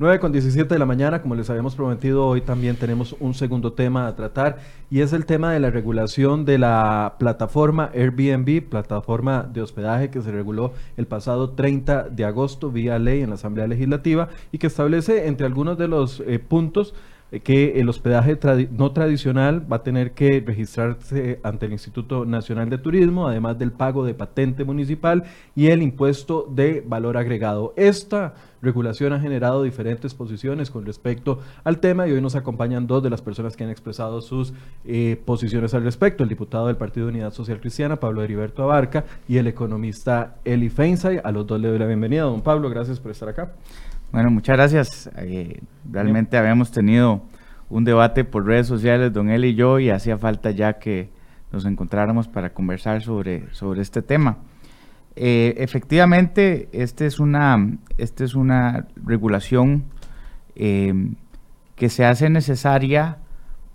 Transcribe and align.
9 0.00 0.18
con 0.18 0.32
17 0.32 0.74
de 0.74 0.78
la 0.78 0.86
mañana, 0.86 1.20
como 1.20 1.34
les 1.34 1.50
habíamos 1.50 1.74
prometido, 1.74 2.26
hoy 2.26 2.40
también 2.40 2.76
tenemos 2.76 3.14
un 3.20 3.34
segundo 3.34 3.74
tema 3.74 4.06
a 4.06 4.16
tratar 4.16 4.56
y 4.90 5.02
es 5.02 5.12
el 5.12 5.26
tema 5.26 5.52
de 5.52 5.60
la 5.60 5.70
regulación 5.70 6.46
de 6.46 6.56
la 6.56 7.16
plataforma 7.18 7.90
Airbnb, 7.94 8.62
plataforma 8.62 9.42
de 9.42 9.60
hospedaje 9.60 10.08
que 10.08 10.22
se 10.22 10.32
reguló 10.32 10.72
el 10.96 11.06
pasado 11.06 11.50
30 11.50 12.08
de 12.08 12.24
agosto 12.24 12.70
vía 12.70 12.98
ley 12.98 13.20
en 13.20 13.28
la 13.28 13.34
Asamblea 13.34 13.66
Legislativa 13.66 14.30
y 14.50 14.56
que 14.56 14.68
establece 14.68 15.26
entre 15.26 15.44
algunos 15.44 15.76
de 15.76 15.88
los 15.88 16.20
eh, 16.20 16.38
puntos 16.38 16.94
eh, 17.30 17.40
que 17.40 17.78
el 17.78 17.90
hospedaje 17.90 18.38
no 18.72 18.92
tradicional 18.92 19.70
va 19.70 19.76
a 19.76 19.82
tener 19.82 20.12
que 20.12 20.42
registrarse 20.44 21.40
ante 21.42 21.66
el 21.66 21.72
Instituto 21.72 22.24
Nacional 22.24 22.70
de 22.70 22.78
Turismo, 22.78 23.28
además 23.28 23.58
del 23.58 23.72
pago 23.72 24.06
de 24.06 24.14
patente 24.14 24.64
municipal 24.64 25.24
y 25.54 25.66
el 25.66 25.82
impuesto 25.82 26.48
de 26.50 26.82
valor 26.86 27.18
agregado. 27.18 27.74
Esta 27.76 28.32
regulación 28.62 29.12
ha 29.12 29.20
generado 29.20 29.62
diferentes 29.62 30.14
posiciones 30.14 30.70
con 30.70 30.86
respecto 30.86 31.40
al 31.64 31.78
tema 31.78 32.06
y 32.06 32.12
hoy 32.12 32.20
nos 32.20 32.36
acompañan 32.36 32.86
dos 32.86 33.02
de 33.02 33.10
las 33.10 33.22
personas 33.22 33.56
que 33.56 33.64
han 33.64 33.70
expresado 33.70 34.20
sus 34.20 34.52
eh, 34.84 35.20
posiciones 35.24 35.74
al 35.74 35.84
respecto, 35.84 36.22
el 36.22 36.28
diputado 36.28 36.66
del 36.66 36.76
Partido 36.76 37.06
de 37.06 37.12
Unidad 37.12 37.32
Social 37.32 37.60
Cristiana, 37.60 37.96
Pablo 37.96 38.22
Heriberto 38.22 38.62
Abarca, 38.62 39.04
y 39.28 39.38
el 39.38 39.46
economista 39.46 40.36
Eli 40.44 40.68
Feinsay. 40.68 41.20
A 41.22 41.32
los 41.32 41.46
dos 41.46 41.60
le 41.60 41.68
doy 41.68 41.78
la 41.78 41.86
bienvenida. 41.86 42.22
Don 42.22 42.42
Pablo, 42.42 42.68
gracias 42.70 43.00
por 43.00 43.10
estar 43.10 43.28
acá. 43.28 43.52
Bueno, 44.12 44.30
muchas 44.30 44.56
gracias. 44.56 45.10
Eh, 45.18 45.60
realmente 45.90 46.36
habíamos 46.36 46.70
tenido 46.70 47.22
un 47.68 47.84
debate 47.84 48.24
por 48.24 48.44
redes 48.44 48.66
sociales, 48.66 49.12
don 49.12 49.30
él 49.30 49.44
y 49.44 49.54
yo, 49.54 49.78
y 49.78 49.90
hacía 49.90 50.18
falta 50.18 50.50
ya 50.50 50.74
que 50.74 51.08
nos 51.52 51.64
encontráramos 51.64 52.28
para 52.28 52.52
conversar 52.52 53.02
sobre, 53.02 53.52
sobre 53.54 53.82
este 53.82 54.02
tema. 54.02 54.38
Eh, 55.16 55.54
efectivamente, 55.58 56.68
este 56.72 57.06
es 57.06 57.20
una, 57.20 57.78
este 57.98 58.24
es 58.24 58.34
una 58.34 58.86
regulación 59.04 59.84
eh, 60.56 61.12
que 61.76 61.88
se 61.88 62.04
hace 62.04 62.30
necesaria 62.30 63.18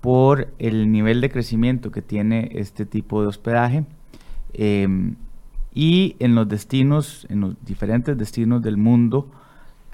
por 0.01 0.53
el 0.59 0.91
nivel 0.91 1.21
de 1.21 1.29
crecimiento 1.29 1.91
que 1.91 2.01
tiene 2.01 2.51
este 2.53 2.85
tipo 2.85 3.21
de 3.21 3.27
hospedaje. 3.27 3.85
y 5.77 6.15
en 6.19 6.35
los 6.35 6.47
destinos, 6.47 7.27
en 7.29 7.41
los 7.41 7.55
diferentes 7.65 8.17
destinos 8.17 8.61
del 8.61 8.77
mundo, 8.77 9.29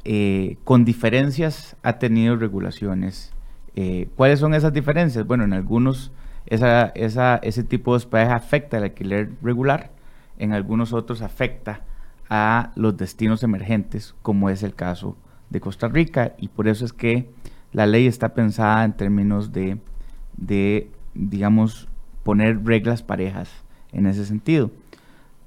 eh, 0.04 0.58
con 0.64 0.84
diferencias 0.84 1.76
ha 1.84 2.00
tenido 2.00 2.36
regulaciones. 2.36 3.32
Eh, 3.76 4.10
¿Cuáles 4.16 4.40
son 4.40 4.54
esas 4.54 4.74
diferencias? 4.74 5.26
Bueno, 5.28 5.44
en 5.44 5.54
algunos 5.54 6.12
ese 6.48 7.64
tipo 7.64 7.92
de 7.92 7.98
hospedaje 7.98 8.34
afecta 8.34 8.78
al 8.78 8.84
alquiler 8.84 9.30
regular, 9.44 9.92
en 10.42 10.54
algunos 10.54 10.92
otros 10.92 11.22
afecta 11.22 11.82
a 12.30 12.72
los 12.76 12.98
destinos 12.98 13.44
emergentes, 13.44 14.16
como 14.22 14.50
es 14.50 14.64
el 14.64 14.74
caso 14.74 15.16
de 15.50 15.62
Costa 15.62 15.88
Rica, 15.88 16.34
y 16.38 16.48
por 16.48 16.68
eso 16.68 16.84
es 16.84 16.94
que 16.94 17.30
la 17.72 17.86
ley 17.86 18.08
está 18.08 18.34
pensada 18.34 18.84
en 18.84 18.94
términos 18.94 19.52
de, 19.52 19.78
de 20.36 20.90
digamos, 21.14 21.88
poner 22.24 22.66
reglas 22.66 23.04
parejas 23.04 23.50
en 23.92 24.08
ese 24.08 24.26
sentido. 24.26 24.72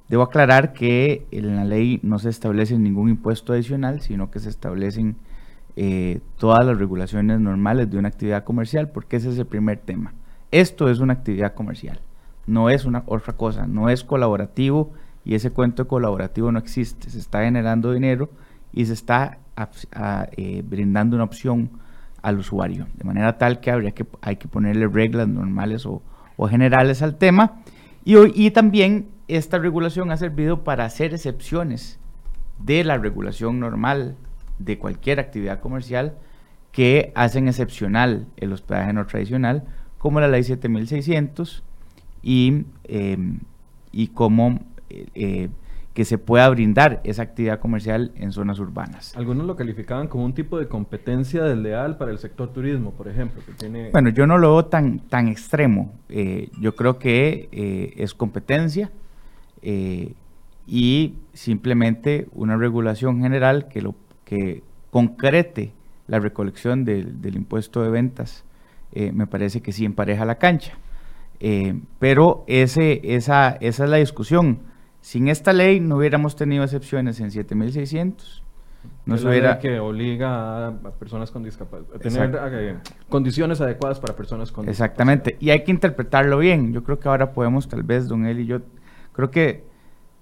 Debo 0.07 0.23
aclarar 0.23 0.73
que 0.73 1.25
en 1.31 1.55
la 1.55 1.65
ley 1.65 1.99
no 2.01 2.19
se 2.19 2.29
establece 2.29 2.77
ningún 2.77 3.09
impuesto 3.09 3.53
adicional, 3.53 4.01
sino 4.01 4.31
que 4.31 4.39
se 4.39 4.49
establecen 4.49 5.17
eh, 5.75 6.21
todas 6.37 6.65
las 6.65 6.77
regulaciones 6.77 7.39
normales 7.41 7.89
de 7.89 7.97
una 7.97 8.07
actividad 8.07 8.45
comercial, 8.45 8.91
porque 8.91 9.17
ese 9.17 9.29
es 9.29 9.37
el 9.39 9.45
primer 9.45 9.79
tema. 9.79 10.13
Esto 10.51 10.89
es 10.89 10.99
una 10.99 11.13
actividad 11.13 11.53
comercial, 11.53 11.99
no 12.47 12.69
es 12.69 12.85
una 12.85 13.03
otra 13.07 13.33
cosa, 13.33 13.67
no 13.67 13.89
es 13.89 14.03
colaborativo 14.03 14.93
y 15.23 15.35
ese 15.35 15.51
cuento 15.51 15.87
colaborativo 15.87 16.51
no 16.51 16.59
existe. 16.59 17.09
Se 17.09 17.17
está 17.17 17.43
generando 17.43 17.91
dinero 17.91 18.29
y 18.71 18.85
se 18.85 18.93
está 18.93 19.39
eh, 20.37 20.63
brindando 20.65 21.15
una 21.15 21.25
opción 21.25 21.71
al 22.21 22.39
usuario, 22.39 22.87
de 22.95 23.03
manera 23.03 23.37
tal 23.37 23.59
que 23.59 23.71
habría 23.71 23.91
que 23.91 24.05
hay 24.21 24.37
que 24.37 24.47
ponerle 24.47 24.87
reglas 24.87 25.27
normales 25.27 25.85
o, 25.85 26.01
generales 26.47 27.01
al 27.01 27.15
tema. 27.15 27.61
Y, 28.03 28.15
y 28.35 28.51
también 28.51 29.07
esta 29.27 29.57
regulación 29.57 30.11
ha 30.11 30.17
servido 30.17 30.63
para 30.63 30.85
hacer 30.85 31.13
excepciones 31.13 31.99
de 32.59 32.83
la 32.83 32.97
regulación 32.97 33.59
normal 33.59 34.15
de 34.59 34.77
cualquier 34.77 35.19
actividad 35.19 35.59
comercial 35.59 36.15
que 36.71 37.11
hacen 37.15 37.47
excepcional 37.47 38.27
el 38.37 38.53
hospedaje 38.53 38.93
no 38.93 39.05
tradicional, 39.05 39.63
como 39.97 40.19
la 40.19 40.27
ley 40.27 40.43
7600 40.43 41.63
y, 42.25 42.65
em, 42.83 43.39
y 43.93 44.07
como 44.07 44.59
eh, 44.89 45.47
que 45.93 46.03
se 46.03 46.17
pueda 46.17 46.49
brindar 46.49 46.99
esa 47.05 47.21
actividad 47.21 47.59
comercial 47.59 48.11
en 48.15 48.33
zonas 48.33 48.59
urbanas. 48.59 49.15
Algunos 49.15 49.47
lo 49.47 49.55
calificaban 49.55 50.09
como 50.09 50.25
un 50.25 50.33
tipo 50.33 50.59
de 50.59 50.67
competencia 50.67 51.41
desleal 51.43 51.97
para 51.97 52.11
el 52.11 52.17
sector 52.17 52.51
turismo, 52.51 52.91
por 52.91 53.07
ejemplo. 53.07 53.41
Que 53.45 53.53
tiene... 53.53 53.91
Bueno, 53.91 54.09
yo 54.09 54.27
no 54.27 54.37
lo 54.37 54.51
veo 54.51 54.65
tan, 54.65 54.99
tan 54.99 55.29
extremo. 55.29 55.93
Eh, 56.09 56.49
yo 56.59 56.75
creo 56.75 56.99
que 56.99 57.47
eh, 57.53 57.93
es 57.95 58.13
competencia 58.13 58.91
eh, 59.61 60.15
y 60.67 61.13
simplemente 61.31 62.27
una 62.33 62.57
regulación 62.57 63.21
general 63.21 63.69
que, 63.69 63.81
lo, 63.81 63.95
que 64.25 64.63
concrete 64.91 65.71
la 66.07 66.19
recolección 66.19 66.85
del 66.85 67.35
impuesto 67.35 67.81
de 67.81 67.89
ventas, 67.89 68.43
eh, 68.91 69.11
me 69.11 69.27
parece 69.27 69.61
que 69.61 69.71
sí 69.71 69.85
empareja 69.85 70.25
la 70.25 70.35
cancha. 70.35 70.77
Eh, 71.39 71.79
pero 71.99 72.43
ese, 72.47 73.01
esa, 73.15 73.57
esa 73.61 73.83
es 73.83 73.89
la 73.89 73.97
discusión. 73.97 74.59
Sin 75.01 75.27
esta 75.27 75.53
ley 75.53 75.79
no 75.79 75.97
hubiéramos 75.97 76.35
tenido 76.35 76.63
excepciones 76.63 77.19
en 77.19 77.31
7600. 77.31 78.43
No 79.05 79.17
se 79.17 79.27
hubiera... 79.27 79.59
que 79.59 79.79
obliga 79.79 80.67
a, 80.67 80.71
personas 80.99 81.31
con 81.31 81.43
discapacidad 81.43 81.95
a 81.95 81.99
tener 81.99 82.77
condiciones 83.09 83.61
adecuadas 83.61 83.99
para 83.99 84.15
personas 84.15 84.51
con 84.51 84.67
Exactamente, 84.69 85.37
y 85.39 85.49
hay 85.49 85.63
que 85.63 85.71
interpretarlo 85.71 86.37
bien. 86.37 86.73
Yo 86.73 86.83
creo 86.83 86.99
que 86.99 87.07
ahora 87.07 87.31
podemos, 87.31 87.67
tal 87.67 87.83
vez, 87.83 88.07
don 88.07 88.25
él 88.25 88.39
y 88.39 88.45
yo, 88.45 88.61
Creo 89.15 89.31
que 89.31 89.63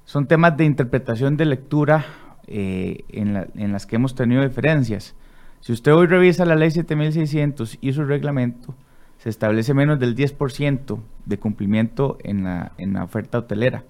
son 0.05 0.27
temas 0.27 0.55
de 0.55 0.65
interpretación 0.65 1.35
de 1.35 1.45
lectura 1.45 2.05
eh, 2.45 3.05
en, 3.09 3.71
las 3.71 3.87
que 3.87 3.95
hemos 3.95 4.13
tenido 4.13 4.43
diferencias. 4.43 5.15
Si 5.61 5.73
usted 5.73 5.93
hoy 5.93 6.05
revisa 6.05 6.45
la 6.45 6.55
ley 6.55 6.69
7600 6.69 7.79
y 7.81 7.93
su 7.93 8.03
reglamento, 8.03 8.75
se 9.23 9.29
establece 9.29 9.73
menos 9.73 9.99
del 9.99 10.17
10% 10.17 10.99
de 11.25 11.39
cumplimiento 11.39 12.17
en 12.23 12.43
la, 12.43 12.73
oferta 13.01 13.37
hotelera. 13.37 13.85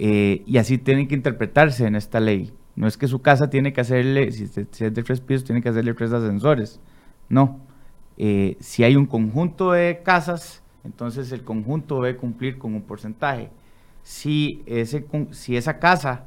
Eh, 0.00 0.42
y 0.46 0.58
así 0.58 0.78
tiene 0.78 1.06
que 1.06 1.14
interpretarse 1.14 1.86
en 1.86 1.94
esta 1.94 2.18
ley. 2.18 2.52
No 2.74 2.88
es 2.88 2.96
que 2.96 3.06
su 3.06 3.22
casa 3.22 3.50
tiene 3.50 3.72
que 3.72 3.82
hacerle, 3.82 4.32
si, 4.32 4.42
es 4.42 4.78
de 4.78 4.90
tres 4.90 5.20
pisos, 5.20 5.44
tiene 5.44 5.62
que 5.62 5.68
hacerle 5.68 5.94
tres 5.94 6.12
ascensores. 6.12 6.80
No. 7.28 7.60
Eh, 8.18 8.56
si 8.58 8.82
hay 8.82 8.96
un 8.96 9.06
conjunto 9.06 9.70
de 9.70 10.02
casas, 10.02 10.64
entonces 10.82 11.30
el 11.30 11.44
conjunto 11.44 12.02
debe 12.02 12.16
cumplir 12.16 12.58
con 12.58 12.74
un 12.74 12.82
porcentaje 12.82 13.48
si, 14.02 14.64
ese, 14.66 15.06
si 15.30 15.56
esa 15.56 15.78
casa 15.78 16.24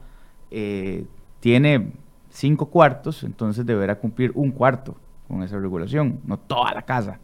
eh, 0.52 1.06
tiene 1.42 1.92
cinco 2.30 2.68
cuartos, 2.68 3.26
entonces 3.26 3.66
deberá 3.66 4.00
cumplir 4.00 4.32
un 4.36 4.52
cuarto 4.52 4.96
con 5.28 5.44
esa 5.44 5.60
regulación, 5.60 6.22
no 6.24 6.38
toda 6.38 6.74
la 6.74 6.84
casa. 6.84 7.20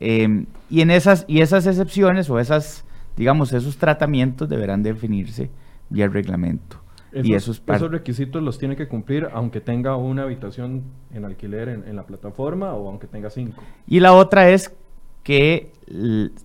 Em, 0.00 0.46
y, 0.70 0.80
en 0.80 0.90
esas, 0.90 1.24
y 1.28 1.40
esas 1.40 1.66
excepciones 1.66 2.28
o 2.30 2.38
esas, 2.38 2.84
digamos, 3.16 3.52
esos 3.52 3.76
tratamientos 3.76 4.48
deberán 4.48 4.82
definirse 4.82 5.50
vía 5.90 6.08
reglamento. 6.08 6.78
Esos, 7.12 7.26
y 7.26 7.34
esos, 7.34 7.62
esos, 7.64 7.90
requisitos 7.92 8.42
los 8.42 8.58
tiene 8.58 8.74
que 8.74 8.88
cumplir 8.88 9.28
aunque 9.32 9.60
tenga 9.60 9.94
una 9.94 10.24
habitación 10.24 10.82
en 11.12 11.24
alquiler 11.24 11.68
en, 11.68 11.84
en 11.86 11.94
la 11.94 12.02
plataforma 12.02 12.74
o 12.74 12.88
aunque 12.88 13.06
tenga 13.06 13.30
cinco. 13.30 13.62
Y 13.86 14.00
la 14.00 14.14
otra 14.14 14.50
es 14.50 14.74
que 15.22 15.72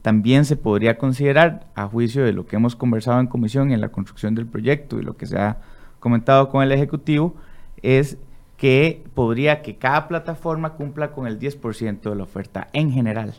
también 0.02 0.46
se 0.46 0.56
podría 0.56 0.98
considerar, 0.98 1.68
a 1.76 1.88
juicio 1.88 2.24
de 2.24 2.34
lo 2.34 2.46
que 2.46 2.56
hemos 2.56 2.76
conversado 2.76 3.20
en 3.20 3.28
comisión 3.28 3.72
en 3.72 3.82
la 3.82 3.90
construcción 3.90 4.36
del 4.36 4.48
proyecto 4.48 5.00
y 5.00 5.04
lo 5.04 5.18
que 5.18 5.26
se 5.26 5.38
ha 5.38 5.58
comentado 6.00 6.50
con 6.50 6.64
el 6.64 6.72
Ejecutivo, 6.72 7.36
es 7.82 8.18
que 8.60 9.06
podría 9.14 9.62
que 9.62 9.78
cada 9.78 10.10
plataforma 10.10 10.74
cumpla 10.74 11.12
con 11.12 11.28
el 11.28 11.40
10% 11.40 12.02
de 12.02 12.16
la 12.16 12.24
oferta 12.24 12.68
en 12.74 12.92
general, 12.92 13.34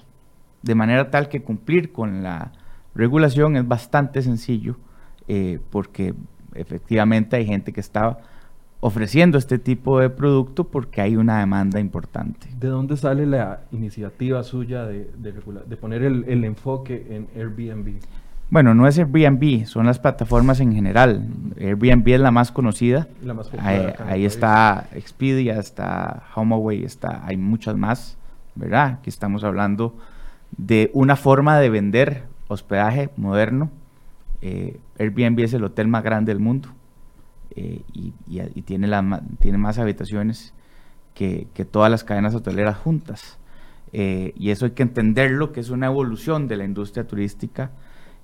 de 0.62 0.74
manera 0.74 1.10
tal 1.10 1.28
que 1.28 1.42
cumplir 1.42 1.92
con 1.92 2.22
la 2.22 2.52
regulación 2.94 3.56
es 3.56 3.68
bastante 3.68 4.22
sencillo, 4.22 4.76
eh, 5.28 5.60
porque 5.70 6.14
efectivamente 6.54 7.36
hay 7.36 7.44
gente 7.44 7.72
que 7.72 7.80
está 7.80 8.18
ofreciendo 8.80 9.36
este 9.36 9.58
tipo 9.58 10.00
de 10.00 10.08
producto 10.08 10.64
porque 10.64 11.02
hay 11.02 11.16
una 11.16 11.40
demanda 11.40 11.78
importante. 11.80 12.48
¿De 12.58 12.68
dónde 12.68 12.96
sale 12.96 13.26
la 13.26 13.64
iniciativa 13.72 14.42
suya 14.42 14.86
de, 14.86 15.10
de, 15.18 15.76
poner 15.76 16.02
el, 16.02 16.44
enfoque 16.44 17.06
en 17.10 17.28
Airbnb? 17.38 18.00
Bueno, 18.50 18.74
no 18.74 18.88
es 18.88 18.98
Airbnb, 18.98 19.64
son 19.66 19.86
las 19.86 20.00
plataformas 20.00 20.58
en 20.58 20.74
general. 20.74 21.28
Airbnb 21.58 22.08
es 22.08 22.20
la 22.20 22.32
más 22.32 22.50
conocida. 22.50 23.06
La 23.22 23.32
más 23.32 23.48
ahí, 23.58 24.24
está 24.24 24.88
Expedia, 24.92 25.58
está 25.60 26.24
HomeAway, 26.34 26.82
está, 26.82 27.24
hay 27.24 27.36
muchas 27.36 27.76
más, 27.76 28.18
¿verdad? 28.56 28.98
Aquí 28.98 29.08
estamos 29.08 29.44
hablando 29.44 29.96
de 30.56 30.90
una 30.94 31.14
forma 31.14 31.60
de 31.60 31.70
vender 31.70 32.24
hospedaje 32.48 33.10
moderno. 33.16 33.70
Eh, 34.42 34.80
Airbnb 34.98 35.38
es 35.40 35.54
el 35.54 35.62
hotel 35.62 35.86
más 35.86 36.02
grande 36.02 36.32
del 36.32 36.40
mundo. 36.40 36.70
Eh, 37.54 37.82
y, 37.92 38.12
tiene, 38.62 38.88
la, 38.88 39.22
tiene 39.38 39.58
más 39.58 39.78
habitaciones 39.78 40.54
que, 41.14 41.46
todas 41.70 41.90
las 41.90 42.02
cadenas 42.02 42.34
hoteleras 42.34 42.76
juntas. 42.78 43.38
Eh, 43.92 44.32
y 44.36 44.50
eso 44.50 44.64
hay 44.64 44.72
que 44.72 44.82
entenderlo, 44.82 45.52
que 45.52 45.60
es 45.60 45.70
una 45.70 45.86
evolución 45.86 46.48
de 46.48 46.56
la 46.56 46.64
industria 46.64 47.06
turística. 47.06 47.70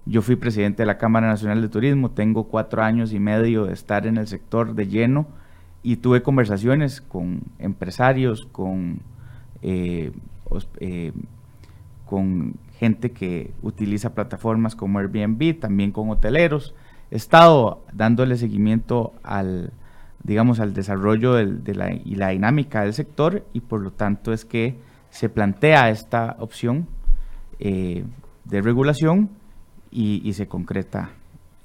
Yo 0.09 0.23
fui 0.23 0.37
presidente 0.37 0.83
de 0.83 0.87
la 0.87 0.99
Cámara 0.99 1.27
Nacional 1.27 1.61
de 1.61 1.69
Turismo, 1.69 2.13
tengo 2.13 2.45
cuatro 2.45 2.85
años 2.85 3.13
y 3.13 3.19
medio 3.19 3.67
de 3.67 3.73
estar 3.73 4.07
en 4.07 4.19
el 4.19 4.29
sector 4.29 4.77
de 4.77 4.87
lleno 4.87 5.27
y 5.83 5.97
tuve 5.97 6.23
conversaciones 6.23 7.01
con 7.01 7.43
empresarios, 7.59 8.47
con, 8.53 9.01
eh, 9.63 10.13
eh, 10.79 11.13
gente 12.79 13.11
que 13.11 13.53
utiliza 13.63 14.15
plataformas 14.15 14.77
como 14.77 15.01
Airbnb, 15.01 15.59
también 15.59 15.91
con 15.91 16.09
hoteleros. 16.11 16.73
He 17.11 17.17
estado 17.17 17.85
dándole 17.93 18.37
seguimiento 18.37 19.13
al, 19.25 19.73
digamos, 20.23 20.61
al 20.61 20.73
desarrollo 20.73 21.35
de 21.35 21.75
la, 21.75 21.93
y 21.93 22.15
la 22.15 22.29
dinámica 22.29 22.83
del 22.83 22.95
sector 22.95 23.45
y 23.53 23.61
por 23.61 23.81
lo 23.81 23.91
tanto 23.91 24.33
es 24.33 24.45
que 24.45 24.79
se 25.11 25.29
plantea 25.29 25.91
esta 25.91 26.37
opción 26.39 26.87
eh, 27.59 28.05
de 28.45 28.63
regulación 28.63 29.31
y, 29.97 30.33
se 30.35 30.47
concreta 30.47 31.11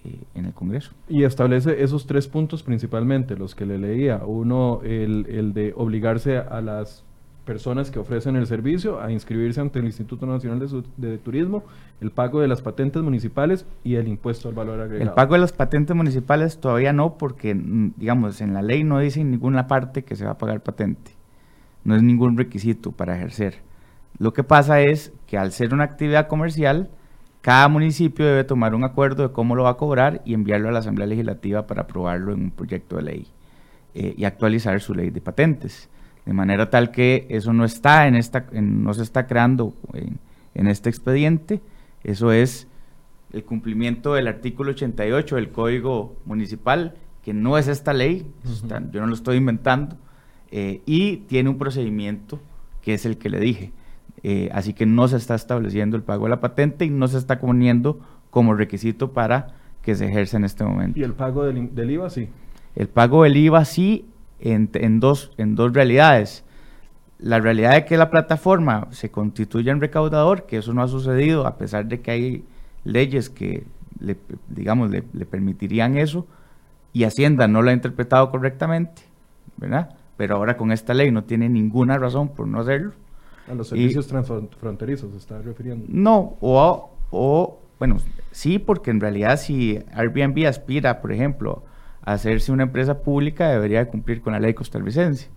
eh, 0.06 0.16
en 0.36 0.46
el 0.46 0.54
Congreso. 0.54 0.92
Y 1.10 1.24
establece 1.24 1.84
esos 1.84 2.08
tres 2.08 2.28
puntos 2.28 2.64
principalmente, 2.64 3.36
los 3.36 3.56
que 3.56 3.66
le 3.66 3.78
leía. 3.78 4.22
Uno, 4.26 4.80
el, 4.84 5.26
el 5.30 5.54
de 5.54 5.74
obligarse 5.76 6.38
a 6.38 6.62
las 6.62 7.04
personas 7.46 7.92
que 7.92 8.00
ofrecen 8.00 8.36
el 8.36 8.48
servicio 8.48 9.02
a 9.02 9.12
inscribirse 9.12 9.60
ante 9.60 9.80
el 9.80 9.86
Instituto 9.86 10.26
Nacional 10.26 10.66
de, 10.98 11.18
Turismo, 11.18 11.64
el 12.00 12.12
pago 12.12 12.40
de 12.40 12.48
las 12.48 12.62
patentes 12.62 13.02
municipales 13.02 13.66
y 13.84 13.96
el 13.96 14.08
impuesto 14.08 14.48
al 14.48 14.54
valor 14.56 14.80
agregado. 14.80 15.10
El 15.10 15.16
pago 15.16 15.34
de 15.34 15.42
las 15.42 15.52
patentes 15.52 15.96
municipales 15.96 16.60
todavía 16.60 16.94
no, 16.94 17.18
porque, 17.18 17.56
mm, 17.56 17.94
digamos, 17.98 18.40
en 18.42 18.54
la 18.54 18.62
ley 18.62 18.84
no 18.84 19.00
dice 19.00 19.22
en 19.22 19.32
ninguna 19.32 19.68
parte 19.68 20.04
que 20.04 20.16
se 20.16 20.24
va 20.24 20.32
a 20.32 20.38
pagar 20.38 20.62
patente. 20.62 21.12
No 21.84 21.96
es 21.96 22.04
ningún 22.04 22.38
requisito 22.38 22.92
para 22.92 23.16
ejercer. 23.16 23.56
Lo 24.20 24.34
que 24.34 24.44
pasa 24.44 24.82
es 24.82 25.12
que 25.26 25.38
al 25.38 25.52
ser 25.52 25.74
una 25.74 25.84
actividad 25.84 26.28
comercial, 26.28 26.90
cada 27.42 27.68
municipio 27.68 28.26
debe 28.26 28.44
tomar 28.44 28.76
un 28.76 28.84
acuerdo 28.84 29.28
de 29.28 29.34
cómo 29.34 29.56
lo 29.56 29.64
va 29.64 29.72
a 29.72 29.78
cobrar 29.78 30.22
y 30.26 30.36
enviarlo 30.36 30.70
a 30.70 30.72
la 30.72 30.80
Asamblea 30.80 31.08
Legislativa 31.08 31.66
para 31.66 31.84
aprobarlo 31.84 32.34
en 32.34 32.44
un 32.44 32.52
proyecto 32.52 32.98
de 32.98 33.02
ley 33.02 33.28
eh, 33.96 34.14
y 34.16 34.26
actualizar 34.26 34.80
su 34.80 34.94
ley 34.94 35.10
de 35.10 35.22
patentes. 35.22 35.90
De 36.26 36.34
manera 36.34 36.70
tal 36.70 36.92
que 36.92 37.26
eso 37.30 37.52
no 37.52 37.66
está 37.66 38.08
en 38.08 38.16
esta, 38.16 38.46
no 38.52 38.94
se 38.94 39.02
está 39.02 39.26
creando 39.26 39.74
en, 39.94 40.68
este 40.68 40.90
expediente, 40.90 41.62
eso 42.04 42.32
es 42.32 42.68
el 43.34 43.44
cumplimiento 43.44 44.14
del 44.14 44.28
artículo 44.28 44.72
88 44.72 45.36
del 45.38 45.50
Código 45.50 46.16
Municipal, 46.26 46.96
que 47.24 47.34
no 47.34 47.58
es 47.58 47.68
esta 47.68 47.94
ley, 47.94 48.32
yo 48.92 49.02
no 49.02 49.08
lo 49.08 49.16
estoy 49.16 49.38
inventando, 49.38 49.98
eh, 50.52 50.82
y 50.86 51.18
tiene 51.18 51.50
un 51.50 51.58
procedimiento 51.58 52.40
que 52.84 52.94
es 52.94 53.06
el 53.06 53.18
que 53.18 53.30
le 53.30 53.40
dije. 53.40 53.72
Eh, 54.24 54.50
así 54.54 54.74
que 54.74 54.86
no 54.86 55.08
se 55.08 55.18
está 55.18 55.36
estableciendo 55.36 55.98
el 55.98 56.04
pago 56.04 56.26
de 56.26 56.30
la 56.30 56.40
patente 56.40 56.86
y 56.86 56.90
no 56.90 57.08
se 57.08 57.18
está 57.18 57.40
poniendo 57.40 58.00
como 58.30 58.54
requisito 58.54 59.14
para 59.14 59.56
que 59.82 59.96
se 59.96 60.06
ejerza 60.06 60.38
en 60.38 60.46
este 60.46 60.64
momento. 60.64 61.00
¿Y 61.00 61.04
el 61.04 61.14
pago 61.14 61.44
del, 61.44 61.74
del 61.74 61.92
IVA 61.92 62.10
sí? 62.10 62.30
El 62.76 62.88
pago 62.88 63.24
del 63.24 63.36
IVA 63.36 63.66
sí 63.66 64.06
en, 64.42 65.00
dos, 65.00 65.32
en 65.38 65.56
dos 65.56 65.74
realidades. 65.74 66.44
La 67.20 67.40
realidad 67.40 67.74
de 67.74 67.86
que 67.86 67.98
la 67.98 68.10
plataforma 68.10 68.88
se 68.92 69.12
constituya 69.12 69.72
en 69.72 69.82
recaudador, 69.82 70.46
que 70.46 70.58
eso 70.58 70.74
no 70.74 70.82
ha 70.82 70.88
sucedido 70.88 71.46
a 71.46 71.58
pesar 71.58 71.86
de 71.86 72.02
que 72.02 72.12
hay 72.12 72.46
leyes 72.84 73.30
que, 73.30 73.66
le, 74.00 74.18
digamos, 74.50 74.90
le, 74.90 75.02
permitirían 75.02 75.98
eso, 75.98 76.26
y 76.94 77.04
Hacienda 77.04 77.48
no 77.48 77.62
lo 77.62 77.70
ha 77.70 77.74
interpretado 77.74 78.32
correctamente, 78.32 79.04
¿verdad? 79.58 79.96
Pero 80.18 80.36
ahora 80.36 80.58
con 80.58 80.72
esta 80.72 80.94
ley 80.94 81.12
no 81.12 81.24
tiene 81.24 81.48
ninguna 81.48 81.98
razón 81.98 82.30
por 82.30 82.48
no 82.48 82.60
hacerlo. 82.60 82.94
A 83.50 83.54
los 83.54 83.70
servicios 83.70 84.08
transfronterizos 84.08 85.12
se 85.12 85.18
está 85.18 85.42
refiriendo. 85.42 85.86
No, 85.90 86.38
o, 86.42 86.92
o, 87.10 87.60
bueno, 87.80 87.98
sí, 88.32 88.60
porque 88.60 88.92
en 88.92 89.00
realidad 89.00 89.38
si 89.38 89.80
Airbnb 89.94 90.48
aspira, 90.48 91.02
por 91.02 91.12
ejemplo, 91.12 91.64
hacerse 92.02 92.52
una 92.52 92.64
empresa 92.64 93.02
pública 93.02 93.50
debería 93.50 93.88
cumplir 93.88 94.22
con 94.22 94.34
la 94.34 94.40
ley 94.40 94.54
costarricense. 94.54 95.30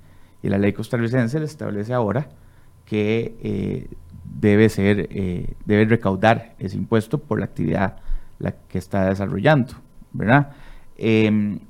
Y 0.42 0.48
la 0.48 0.58
ley 0.58 0.72
costarricense 0.72 1.38
le 1.38 1.46
establece 1.46 1.94
ahora 1.94 2.28
que 2.84 3.34
eh, 3.42 3.88
debe 4.24 4.68
ser, 4.68 5.08
eh, 5.10 5.54
debe 5.64 5.86
recaudar 5.86 6.54
ese 6.58 6.76
impuesto 6.76 7.18
por 7.18 7.38
la 7.38 7.46
actividad 7.46 7.96
la 8.38 8.52
que 8.52 8.78
está 8.78 9.08
desarrollando, 9.08 9.74
¿verdad? 10.12 10.52
Em, 10.96 11.60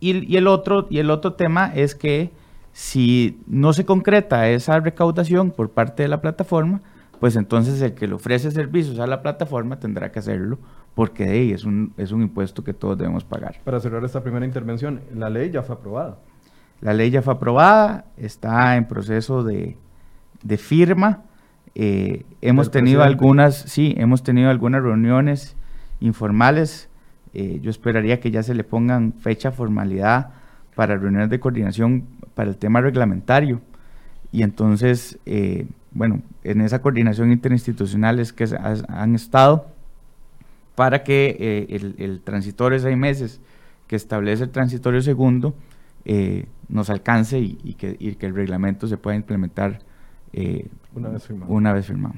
y, 0.00 0.36
el 0.36 0.46
otro, 0.46 0.86
y 0.90 0.98
el 0.98 1.10
otro 1.10 1.34
tema 1.34 1.72
es 1.74 1.94
que 1.94 2.30
si 2.76 3.40
no 3.46 3.72
se 3.72 3.86
concreta 3.86 4.50
esa 4.50 4.78
recaudación 4.80 5.50
por 5.50 5.70
parte 5.70 6.02
de 6.02 6.10
la 6.10 6.20
plataforma, 6.20 6.82
pues 7.18 7.34
entonces 7.34 7.80
el 7.80 7.94
que 7.94 8.06
le 8.06 8.12
ofrece 8.12 8.50
servicios 8.50 8.98
a 8.98 9.06
la 9.06 9.22
plataforma 9.22 9.78
tendrá 9.78 10.12
que 10.12 10.18
hacerlo 10.18 10.58
porque 10.94 11.24
de 11.24 11.52
es 11.52 11.64
un, 11.64 11.94
es 11.96 12.12
un 12.12 12.20
impuesto 12.20 12.62
que 12.64 12.74
todos 12.74 12.98
debemos 12.98 13.24
pagar. 13.24 13.62
Para 13.64 13.80
cerrar 13.80 14.04
esta 14.04 14.22
primera 14.22 14.44
intervención, 14.44 15.00
la 15.14 15.30
ley 15.30 15.50
ya 15.50 15.62
fue 15.62 15.76
aprobada. 15.76 16.18
La 16.82 16.92
ley 16.92 17.08
ya 17.08 17.22
fue 17.22 17.32
aprobada, 17.32 18.04
está 18.18 18.76
en 18.76 18.86
proceso 18.86 19.42
de, 19.42 19.78
firma. 20.58 21.22
Eh, 21.74 22.26
hemos 22.42 22.70
tenido 22.70 23.02
algunas, 23.02 23.56
sí, 23.56 23.94
hemos 23.96 24.22
tenido 24.22 24.50
algunas 24.50 24.82
reuniones 24.82 25.56
informales. 26.00 26.90
Eh, 27.32 27.58
yo 27.62 27.70
esperaría 27.70 28.20
que 28.20 28.30
ya 28.30 28.42
se 28.42 28.54
le 28.54 28.64
pongan 28.64 29.14
fecha, 29.14 29.50
formalidad 29.50 30.34
para 30.74 30.98
reuniones 30.98 31.30
de 31.30 31.40
coordinación 31.40 32.04
para 32.36 32.50
el 32.50 32.56
tema 32.56 32.80
reglamentario. 32.80 33.60
Y 34.30 34.42
entonces, 34.42 35.18
eh, 35.26 35.66
bueno, 35.90 36.22
en 36.44 36.60
esa 36.60 36.80
coordinación 36.82 37.32
interinstitucional 37.32 38.20
es 38.20 38.32
que 38.32 38.46
han 38.88 39.14
estado 39.16 39.66
para 40.76 41.02
que 41.02 41.36
eh, 41.40 41.66
el, 41.70 41.94
el, 41.98 42.20
transitorio 42.20 42.78
de 42.78 42.84
seis 42.84 42.96
meses 42.96 43.40
que 43.88 43.96
establece 43.96 44.44
el 44.44 44.50
transitorio 44.50 45.00
segundo 45.00 45.54
eh, 46.04 46.46
nos 46.68 46.90
alcance 46.90 47.38
y, 47.40 47.74
que, 47.74 47.96
el 47.98 48.34
reglamento 48.34 48.86
se 48.86 48.98
pueda 48.98 49.16
implementar 49.16 49.80
eh, 50.34 50.68
una, 50.94 51.08
vez 51.08 51.26
firmado. 51.26 51.52
una 51.52 51.72
vez 51.72 51.86
firmado. 51.86 52.14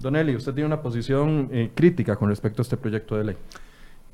Don 0.00 0.16
Eli, 0.16 0.34
usted 0.34 0.52
tiene 0.54 0.66
una 0.66 0.82
posición 0.82 1.50
crítica 1.74 2.16
con 2.16 2.30
respecto 2.30 2.62
a 2.62 2.64
este 2.64 2.76
proyecto 2.76 3.16
de 3.16 3.24
ley. 3.24 3.36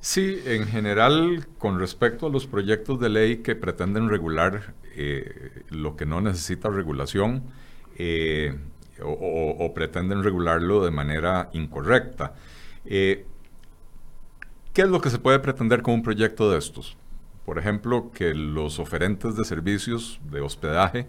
Sí, 0.06 0.40
en 0.46 0.68
general, 0.68 1.48
con 1.58 1.80
respecto 1.80 2.28
a 2.28 2.30
los 2.30 2.46
proyectos 2.46 3.00
de 3.00 3.08
ley 3.08 3.38
que 3.38 3.56
pretenden 3.56 4.08
regular 4.08 4.72
lo 5.68 5.96
que 5.96 6.06
no 6.06 6.20
necesita 6.20 6.70
regulación 6.70 7.42
o, 9.02 9.72
pretenden 9.74 10.22
regularlo 10.22 10.84
de 10.84 10.92
manera 10.92 11.50
incorrecta. 11.54 12.36
¿Qué 12.84 13.26
es 14.76 14.88
lo 14.88 15.00
que 15.00 15.10
se 15.10 15.18
puede 15.18 15.40
pretender 15.40 15.82
con 15.82 15.94
un 15.94 16.02
proyecto 16.04 16.52
de 16.52 16.58
estos? 16.58 16.96
Por 17.44 17.58
ejemplo, 17.58 18.12
que 18.12 18.32
los 18.32 18.78
oferentes 18.78 19.34
de 19.36 19.44
servicios 19.44 20.20
de 20.30 20.40
hospedaje, 20.40 21.08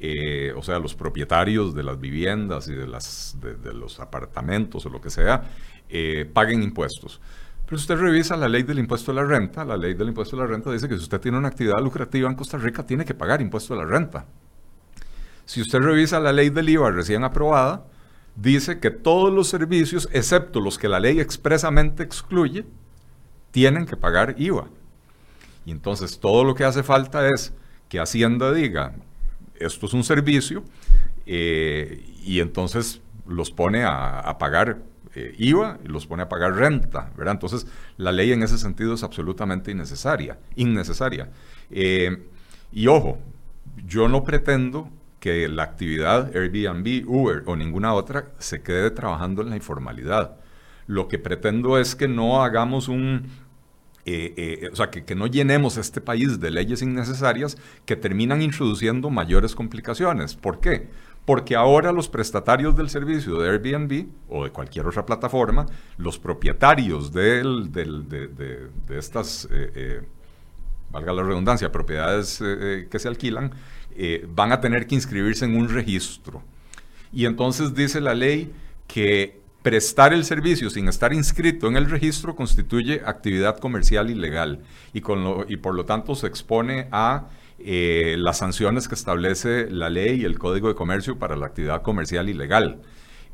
eh, 0.00 0.54
o 0.56 0.62
sea, 0.62 0.78
los 0.78 0.94
propietarios 0.94 1.74
de 1.74 1.82
las 1.82 2.00
viviendas 2.00 2.66
y 2.68 2.74
de, 2.74 2.86
las, 2.86 3.36
de, 3.42 3.74
los 3.74 4.00
apartamentos 4.00 4.86
o 4.86 4.88
lo 4.88 5.02
que 5.02 5.10
sea, 5.10 5.50
eh, 5.90 6.24
paguen 6.32 6.62
impuestos. 6.62 7.20
Pero 7.68 7.78
si 7.78 7.82
usted 7.82 7.98
revisa 7.98 8.34
la 8.34 8.48
ley 8.48 8.62
del 8.62 8.78
impuesto 8.78 9.10
a 9.10 9.14
la 9.14 9.24
renta, 9.24 9.62
la 9.62 9.76
ley 9.76 9.92
del 9.92 10.08
impuesto 10.08 10.36
a 10.36 10.38
la 10.40 10.46
renta 10.46 10.72
dice 10.72 10.88
que 10.88 10.96
si 10.96 11.02
usted 11.02 11.20
tiene 11.20 11.36
una 11.36 11.48
actividad 11.48 11.78
lucrativa 11.82 12.26
en 12.26 12.34
Costa 12.34 12.56
Rica, 12.56 12.86
tiene 12.86 13.04
que 13.04 13.12
pagar 13.12 13.42
impuesto 13.42 13.74
a 13.74 13.76
la 13.76 13.84
renta. 13.84 14.24
Si 15.44 15.60
usted 15.60 15.78
revisa 15.80 16.18
la 16.18 16.32
ley 16.32 16.48
del 16.48 16.68
IVA 16.70 16.90
recién 16.90 17.24
aprobada, 17.24 17.84
dice 18.36 18.80
que 18.80 18.90
todos 18.90 19.32
los 19.32 19.48
servicios, 19.48 20.08
excepto 20.12 20.60
los 20.60 20.78
que 20.78 20.88
la 20.88 20.98
ley 20.98 21.20
expresamente 21.20 22.02
excluye, 22.02 22.64
tienen 23.50 23.84
que 23.84 23.96
pagar 23.96 24.34
IVA. 24.38 24.68
Y 25.66 25.70
entonces 25.70 26.20
todo 26.20 26.44
lo 26.44 26.54
que 26.54 26.64
hace 26.64 26.82
falta 26.82 27.28
es 27.28 27.52
que 27.90 28.00
Hacienda 28.00 28.50
diga, 28.50 28.94
esto 29.56 29.84
es 29.84 29.92
un 29.92 30.04
servicio, 30.04 30.64
eh, 31.26 32.14
y 32.22 32.40
entonces 32.40 33.02
los 33.26 33.50
pone 33.50 33.84
a, 33.84 34.36
pagar 34.38 34.78
eh, 35.18 35.34
IVA 35.38 35.78
y 35.84 35.88
los 35.88 36.06
pone 36.06 36.22
a 36.22 36.28
pagar 36.28 36.54
renta, 36.54 37.10
¿verdad? 37.16 37.34
Entonces 37.34 37.66
la 37.96 38.12
ley 38.12 38.32
en 38.32 38.42
ese 38.42 38.56
sentido 38.56 38.94
es 38.94 39.02
absolutamente 39.02 39.70
innecesaria, 39.72 40.38
innecesaria. 40.54 41.30
Eh, 41.70 42.28
y 42.70 42.86
ojo, 42.86 43.18
yo 43.86 44.08
no 44.08 44.22
pretendo 44.22 44.90
que 45.18 45.48
la 45.48 45.64
actividad 45.64 46.34
Airbnb, 46.36 47.08
Uber 47.08 47.42
o 47.46 47.56
ninguna 47.56 47.94
otra 47.94 48.26
se 48.38 48.62
quede 48.62 48.90
trabajando 48.90 49.42
en 49.42 49.50
la 49.50 49.56
informalidad. 49.56 50.36
Lo 50.86 51.08
que 51.08 51.18
pretendo 51.18 51.78
es 51.78 51.96
que 51.96 52.06
no 52.06 52.42
hagamos 52.42 52.88
un, 52.88 53.26
eh, 54.10 54.32
eh, 54.36 54.70
o 54.72 54.76
sea, 54.76 54.90
que, 54.90 55.14
no 55.14 55.26
llenemos 55.26 55.76
este 55.76 56.00
país 56.00 56.40
de 56.40 56.50
leyes 56.50 56.80
innecesarias 56.80 57.58
que 57.84 57.94
terminan 57.94 58.40
introduciendo 58.40 59.10
mayores 59.10 59.54
complicaciones. 59.54 60.34
¿Por 60.34 60.60
qué? 60.60 60.88
Porque 61.28 61.54
ahora 61.54 61.92
los 61.92 62.08
prestatarios 62.08 62.74
del 62.74 62.88
servicio 62.88 63.38
de 63.38 63.50
Airbnb 63.50 64.06
o 64.30 64.44
de 64.44 64.50
cualquier 64.50 64.86
otra 64.86 65.04
plataforma, 65.04 65.66
los 65.98 66.18
propietarios 66.18 67.12
de, 67.12 67.42
estas, 68.88 69.46
eh, 69.50 70.00
valga 70.90 71.12
la 71.12 71.22
redundancia, 71.22 71.70
propiedades 71.70 72.38
que 72.38 72.98
se 72.98 73.08
alquilan, 73.08 73.52
eh, 73.94 74.26
van 74.34 74.52
a 74.52 74.62
tener 74.62 74.86
que 74.86 74.94
inscribirse 74.94 75.44
en 75.44 75.54
un 75.58 75.68
registro. 75.68 76.42
Y 77.12 77.26
entonces 77.26 77.74
dice 77.74 78.00
la 78.00 78.14
ley 78.14 78.50
que 78.86 79.38
prestar 79.62 80.14
el 80.14 80.24
servicio 80.24 80.70
sin 80.70 80.88
estar 80.88 81.12
inscrito 81.12 81.68
en 81.68 81.76
el 81.76 81.90
registro 81.90 82.34
constituye 82.34 83.02
actividad 83.04 83.58
comercial 83.58 84.08
ilegal 84.08 84.60
y 84.94 85.02
por 85.02 85.74
lo 85.74 85.84
tanto 85.84 86.14
se 86.14 86.26
expone 86.26 86.88
a 86.90 87.26
eh, 87.58 88.16
las 88.18 88.38
sanciones 88.38 88.88
que 88.88 88.94
establece 88.94 89.68
la 89.70 89.90
ley 89.90 90.20
y 90.20 90.24
el 90.24 90.38
Código 90.38 90.68
de 90.68 90.74
Comercio 90.74 91.18
para 91.18 91.36
la 91.36 91.46
actividad 91.46 91.82
comercial 91.82 92.28
ilegal. 92.28 92.82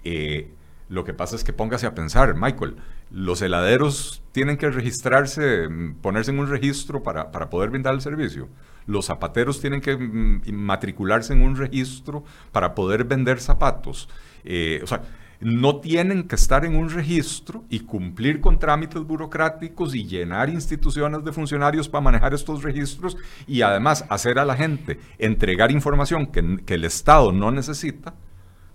Eh, 0.02 0.50
lo 0.88 1.04
que 1.04 1.14
pasa 1.14 1.36
es 1.36 1.44
que 1.44 1.52
póngase 1.52 1.86
a 1.86 1.94
pensar, 1.94 2.34
Michael, 2.34 2.76
los 3.10 3.42
heladeros 3.42 4.22
tienen 4.32 4.56
que 4.56 4.70
registrarse, 4.70 5.68
mm, 5.68 5.96
ponerse 5.96 6.30
en 6.30 6.38
un 6.38 6.48
registro 6.48 7.02
para, 7.02 7.30
para 7.32 7.50
poder 7.50 7.70
brindar 7.70 7.94
el 7.94 8.00
servicio. 8.00 8.48
Los 8.86 9.06
zapateros 9.06 9.60
tienen 9.60 9.80
que 9.80 9.96
mm, 9.96 10.42
matricularse 10.52 11.32
en 11.32 11.42
un 11.42 11.56
registro 11.56 12.24
para 12.52 12.74
poder 12.74 13.04
vender 13.04 13.40
zapatos. 13.40 14.08
Eh, 14.44 14.80
o 14.82 14.86
sea, 14.86 15.02
no 15.44 15.76
tienen 15.76 16.26
que 16.26 16.36
estar 16.36 16.64
en 16.64 16.74
un 16.74 16.88
registro 16.88 17.64
y 17.68 17.80
cumplir 17.80 18.40
con 18.40 18.58
trámites 18.58 19.02
burocráticos 19.02 19.94
y 19.94 20.06
llenar 20.06 20.48
instituciones 20.48 21.22
de 21.22 21.32
funcionarios 21.32 21.86
para 21.86 22.00
manejar 22.00 22.32
estos 22.32 22.62
registros 22.62 23.18
y 23.46 23.60
además 23.60 24.06
hacer 24.08 24.38
a 24.38 24.46
la 24.46 24.56
gente 24.56 24.98
entregar 25.18 25.70
información 25.70 26.26
que, 26.28 26.74
el 26.74 26.84
Estado 26.84 27.30
no 27.30 27.50
necesita 27.50 28.14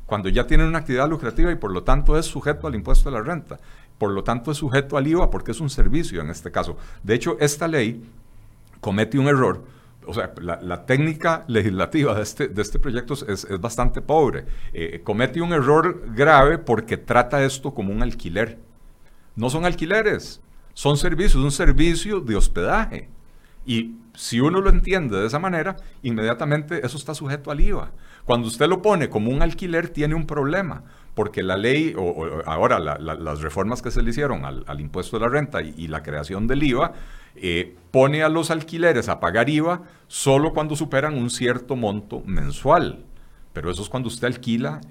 cuando 0.05 0.29
ya 0.29 0.45
tienen 0.45 0.67
una 0.67 0.77
actividad 0.77 1.09
lucrativa 1.09 1.51
y 1.51 1.55
por 1.55 1.71
lo 1.71 1.83
tanto 1.83 2.17
es 2.19 2.27
sujeto 2.27 2.67
al 2.67 2.75
impuesto 2.75 3.09
de 3.09 3.17
la 3.17 3.23
renta. 3.23 3.57
Por 3.97 4.11
lo 4.11 4.23
tanto 4.23 4.51
es 4.51 4.57
sujeto 4.57 4.95
al 4.95 5.07
IVA 5.07 5.31
porque 5.31 5.51
es 5.51 5.59
un 5.59 5.71
servicio 5.71 6.21
en 6.21 6.29
este 6.29 6.51
caso. 6.51 6.77
De 7.01 7.15
hecho, 7.15 7.35
esta 7.39 7.67
ley 7.67 8.07
comete 8.79 9.17
un 9.17 9.27
error 9.27 9.63
o 10.09 10.13
sea, 10.13 10.33
la, 10.41 10.85
técnica 10.85 11.45
legislativa 11.47 12.15
de 12.15 12.23
este, 12.23 12.47
de 12.47 12.61
este 12.61 12.79
proyecto 12.79 13.13
es, 13.13 13.47
bastante 13.59 14.01
pobre. 14.01 14.45
Eh, 14.73 15.01
comete 15.03 15.41
un 15.41 15.53
error 15.53 16.03
grave 16.15 16.57
porque 16.57 16.97
trata 16.97 17.43
esto 17.43 17.73
como 17.73 17.93
un 17.93 18.01
alquiler. 18.01 18.57
No 19.35 19.49
son 19.49 19.65
alquileres, 19.65 20.41
son 20.73 20.97
servicios, 20.97 21.35
un 21.43 21.51
servicio 21.51 22.19
de 22.21 22.35
hospedaje. 22.35 23.09
Y 23.65 23.95
si 24.15 24.39
uno 24.39 24.61
lo 24.61 24.69
entiende 24.69 25.17
de 25.17 25.27
esa 25.27 25.39
manera, 25.39 25.77
inmediatamente 26.01 26.85
eso 26.85 26.97
está 26.97 27.13
sujeto 27.13 27.51
al 27.51 27.61
IVA. 27.61 27.91
Cuando 28.25 28.47
usted 28.47 28.67
lo 28.67 28.81
pone 28.81 29.09
como 29.09 29.31
un 29.31 29.41
alquiler, 29.41 29.89
tiene 29.89 30.15
un 30.15 30.25
problema, 30.25 30.83
porque 31.13 31.43
la 31.43 31.55
ley, 31.55 31.93
o, 31.97 32.41
ahora 32.45 32.79
las 32.79 33.41
reformas 33.41 33.81
que 33.81 33.91
se 33.91 34.01
le 34.01 34.09
hicieron 34.09 34.45
al, 34.45 34.79
impuesto 34.79 35.17
de 35.17 35.25
la 35.25 35.29
renta 35.29 35.61
y, 35.61 35.87
la 35.87 36.03
creación 36.03 36.47
del 36.47 36.63
IVA, 36.63 36.93
eh, 37.41 37.75
pone 37.91 38.24
a 38.24 38.29
los 38.29 38.51
alquileres 38.51 39.10
a 39.10 39.19
pagar 39.19 39.50
IVA 39.50 39.81
solo 40.08 40.53
cuando 40.53 40.75
superan 40.75 41.15
un 41.15 41.29
cierto 41.29 41.75
monto 41.75 42.22
mensual. 42.25 43.05
Pero 43.53 43.72
eso 43.72 43.81
es 43.81 43.89
cuando 43.89 44.08
usted 44.08 44.27
alquila 44.27 44.81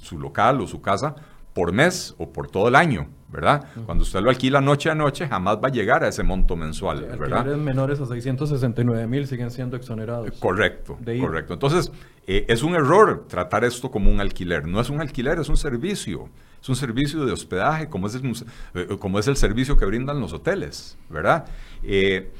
su 0.00 0.18
local 0.18 0.60
o 0.60 0.66
su 0.66 0.80
casa 0.80 1.16
por 1.52 1.72
mes 1.72 2.14
o 2.18 2.30
por 2.30 2.48
todo 2.48 2.68
el 2.68 2.76
año, 2.76 3.08
¿verdad? 3.28 3.66
Cuando 3.84 4.04
usted 4.04 4.20
lo 4.20 4.30
alquila 4.30 4.60
noche 4.60 4.90
a 4.90 4.94
noche, 4.94 5.26
jamás 5.26 5.56
va 5.56 5.66
a 5.66 5.70
llegar 5.72 6.04
a 6.04 6.08
ese 6.08 6.22
monto 6.22 6.54
mensual, 6.54 7.08
sí, 7.10 7.18
¿verdad? 7.18 7.44
menores 7.56 8.00
a 8.00 8.06
669 8.06 9.08
mil 9.08 9.26
siguen 9.26 9.50
siendo 9.50 9.76
exonerados. 9.76 10.30
Correcto, 10.38 10.96
correcto. 11.20 11.54
Entonces, 11.54 11.90
eh, 12.28 12.44
es 12.48 12.62
un 12.62 12.74
error 12.74 13.24
tratar 13.26 13.64
esto 13.64 13.90
como 13.90 14.08
un 14.08 14.20
alquiler. 14.20 14.68
No 14.68 14.80
es 14.80 14.88
un 14.88 15.00
alquiler, 15.00 15.40
es 15.40 15.48
un 15.48 15.56
servicio. 15.56 16.28
Es 16.62 16.68
un 16.68 16.76
servicio 16.76 17.24
de 17.24 17.32
hospedaje, 17.32 17.88
como 17.88 18.06
es 18.06 18.14
el, 18.14 18.32
eh, 18.74 18.96
como 18.98 19.18
es 19.18 19.26
el 19.28 19.36
servicio 19.36 19.76
que 19.76 19.84
brindan 19.84 20.20
los 20.20 20.32
hoteles, 20.32 20.96
¿verdad? 21.08 21.46
Eh, 21.82 22.30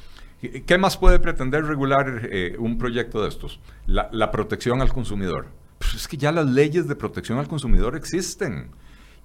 ¿Qué 0.66 0.78
más 0.78 0.96
puede 0.96 1.18
pretender 1.18 1.64
regular 1.64 2.28
un 2.58 2.78
proyecto 2.78 3.22
de 3.22 3.28
estos? 3.28 3.58
La, 3.86 4.30
protección 4.30 4.80
al 4.80 4.92
consumidor. 4.92 5.48
Pues 5.78 5.94
es 5.94 6.06
que 6.06 6.16
ya 6.16 6.30
las 6.30 6.46
leyes 6.46 6.86
de 6.86 6.94
protección 6.94 7.38
al 7.38 7.48
consumidor 7.48 7.96
existen 7.96 8.70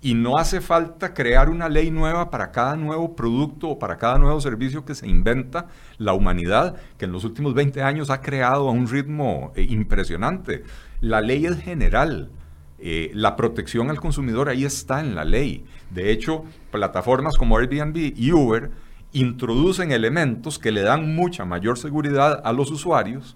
y 0.04 0.16
no 0.16 0.38
hace 0.38 0.60
falta 0.60 1.14
crear 1.14 1.50
una 1.50 1.70
ley 1.70 1.90
nueva 1.90 2.30
para 2.30 2.52
cada 2.52 2.76
nuevo 2.76 3.16
producto 3.16 3.70
o 3.70 3.80
para 3.80 3.98
cada 3.98 4.18
nuevo 4.18 4.40
servicio 4.42 4.84
que 4.84 4.96
se 4.96 5.08
inventa 5.08 5.68
la 5.98 6.12
humanidad, 6.12 6.76
que 6.98 7.06
en 7.06 7.14
los 7.14 7.24
últimos 7.24 7.54
20 7.54 7.82
años 7.82 8.10
ha 8.10 8.20
creado 8.20 8.68
a 8.68 8.72
un 8.72 8.88
ritmo 8.88 9.54
eh, 9.56 9.66
impresionante. 9.70 10.64
La 11.00 11.22
ley 11.22 11.46
es 11.46 11.58
general. 11.62 12.32
Eh, 12.80 13.12
la 13.14 13.38
protección 13.38 13.90
al 13.90 14.02
consumidor 14.02 14.50
ahí 14.50 14.66
está 14.66 15.00
en 15.00 15.16
la 15.16 15.24
ley. 15.24 15.64
De 15.90 16.12
hecho, 16.12 16.44
plataformas 16.70 17.38
como 17.38 17.58
Airbnb 17.58 17.96
y 17.96 18.32
Uber 18.34 18.72
introducen 19.14 19.92
elementos 19.92 20.60
que 20.60 20.72
le 20.72 20.82
dan 20.82 21.16
mucha 21.16 21.46
mayor 21.46 21.78
seguridad 21.78 22.42
a 22.44 22.52
los 22.52 22.72
usuarios 22.72 23.36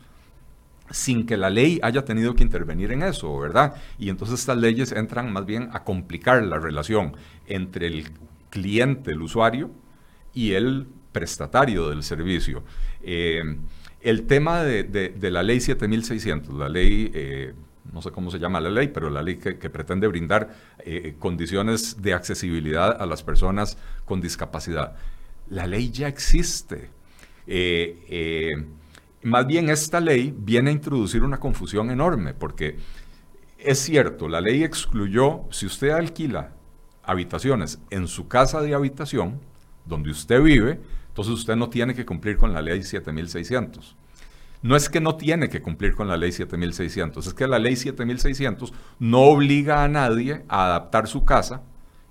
sin 0.89 1.25
que 1.25 1.37
la 1.37 1.49
ley 1.49 1.79
haya 1.83 2.05
tenido 2.05 2.33
que 2.33 2.43
intervenir 2.43 2.91
en 2.91 3.03
eso, 3.03 3.37
¿verdad? 3.39 3.75
Y 3.99 4.09
entonces 4.09 4.39
estas 4.39 4.57
leyes 4.57 4.91
entran 4.91 5.31
más 5.31 5.45
bien 5.45 5.69
a 5.73 5.83
complicar 5.83 6.43
la 6.43 6.59
relación 6.59 7.15
entre 7.47 7.87
el 7.87 8.11
cliente, 8.49 9.11
el 9.11 9.21
usuario, 9.21 9.71
y 10.33 10.53
el 10.53 10.87
prestatario 11.11 11.89
del 11.89 12.03
servicio. 12.03 12.63
Eh, 13.01 13.41
el 14.01 14.27
tema 14.27 14.63
de, 14.63 15.17
la 15.31 15.41
ley 15.41 15.59
7600, 15.59 16.53
la 16.53 16.69
ley, 16.69 17.11
eh, 17.13 17.53
no 17.91 18.01
sé 18.01 18.11
cómo 18.11 18.29
se 18.29 18.37
llama 18.37 18.61
la 18.61 18.69
ley, 18.69 18.89
pero 18.89 19.09
la 19.09 19.23
ley 19.23 19.37
que, 19.37 19.55
pretende 19.69 20.07
brindar 20.07 20.49
eh, 20.79 21.15
condiciones 21.17 22.03
de 22.03 22.13
accesibilidad 22.13 23.01
a 23.01 23.05
las 23.07 23.23
personas 23.23 23.79
con 24.05 24.21
discapacidad. 24.21 24.95
La 25.49 25.67
ley 25.67 25.91
ya 25.91 26.07
existe. 26.07 26.89
Más 29.23 29.47
bien 29.47 29.69
esta 29.69 29.99
ley 29.99 30.33
viene 30.37 30.69
a 30.69 30.73
introducir 30.73 31.23
una 31.23 31.39
confusión 31.39 31.89
enorme, 31.89 32.33
porque 32.33 32.77
es 33.57 33.79
cierto, 33.79 34.27
la 34.27 34.41
ley 34.41 34.63
excluyó, 34.63 35.41
si 35.49 35.65
usted 35.65 35.89
alquila 35.89 36.51
habitaciones 37.03 37.79
en 37.89 38.07
su 38.07 38.27
casa 38.27 38.61
de 38.61 38.73
habitación, 38.73 39.39
donde 39.85 40.11
usted 40.11 40.41
vive, 40.41 40.79
entonces 41.07 41.33
usted 41.33 41.55
no 41.55 41.69
tiene 41.69 41.95
que 41.95 42.05
cumplir 42.05 42.37
con 42.37 42.53
la 42.53 42.61
ley 42.61 42.83
7600. 42.83 43.95
No 44.61 44.75
es 44.75 44.89
que 44.89 44.99
no 44.99 45.15
tiene 45.15 45.49
que 45.49 45.61
cumplir 45.61 45.95
con 45.95 46.07
la 46.07 46.17
ley 46.17 46.31
7600, 46.31 47.27
es 47.27 47.33
que 47.33 47.47
la 47.47 47.59
ley 47.59 47.75
7600 47.75 48.73
no 48.99 49.21
obliga 49.21 49.83
a 49.83 49.87
nadie 49.87 50.43
a 50.47 50.65
adaptar 50.65 51.07
su 51.07 51.25
casa, 51.25 51.63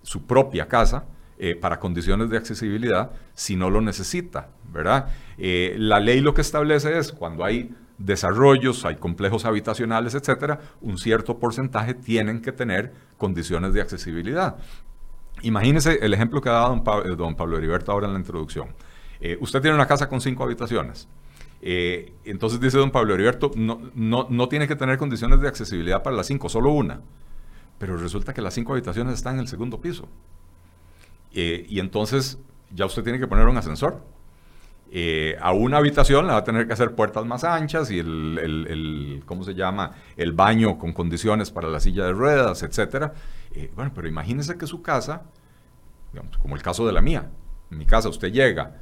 su 0.02 0.26
propia 0.26 0.66
casa, 0.68 1.06
eh, 1.38 1.54
para 1.54 1.78
condiciones 1.78 2.30
de 2.30 2.38
accesibilidad 2.38 3.10
si 3.34 3.56
no 3.56 3.68
lo 3.68 3.82
necesita, 3.82 4.48
¿verdad? 4.72 5.08
Eh, 5.36 5.74
la 5.78 6.00
ley 6.00 6.20
lo 6.20 6.32
que 6.32 6.40
establece 6.40 6.96
es 6.96 7.12
cuando 7.12 7.44
hay 7.44 7.74
desarrollos, 7.98 8.86
hay 8.86 8.96
complejos 8.96 9.44
habitacionales, 9.44 10.14
etcétera, 10.14 10.60
un 10.80 10.96
cierto 10.96 11.38
porcentaje 11.38 11.92
tienen 11.92 12.40
que 12.40 12.52
tener 12.52 12.94
condiciones 13.18 13.74
de 13.74 13.82
accesibilidad. 13.82 14.56
Imagínese 15.42 15.98
el 16.00 16.14
ejemplo 16.14 16.40
que 16.40 16.48
ha 16.48 16.52
dado 16.52 16.82
don, 17.16 17.32
eh, 17.32 17.36
Pablo, 17.36 17.58
Heriberto 17.58 17.92
ahora 17.92 18.06
en 18.06 18.14
la 18.14 18.18
introducción. 18.18 18.68
usted 19.38 19.60
tiene 19.60 19.74
una 19.74 19.86
casa 19.86 20.08
con 20.08 20.22
cinco 20.22 20.42
habitaciones. 20.42 21.06
entonces 21.60 22.60
dice 22.60 22.78
don 22.78 22.90
Pablo 22.90 23.12
Heriberto, 23.12 23.50
no, 23.56 23.78
no, 23.94 24.26
no 24.30 24.48
tiene 24.48 24.66
que 24.66 24.76
tener 24.76 24.96
condiciones 24.96 25.38
de 25.42 25.48
accesibilidad 25.48 26.02
para 26.02 26.16
las 26.16 26.28
cinco, 26.28 26.48
solo 26.48 26.70
una. 26.70 27.02
Pero 27.78 27.98
resulta 27.98 28.32
que 28.32 28.40
las 28.40 28.54
cinco 28.54 28.72
habitaciones 28.72 29.12
están 29.12 29.34
en 29.34 29.40
el 29.40 29.48
segundo 29.48 29.78
piso. 29.82 30.08
Eh, 31.32 31.66
y 31.68 31.80
entonces 31.80 32.38
ya 32.74 32.86
usted 32.86 33.02
tiene 33.02 33.18
que 33.18 33.26
poner 33.26 33.46
un 33.46 33.56
ascensor. 33.56 34.00
Eh, 34.90 35.36
a 35.40 35.52
una 35.52 35.78
habitación 35.78 36.26
le 36.26 36.32
va 36.32 36.38
a 36.38 36.44
tener 36.44 36.66
que 36.66 36.72
hacer 36.72 36.94
puertas 36.94 37.26
más 37.26 37.42
anchas 37.44 37.90
y 37.90 37.98
el, 37.98 38.38
el, 38.38 39.22
¿cómo 39.26 39.42
se 39.42 39.54
llama? 39.54 39.92
El 40.16 40.32
baño 40.32 40.78
con 40.78 40.92
condiciones 40.92 41.50
para 41.50 41.68
la 41.68 41.80
silla 41.80 42.04
de 42.04 42.12
ruedas, 42.12 42.62
etc. 42.62 43.10
Eh, 43.52 43.70
bueno, 43.74 43.90
pero 43.94 44.08
imagínese 44.08 44.56
que 44.56 44.66
su 44.66 44.82
casa, 44.82 45.22
digamos, 46.12 46.38
como 46.38 46.54
el 46.54 46.62
caso 46.62 46.86
de 46.86 46.92
la 46.92 47.02
mía, 47.02 47.30
en 47.70 47.78
mi 47.78 47.84
casa 47.84 48.08
usted 48.08 48.32
llega, 48.32 48.76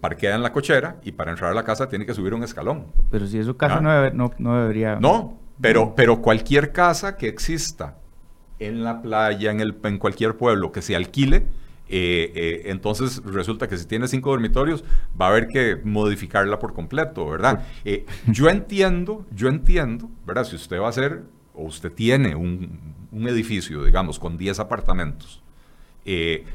parquea 0.00 0.34
en 0.34 0.42
la 0.42 0.52
cochera 0.52 0.96
y 1.02 1.12
para 1.12 1.32
entrar 1.32 1.50
a 1.50 1.54
la 1.54 1.64
casa 1.64 1.88
tiene 1.88 2.06
que 2.06 2.14
subir 2.14 2.34
un 2.34 2.42
escalón. 2.42 2.86
Pero 3.10 3.26
si 3.26 3.38
es 3.38 3.46
su 3.46 3.56
casa 3.56 3.78
¿Ah? 3.78 4.10
no, 4.12 4.32
no, 4.38 4.60
debería... 4.60 4.96
No, 5.00 5.38
pero, 5.60 5.94
pero 5.94 6.20
cualquier 6.22 6.72
casa 6.72 7.16
que 7.16 7.28
exista 7.28 7.96
en 8.58 8.84
la 8.84 9.02
playa, 9.02 9.50
en, 9.50 9.60
el, 9.60 9.76
en 9.84 9.98
cualquier 9.98 10.36
pueblo 10.36 10.72
que 10.72 10.82
se 10.82 10.96
alquile, 10.96 11.46
eh, 11.88 12.32
eh, 12.34 12.62
entonces 12.66 13.22
resulta 13.24 13.68
que 13.68 13.76
si 13.76 13.86
tiene 13.86 14.08
cinco 14.08 14.30
dormitorios 14.30 14.82
va 15.18 15.26
a 15.26 15.28
haber 15.28 15.46
que 15.46 15.76
modificarla 15.84 16.58
por 16.58 16.74
completo, 16.74 17.28
¿verdad? 17.28 17.64
Eh, 17.84 18.04
yo 18.26 18.48
entiendo, 18.48 19.24
yo 19.30 19.48
entiendo, 19.48 20.10
¿verdad? 20.26 20.44
Si 20.44 20.56
usted 20.56 20.80
va 20.80 20.86
a 20.86 20.90
hacer 20.90 21.22
o 21.54 21.64
usted 21.64 21.92
tiene 21.92 22.34
un, 22.34 22.96
edificio, 23.12 23.82
digamos, 23.84 24.18
con 24.18 24.36
10 24.36 24.60
apartamentos, 24.60 25.42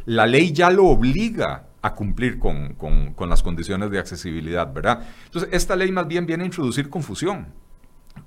la 0.06 0.28
ley 0.28 0.52
ya 0.52 0.70
lo 0.70 0.86
obliga 0.86 1.66
a 1.82 1.96
cumplir 1.96 2.38
con, 2.38 2.76
con, 2.76 3.30
las 3.30 3.42
condiciones 3.42 3.90
de 3.90 3.98
accesibilidad, 3.98 4.72
¿verdad? 4.72 5.02
Entonces, 5.26 5.50
esta 5.52 5.76
ley 5.76 5.92
más 5.92 6.08
bien 6.08 6.28
viene 6.28 6.44
a 6.44 6.46
introducir 6.46 6.88
confusión, 6.88 7.48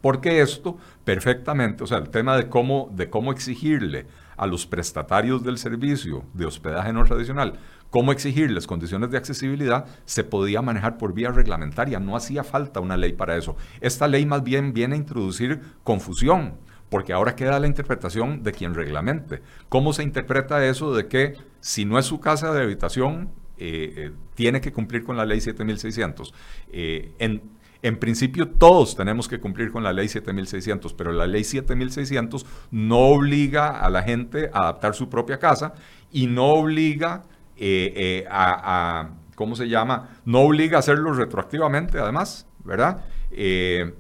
porque 0.01 0.41
esto 0.41 0.77
perfectamente, 1.05 1.85
o 1.85 1.87
sea, 1.87 1.99
el 1.99 2.11
tema 2.11 2.37
de 2.37 2.49
cómo, 2.49 2.91
de 2.93 3.09
cómo 3.09 3.31
exigirle 3.31 4.07
a 4.37 4.47
los 4.47 4.67
prestatarios 4.67 5.43
del 5.43 5.59
servicio 5.59 6.25
de 6.33 6.47
hospedaje 6.47 6.93
no 6.93 7.05
tradicional 7.05 7.59
cómo 7.95 8.11
exigirles 8.11 8.67
condiciones 8.67 9.13
de 9.13 9.19
accesibilidad, 9.19 9.87
se 10.05 10.25
podía 10.25 10.61
manejar 10.63 10.99
por 10.99 11.15
vía 11.15 11.31
reglamentaria, 11.31 12.01
no 12.01 12.17
hacía 12.17 12.43
falta 12.43 12.81
una 12.81 12.97
ley 12.97 13.13
para 13.13 13.37
eso. 13.37 13.57
Esta 13.81 14.09
ley 14.09 14.27
más 14.27 14.43
bien 14.43 14.73
viene 14.73 14.97
a 14.97 14.99
introducir 14.99 15.61
confusión, 15.85 16.57
porque 16.89 17.13
ahora 17.13 17.37
queda 17.37 17.61
la 17.61 17.69
interpretación 17.69 18.43
de 18.43 18.51
quien 18.51 18.75
reglamente. 18.75 19.43
¿Cómo 19.69 19.93
se 19.93 20.03
interpreta 20.03 20.67
eso 20.67 20.93
de 20.93 21.07
que 21.07 21.37
si 21.61 21.85
no 21.85 21.97
es 21.97 22.07
su 22.07 22.19
casa 22.19 22.53
de 22.53 22.65
habitación, 22.65 23.31
eh, 23.59 23.95
eh, 23.97 24.13
tiene 24.35 24.61
que 24.61 24.73
cumplir 24.73 25.05
con 25.05 25.17
la 25.17 25.25
ley 25.25 25.41
7600? 25.41 26.35
Eh, 26.73 27.13
en, 27.21 27.43
en 27.85 27.99
principio 27.99 28.49
todos 28.49 28.97
tenemos 28.97 29.29
que 29.29 29.39
cumplir 29.39 29.71
con 29.71 29.85
la 29.85 29.93
ley 29.93 30.09
7600, 30.09 30.95
pero 30.95 31.13
la 31.13 31.27
ley 31.27 31.45
7600 31.45 32.47
no 32.71 32.99
obliga 33.09 33.79
a 33.79 33.91
la 33.91 34.03
gente 34.03 34.49
a 34.55 34.61
adaptar 34.61 34.95
su 34.95 35.11
propia 35.11 35.39
casa 35.39 35.75
y 36.11 36.27
no 36.27 36.47
obliga 36.47 37.25
eh, 37.59 37.93
eh, 37.95 38.27
a, 38.31 39.11
¿cómo 39.35 39.55
se 39.55 39.69
llama? 39.69 40.17
No 40.25 40.41
obliga 40.41 40.79
a 40.79 40.81
hacerlo 40.81 41.13
retroactivamente, 41.13 41.99
además, 41.99 42.47
¿verdad? 42.65 43.05
Eh, 43.31 43.93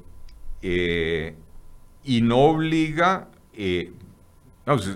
y 2.05 2.23
no 2.23 2.39
obliga, 2.39 3.29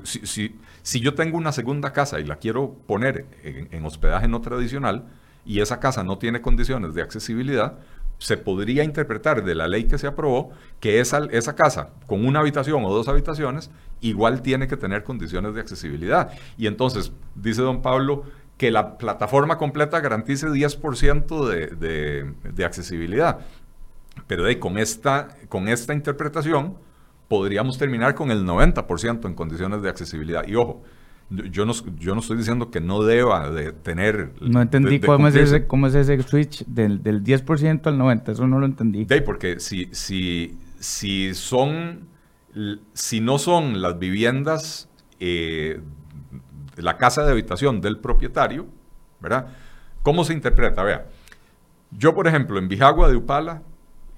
si, 0.02 1.00
yo 1.00 1.14
tengo 1.14 1.36
una 1.36 1.52
segunda 1.52 1.92
casa 1.92 2.20
y 2.20 2.24
la 2.24 2.36
quiero 2.36 2.72
poner 2.86 3.26
en, 3.42 3.84
hospedaje 3.84 4.28
no 4.28 4.40
tradicional 4.40 5.04
y 5.44 5.60
esa 5.60 5.78
casa 5.78 6.02
no 6.04 6.16
tiene 6.16 6.40
condiciones 6.40 6.94
de 6.94 7.02
accesibilidad, 7.02 7.78
se 8.18 8.36
podría 8.36 8.84
interpretar 8.84 9.44
de 9.44 9.54
la 9.54 9.68
ley 9.68 9.84
que 9.84 9.96
se 9.96 10.06
aprobó 10.06 10.50
que 10.80 11.00
esa, 11.00 11.26
esa 11.30 11.54
casa 11.54 11.90
con 12.06 12.26
una 12.26 12.40
habitación 12.40 12.84
o 12.84 12.92
dos 12.92 13.08
habitaciones 13.08 13.70
igual 14.00 14.42
tiene 14.42 14.66
que 14.66 14.76
tener 14.76 15.04
condiciones 15.04 15.54
de 15.54 15.60
accesibilidad. 15.60 16.30
Y 16.56 16.66
entonces, 16.66 17.12
dice 17.34 17.62
don 17.62 17.80
Pablo, 17.80 18.24
que 18.56 18.72
la 18.72 18.98
plataforma 18.98 19.56
completa 19.56 20.00
garantice 20.00 20.48
10% 20.48 21.46
de, 21.46 22.32
de, 22.52 22.64
accesibilidad. 22.64 23.38
Pero 24.26 24.44
de, 24.44 24.58
con, 24.58 24.78
esta, 24.78 25.28
con 25.48 25.68
esta 25.68 25.94
interpretación 25.94 26.76
podríamos 27.28 27.78
terminar 27.78 28.16
con 28.16 28.32
el 28.32 28.44
90% 28.44 29.26
en 29.26 29.34
condiciones 29.34 29.80
de 29.82 29.88
accesibilidad. 29.88 30.46
Y 30.46 30.56
ojo, 30.56 30.82
yo 31.30 31.66
no, 31.66 31.72
yo 31.98 32.14
no 32.14 32.20
estoy 32.20 32.38
diciendo 32.38 32.70
que 32.70 32.80
no 32.80 33.02
deba 33.02 33.50
de 33.50 33.72
tener... 33.72 34.32
No 34.40 34.62
entendí 34.62 35.00
cómo, 35.00 35.28
es 35.28 35.34
ese, 35.34 35.66
cómo 35.66 35.86
es 35.86 35.94
ese 35.94 36.22
switch 36.22 36.64
del, 36.66 37.02
del 37.02 37.22
10% 37.22 37.86
al 37.86 37.98
90%, 37.98 38.32
eso 38.32 38.46
no 38.46 38.58
lo 38.58 38.66
entendí. 38.66 39.04
De, 39.04 39.22
porque 39.22 39.60
si, 39.60 39.88
si, 39.92 40.58
si 40.78 41.34
son... 41.34 42.08
Si 42.94 43.20
no 43.20 43.38
son 43.38 43.82
las 43.82 43.98
viviendas 43.98 44.88
eh, 45.20 45.80
la 46.76 46.96
casa 46.96 47.24
de 47.24 47.32
habitación 47.32 47.80
del 47.80 47.98
propietario, 47.98 48.66
¿verdad? 49.20 49.48
¿Cómo 50.02 50.24
se 50.24 50.32
interpreta? 50.32 50.82
Vea, 50.82 51.06
yo, 51.90 52.14
por 52.14 52.28
ejemplo, 52.28 52.58
en 52.58 52.68
Bijagua 52.68 53.08
de 53.08 53.16
Upala, 53.16 53.62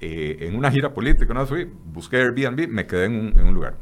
eh, 0.00 0.38
en 0.40 0.56
una 0.56 0.70
gira 0.70 0.92
política, 0.92 1.32
una 1.32 1.46
fui, 1.46 1.68
busqué 1.92 2.18
Airbnb, 2.18 2.68
me 2.68 2.86
quedé 2.86 3.06
en 3.06 3.40
un, 3.40 3.54
lugar. 3.54 3.76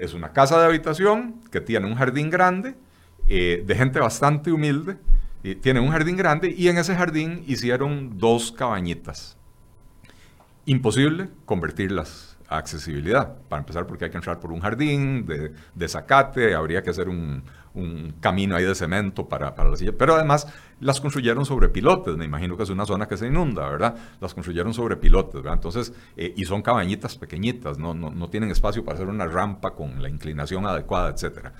Es 0.00 0.14
una 0.14 0.32
casa 0.32 0.58
de 0.58 0.64
habitación 0.64 1.42
que 1.52 1.60
tiene 1.60 1.86
un 1.86 1.94
jardín 1.94 2.30
grande, 2.30 2.74
eh, 3.28 3.62
de 3.66 3.74
gente 3.74 4.00
bastante 4.00 4.50
humilde, 4.50 4.96
y 5.42 5.56
tiene 5.56 5.78
un 5.78 5.90
jardín 5.90 6.16
grande 6.16 6.54
y 6.56 6.68
en 6.68 6.78
ese 6.78 6.96
jardín 6.96 7.44
hicieron 7.46 8.16
dos 8.16 8.50
cabañitas. 8.50 9.36
Imposible 10.64 11.28
convertirlas 11.44 12.38
a 12.48 12.56
accesibilidad. 12.56 13.36
Para 13.50 13.60
empezar, 13.60 13.86
porque 13.86 14.06
hay 14.06 14.10
que 14.10 14.16
entrar 14.16 14.40
por 14.40 14.52
un 14.52 14.60
jardín 14.60 15.26
de, 15.26 15.52
de 15.74 15.88
zacate, 15.88 16.54
habría 16.54 16.82
que 16.82 16.88
hacer 16.88 17.10
un, 17.10 17.44
un 17.74 18.14
camino 18.20 18.56
ahí 18.56 18.64
de 18.64 18.74
cemento 18.74 19.28
para, 19.28 19.54
para 19.54 19.70
la 19.70 19.76
silla, 19.76 19.92
pero 19.96 20.14
además 20.14 20.46
las 20.80 21.00
construyeron 21.00 21.44
sobre 21.44 21.68
pilotes, 21.68 22.16
me 22.16 22.24
imagino 22.24 22.56
que 22.56 22.62
es 22.62 22.70
una 22.70 22.86
zona 22.86 23.06
que 23.06 23.16
se 23.16 23.26
inunda, 23.26 23.68
¿verdad? 23.68 23.94
Las 24.20 24.34
construyeron 24.34 24.74
sobre 24.74 24.96
pilotes, 24.96 25.34
¿verdad? 25.34 25.54
Entonces, 25.54 25.92
eh, 26.16 26.32
y 26.36 26.44
son 26.44 26.62
cabañitas 26.62 27.16
pequeñitas, 27.16 27.78
¿no? 27.78 27.94
No, 27.94 28.10
no 28.10 28.28
tienen 28.28 28.50
espacio 28.50 28.84
para 28.84 28.96
hacer 28.96 29.08
una 29.08 29.26
rampa 29.26 29.72
con 29.72 30.02
la 30.02 30.08
inclinación 30.08 30.66
adecuada, 30.66 31.10
etcétera. 31.10 31.52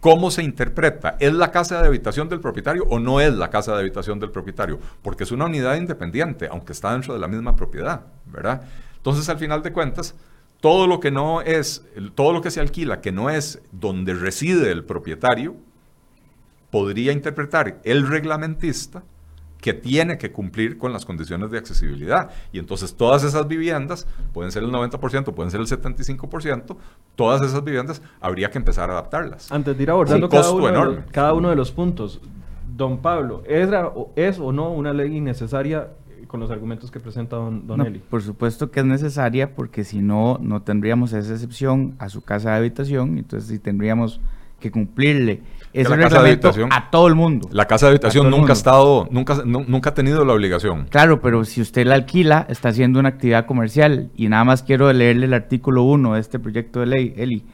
¿Cómo 0.00 0.30
se 0.30 0.42
interpreta? 0.42 1.16
¿Es 1.18 1.32
la 1.32 1.50
casa 1.50 1.80
de 1.80 1.88
habitación 1.88 2.28
del 2.28 2.40
propietario 2.40 2.84
o 2.88 2.98
no 2.98 3.20
es 3.20 3.34
la 3.34 3.50
casa 3.50 3.72
de 3.72 3.80
habitación 3.80 4.20
del 4.20 4.30
propietario? 4.30 4.78
Porque 5.02 5.24
es 5.24 5.32
una 5.32 5.46
unidad 5.46 5.76
independiente, 5.76 6.48
aunque 6.48 6.72
está 6.72 6.92
dentro 6.92 7.14
de 7.14 7.20
la 7.20 7.28
misma 7.28 7.56
propiedad, 7.56 8.02
¿verdad? 8.26 8.62
Entonces, 8.96 9.28
al 9.28 9.38
final 9.38 9.62
de 9.62 9.72
cuentas, 9.72 10.14
todo 10.60 10.86
lo 10.86 11.00
que 11.00 11.10
no 11.10 11.42
es, 11.42 11.84
todo 12.14 12.32
lo 12.32 12.40
que 12.42 12.50
se 12.50 12.60
alquila, 12.60 13.00
que 13.00 13.12
no 13.12 13.30
es 13.30 13.62
donde 13.72 14.14
reside 14.14 14.70
el 14.70 14.84
propietario, 14.84 15.56
podría 16.70 17.12
interpretar 17.12 17.80
el 17.84 18.06
reglamentista 18.06 19.02
que 19.60 19.72
tiene 19.72 20.18
que 20.18 20.32
cumplir 20.32 20.78
con 20.78 20.92
las 20.92 21.04
condiciones 21.04 21.50
de 21.50 21.58
accesibilidad. 21.58 22.30
Y 22.52 22.58
entonces 22.58 22.94
todas 22.94 23.24
esas 23.24 23.48
viviendas, 23.48 24.06
pueden 24.32 24.52
ser 24.52 24.62
el 24.62 24.70
90%, 24.70 25.34
pueden 25.34 25.50
ser 25.50 25.60
el 25.60 25.66
75%, 25.66 26.76
todas 27.14 27.42
esas 27.42 27.64
viviendas 27.64 28.02
habría 28.20 28.50
que 28.50 28.58
empezar 28.58 28.90
a 28.90 28.92
adaptarlas. 28.92 29.50
Antes 29.50 29.76
de 29.76 29.82
ir 29.82 29.90
abordando 29.90 30.28
cada, 30.28 30.50
uno 30.52 30.66
de 30.66 30.72
los, 30.72 31.04
cada 31.10 31.34
uno 31.34 31.50
de 31.50 31.56
los 31.56 31.72
puntos, 31.72 32.20
don 32.76 32.98
Pablo, 32.98 33.42
¿es, 33.46 33.68
¿es 34.16 34.38
o 34.38 34.52
no 34.52 34.70
una 34.70 34.92
ley 34.92 35.16
innecesaria 35.16 35.88
con 36.26 36.40
los 36.40 36.50
argumentos 36.50 36.90
que 36.90 37.00
presenta 37.00 37.36
don, 37.36 37.66
don 37.66 37.80
Eli. 37.84 37.98
Por 37.98 38.22
supuesto 38.22 38.70
que 38.70 38.80
es 38.80 38.86
necesaria 38.86 39.54
porque 39.54 39.84
si 39.84 40.00
no, 40.00 40.38
no 40.40 40.62
tendríamos 40.62 41.12
esa 41.12 41.32
excepción 41.32 41.94
a 41.98 42.08
su 42.08 42.22
casa 42.22 42.50
de 42.50 42.56
habitación, 42.56 43.18
entonces 43.18 43.48
sí 43.48 43.58
tendríamos 43.58 44.20
que 44.60 44.70
cumplirle 44.70 45.42
ese 45.72 45.94
reglamento 45.94 46.50
a 46.70 46.90
todo 46.90 47.08
el 47.08 47.14
mundo. 47.14 47.48
La 47.52 47.66
casa 47.66 47.86
de 47.86 47.90
habitación 47.90 48.30
nunca 48.30 48.52
ha 48.52 48.54
estado, 48.54 49.06
nunca, 49.10 49.42
nunca 49.44 49.90
ha 49.90 49.94
tenido 49.94 50.24
la 50.24 50.32
obligación. 50.32 50.86
Claro, 50.90 51.20
pero 51.20 51.44
si 51.44 51.60
usted 51.60 51.86
la 51.86 51.94
alquila, 51.94 52.46
está 52.48 52.70
haciendo 52.70 52.98
una 52.98 53.10
actividad 53.10 53.44
comercial. 53.44 54.10
Y 54.16 54.28
nada 54.28 54.44
más 54.44 54.62
quiero 54.62 54.90
leerle 54.92 55.26
el 55.26 55.34
artículo 55.34 55.82
1 55.82 56.14
de 56.14 56.20
este 56.20 56.38
proyecto 56.38 56.80
de 56.80 56.86
ley, 56.86 57.14
Eli. 57.16 57.44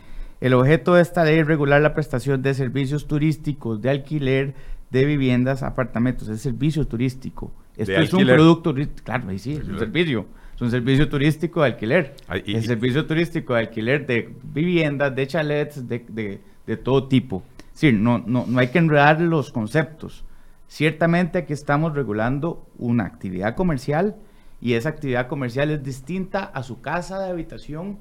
El 0.41 0.55
objeto 0.55 0.95
de 0.95 1.03
esta 1.03 1.25
ley 1.25 1.41
es 1.41 1.47
regular 1.47 1.81
la 1.81 1.95
prestación 1.95 2.43
de 2.43 2.55
servicios 2.55 3.07
turísticos 3.07 3.83
de 3.83 3.91
alquiler 3.91 4.55
de 4.91 5.05
viviendas, 5.05 5.63
apartamentos, 5.63 6.29
es 6.29 6.41
servicio 6.41 6.87
turístico 6.87 7.51
esto 7.77 7.93
es 7.93 8.13
un 8.13 8.27
producto, 8.27 8.75
claro, 9.05 9.27
sí, 9.39 9.55
es 9.55 9.69
un 9.69 9.79
servicio. 9.79 10.27
Es 10.55 10.61
un 10.61 10.71
servicio 10.71 11.09
turístico 11.09 11.63
de 11.63 11.69
alquiler. 11.69 12.15
Es 12.47 12.67
servicio 12.67 13.07
turístico 13.07 13.55
de 13.55 13.61
alquiler 13.61 14.07
de 14.07 14.35
viviendas, 14.43 15.15
de 15.15 15.27
chalets, 15.27 15.89
de, 15.89 16.41
de, 16.67 16.77
todo 16.77 17.09
tipo. 17.09 17.43
Sí, 17.73 17.91
no, 17.93 18.19
no, 18.19 18.45
no 18.47 18.59
hay 18.59 18.69
que 18.69 18.79
enredar 18.79 19.21
los 19.21 19.51
conceptos. 19.51 20.25
Ciertamente 20.69 21.39
aquí 21.39 21.53
estamos 21.53 21.95
regulando 21.95 22.67
una 22.79 23.05
actividad 23.05 23.55
comercial 23.55 24.17
y 24.61 24.75
esa 24.75 24.91
actividad 24.91 25.27
comercial 25.27 25.71
es 25.71 25.83
distinta 25.83 26.45
a 26.45 26.63
su 26.63 26.81
casa 26.81 27.19
de 27.19 27.31
habitación 27.31 27.99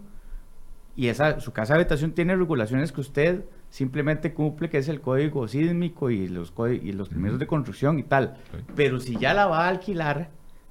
y 0.96 1.08
esa, 1.08 1.40
su 1.40 1.52
casa 1.52 1.74
de 1.74 1.82
habitación 1.82 2.12
tiene 2.12 2.36
regulaciones 2.36 2.92
que 2.92 3.02
usted 3.02 3.46
simplemente 3.72 4.34
cumple, 4.34 4.70
que 4.70 4.78
es 4.78 4.90
el 4.90 5.02
código 5.02 5.48
sísmico 5.48 6.12
y 6.12 6.28
los, 6.28 6.54
y 6.82 6.92
los 6.92 7.10
permisos 7.10 7.40
de 7.40 7.48
construcción 7.48 7.98
y 7.98 8.04
tal. 8.04 8.38
Pero 8.76 9.00
si 9.00 9.18
ya 9.18 9.34
la 9.34 9.48
va 9.48 9.66
a 9.66 9.70
alquilar, 9.70 10.30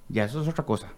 ya 0.08 0.24
eso 0.24 0.42
es 0.42 0.48
otra 0.48 0.64
cosa. 0.64 0.92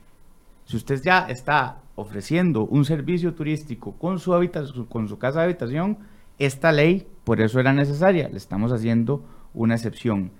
Si 0.66 0.76
usted 0.76 1.00
ya 1.02 1.26
está 1.28 1.78
ofreciendo 1.94 2.64
un 2.64 2.84
servicio 2.84 3.34
turístico 3.34 3.92
con 3.92 4.18
su, 4.18 4.34
habitación, 4.34 4.86
con 4.86 5.08
su 5.08 5.18
casa 5.18 5.38
de 5.38 5.44
habitación, 5.46 5.98
esta 6.38 6.72
ley, 6.72 7.06
por 7.24 7.40
eso 7.40 7.60
era 7.60 7.72
necesaria, 7.72 8.28
le 8.28 8.36
estamos 8.36 8.72
haciendo 8.72 9.24
una 9.54 9.74
excepción. 9.74 10.32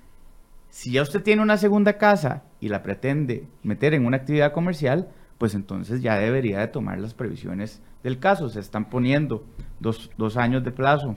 Si 0.68 0.92
ya 0.92 1.02
usted 1.02 1.22
tiene 1.22 1.42
una 1.42 1.58
segunda 1.58 1.96
casa 1.96 2.42
y 2.60 2.70
la 2.70 2.82
pretende 2.82 3.46
meter 3.62 3.94
en 3.94 4.04
una 4.04 4.16
actividad 4.16 4.52
comercial, 4.52 5.10
pues 5.38 5.54
entonces 5.54 6.02
ya 6.02 6.18
debería 6.18 6.58
de 6.58 6.68
tomar 6.68 6.98
las 6.98 7.14
previsiones 7.14 7.82
del 8.02 8.18
caso. 8.18 8.48
Se 8.48 8.58
están 8.58 8.88
poniendo 8.88 9.44
dos, 9.80 10.10
dos 10.16 10.36
años 10.36 10.64
de 10.64 10.72
plazo 10.72 11.16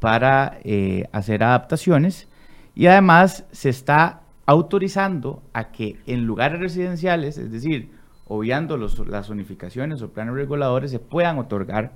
para 0.00 0.58
eh, 0.64 1.08
hacer 1.12 1.42
adaptaciones 1.42 2.28
y 2.74 2.86
además 2.86 3.44
se 3.52 3.68
está 3.68 4.22
autorizando 4.46 5.42
a 5.52 5.70
que 5.70 5.98
en 6.06 6.26
lugares 6.26 6.60
residenciales, 6.60 7.38
es 7.38 7.50
decir, 7.50 7.90
obviando 8.26 8.76
las 8.76 9.28
unificaciones 9.28 10.02
o 10.02 10.10
planes 10.10 10.34
reguladores, 10.34 10.90
se 10.90 10.98
puedan 10.98 11.38
otorgar 11.38 11.92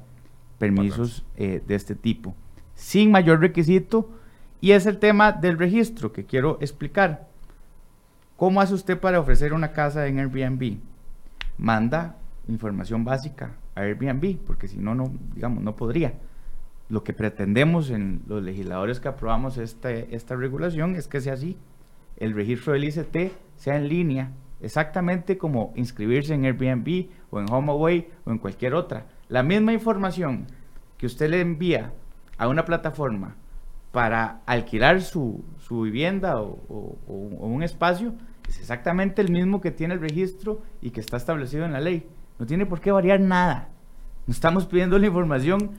permisos 0.58 1.24
eh, 1.36 1.62
de 1.66 1.74
este 1.74 1.94
tipo, 1.94 2.34
sin 2.74 3.10
mayor 3.10 3.40
requisito. 3.40 4.10
Y 4.60 4.72
es 4.72 4.86
el 4.86 4.98
tema 4.98 5.30
del 5.30 5.56
registro 5.56 6.12
que 6.12 6.24
quiero 6.24 6.58
explicar. 6.60 7.28
¿Cómo 8.36 8.60
hace 8.60 8.74
usted 8.74 8.98
para 8.98 9.20
ofrecer 9.20 9.52
una 9.52 9.72
casa 9.72 10.06
en 10.08 10.18
Airbnb? 10.18 10.78
Manda 11.58 12.16
información 12.48 13.04
básica 13.04 13.52
a 13.76 13.82
Airbnb, 13.82 14.38
porque 14.38 14.66
si 14.66 14.78
no, 14.78 14.94
no, 14.94 15.12
digamos, 15.34 15.62
no 15.62 15.76
podría 15.76 16.14
lo 16.88 17.04
que 17.04 17.12
pretendemos 17.12 17.90
en 17.90 18.22
los 18.26 18.42
legisladores 18.42 19.00
que 19.00 19.08
aprobamos 19.08 19.58
este, 19.58 20.14
esta 20.14 20.36
regulación 20.36 20.96
es 20.96 21.06
que 21.06 21.20
sea 21.20 21.34
así. 21.34 21.58
El 22.16 22.34
registro 22.34 22.72
del 22.72 22.84
ICT 22.84 23.32
sea 23.56 23.76
en 23.76 23.88
línea, 23.88 24.32
exactamente 24.60 25.38
como 25.38 25.72
inscribirse 25.76 26.34
en 26.34 26.44
Airbnb 26.44 27.08
o 27.30 27.40
en 27.40 27.50
HomeAway 27.50 28.08
o 28.24 28.30
en 28.30 28.38
cualquier 28.38 28.74
otra. 28.74 29.06
La 29.28 29.42
misma 29.42 29.72
información 29.72 30.46
que 30.96 31.06
usted 31.06 31.30
le 31.30 31.40
envía 31.40 31.92
a 32.38 32.48
una 32.48 32.64
plataforma 32.64 33.36
para 33.92 34.40
alquilar 34.46 35.00
su, 35.02 35.44
vivienda 35.70 36.40
o, 36.40 36.58
un 37.06 37.62
espacio, 37.62 38.14
es 38.48 38.58
exactamente 38.58 39.20
el 39.20 39.30
mismo 39.30 39.60
que 39.60 39.70
tiene 39.70 39.94
el 39.94 40.00
registro 40.00 40.62
y 40.80 40.90
que 40.90 41.00
está 41.00 41.16
establecido 41.16 41.64
en 41.64 41.72
la 41.72 41.80
ley. 41.80 42.08
No 42.38 42.46
tiene 42.46 42.66
por 42.66 42.80
qué 42.80 42.92
variar 42.92 43.20
nada. 43.20 43.68
No 44.26 44.32
estamos 44.32 44.66
pidiendo 44.66 44.98
la 44.98 45.06
información 45.06 45.72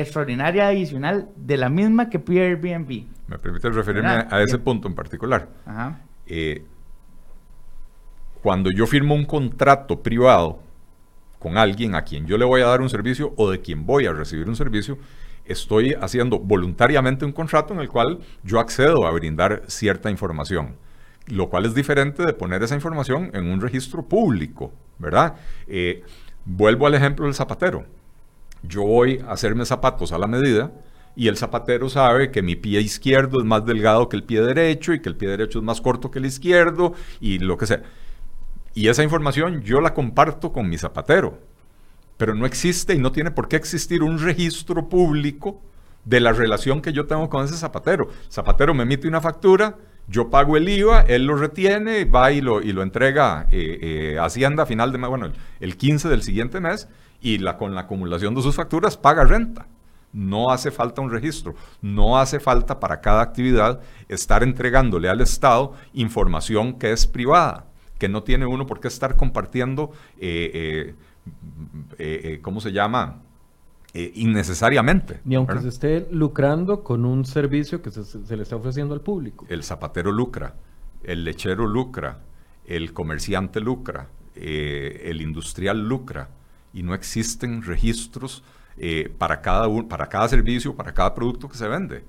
extraordinaria 0.00 0.68
adicional 0.68 1.28
de 1.36 1.56
la 1.56 1.68
misma 1.68 2.08
que 2.08 2.18
pide 2.18 2.46
Airbnb. 2.46 3.04
Me 3.26 3.38
permite 3.38 3.68
referirme 3.70 4.26
a 4.30 4.42
ese 4.42 4.58
punto 4.58 4.88
en 4.88 4.94
particular. 4.94 5.48
Eh, 6.26 6.64
cuando 8.42 8.70
yo 8.70 8.86
firmo 8.86 9.14
un 9.14 9.24
contrato 9.24 10.00
privado 10.02 10.60
con 11.38 11.58
alguien 11.58 11.94
a 11.94 12.02
quien 12.02 12.26
yo 12.26 12.38
le 12.38 12.44
voy 12.44 12.62
a 12.62 12.66
dar 12.66 12.80
un 12.80 12.88
servicio 12.88 13.32
o 13.36 13.50
de 13.50 13.60
quien 13.60 13.84
voy 13.86 14.06
a 14.06 14.12
recibir 14.12 14.48
un 14.48 14.56
servicio, 14.56 14.98
estoy 15.44 15.94
haciendo 16.00 16.38
voluntariamente 16.38 17.24
un 17.24 17.32
contrato 17.32 17.74
en 17.74 17.80
el 17.80 17.88
cual 17.88 18.20
yo 18.42 18.60
accedo 18.60 19.06
a 19.06 19.10
brindar 19.10 19.62
cierta 19.66 20.10
información, 20.10 20.76
lo 21.26 21.48
cual 21.48 21.66
es 21.66 21.74
diferente 21.74 22.24
de 22.24 22.32
poner 22.32 22.62
esa 22.62 22.74
información 22.74 23.30
en 23.34 23.46
un 23.50 23.60
registro 23.60 24.06
público, 24.06 24.72
¿verdad? 24.98 25.34
Eh, 25.66 26.02
vuelvo 26.44 26.86
al 26.86 26.94
ejemplo 26.94 27.24
del 27.24 27.34
zapatero. 27.34 27.84
Yo 28.62 28.82
voy 28.82 29.22
a 29.26 29.32
hacerme 29.32 29.64
zapatos 29.64 30.12
a 30.12 30.18
la 30.18 30.26
medida 30.26 30.72
y 31.16 31.28
el 31.28 31.36
zapatero 31.36 31.88
sabe 31.88 32.30
que 32.30 32.42
mi 32.42 32.56
pie 32.56 32.80
izquierdo 32.80 33.38
es 33.40 33.44
más 33.44 33.64
delgado 33.64 34.08
que 34.08 34.16
el 34.16 34.24
pie 34.24 34.40
derecho 34.40 34.92
y 34.92 35.00
que 35.00 35.08
el 35.08 35.16
pie 35.16 35.28
derecho 35.28 35.58
es 35.58 35.64
más 35.64 35.80
corto 35.80 36.10
que 36.10 36.18
el 36.18 36.26
izquierdo 36.26 36.94
y 37.20 37.38
lo 37.38 37.56
que 37.56 37.66
sea. 37.66 37.82
Y 38.74 38.88
esa 38.88 39.02
información 39.02 39.62
yo 39.62 39.80
la 39.80 39.94
comparto 39.94 40.52
con 40.52 40.68
mi 40.68 40.78
zapatero 40.78 41.38
pero 42.18 42.34
no 42.34 42.44
existe 42.44 42.94
y 42.94 42.98
no 42.98 43.12
tiene 43.12 43.30
por 43.30 43.48
qué 43.48 43.56
existir 43.56 44.02
un 44.02 44.18
registro 44.18 44.90
público 44.90 45.62
de 46.04 46.20
la 46.20 46.32
relación 46.32 46.82
que 46.82 46.92
yo 46.92 47.06
tengo 47.06 47.30
con 47.30 47.44
ese 47.44 47.56
zapatero. 47.56 48.08
zapatero 48.28 48.74
me 48.74 48.82
emite 48.82 49.08
una 49.08 49.20
factura, 49.20 49.76
yo 50.08 50.28
pago 50.28 50.56
el 50.56 50.68
IVA, 50.68 51.02
él 51.02 51.24
lo 51.24 51.36
retiene, 51.36 52.04
va 52.04 52.32
y 52.32 52.40
lo, 52.40 52.60
y 52.60 52.72
lo 52.72 52.82
entrega 52.82 53.46
eh, 53.52 53.78
eh, 54.14 54.18
Hacienda 54.18 54.64
a 54.64 54.66
final 54.66 54.90
de 54.90 54.98
mes, 54.98 55.08
bueno, 55.08 55.32
el 55.60 55.76
15 55.76 56.08
del 56.08 56.22
siguiente 56.22 56.60
mes, 56.60 56.88
y 57.20 57.38
la, 57.38 57.56
con 57.56 57.74
la 57.74 57.82
acumulación 57.82 58.34
de 58.34 58.42
sus 58.42 58.54
facturas 58.54 58.96
paga 58.96 59.24
renta. 59.24 59.66
No 60.12 60.50
hace 60.50 60.70
falta 60.70 61.02
un 61.02 61.10
registro, 61.10 61.54
no 61.82 62.18
hace 62.18 62.40
falta 62.40 62.80
para 62.80 63.00
cada 63.00 63.20
actividad 63.20 63.80
estar 64.08 64.42
entregándole 64.42 65.08
al 65.08 65.20
Estado 65.20 65.74
información 65.92 66.78
que 66.78 66.92
es 66.92 67.06
privada, 67.06 67.66
que 67.98 68.08
no 68.08 68.22
tiene 68.22 68.46
uno 68.46 68.66
por 68.66 68.80
qué 68.80 68.88
estar 68.88 69.16
compartiendo. 69.16 69.90
Eh, 70.18 70.94
eh, 71.98 71.98
eh, 71.98 72.38
¿cómo 72.40 72.60
se 72.60 72.72
llama? 72.72 73.20
Innecesariamente. 73.92 75.20
Ni 75.24 75.34
aunque 75.34 75.60
se 75.60 75.68
esté 75.68 76.08
lucrando 76.10 76.82
con 76.82 77.04
un 77.04 77.26
servicio 77.26 77.82
que 77.82 77.90
se, 77.90 78.36
le 78.36 78.42
está 78.42 78.56
ofreciendo 78.56 78.94
al 78.94 79.02
público. 79.02 79.44
El 79.48 79.62
zapatero 79.62 80.10
lucra, 80.10 80.54
el 81.02 81.24
lechero 81.24 81.66
lucra, 81.66 82.20
el 82.64 82.94
comerciante 82.94 83.60
lucra, 83.60 84.08
el 84.34 85.20
industrial 85.20 85.86
lucra, 85.86 86.30
y 86.72 86.82
no 86.82 86.94
existen 86.94 87.62
registros 87.62 88.42
para, 89.18 89.40
cada 89.40 89.66
para 89.88 90.08
cada 90.08 90.28
servicio, 90.28 90.74
para 90.74 90.94
cada 90.94 91.14
producto 91.14 91.48
que 91.48 91.56
se 91.56 91.66
vende. 91.66 92.04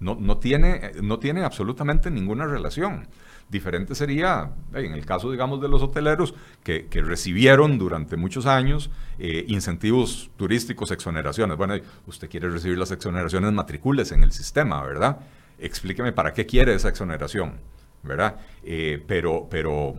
No, 0.00 0.14
no, 0.14 0.38
tiene, 0.38 0.92
no 1.02 1.18
tiene 1.18 1.44
absolutamente 1.44 2.10
ninguna 2.10 2.46
relación. 2.46 3.06
Diferente 3.50 3.96
sería, 3.96 4.52
en 4.72 4.92
el 4.92 5.04
caso, 5.04 5.30
digamos, 5.30 5.60
de 5.60 5.68
los 5.68 5.82
hoteleros, 5.82 6.34
que, 6.62 6.86
recibieron 7.02 7.78
durante 7.78 8.16
muchos 8.16 8.46
años 8.46 8.90
eh, 9.18 9.44
incentivos 9.48 10.30
turísticos, 10.36 10.92
exoneraciones. 10.92 11.56
Bueno, 11.56 11.74
usted 12.06 12.30
quiere 12.30 12.48
recibir 12.48 12.78
las 12.78 12.92
exoneraciones, 12.92 13.52
matricules 13.52 14.12
en 14.12 14.22
el 14.22 14.30
sistema, 14.30 14.80
¿verdad? 14.84 15.18
Explíqueme 15.58 16.12
para 16.12 16.32
qué 16.32 16.46
quiere 16.46 16.74
esa 16.74 16.90
exoneración, 16.90 17.54
¿verdad? 18.04 18.36
Eh, 18.62 19.02
pero, 19.04 19.48
pero 19.50 19.96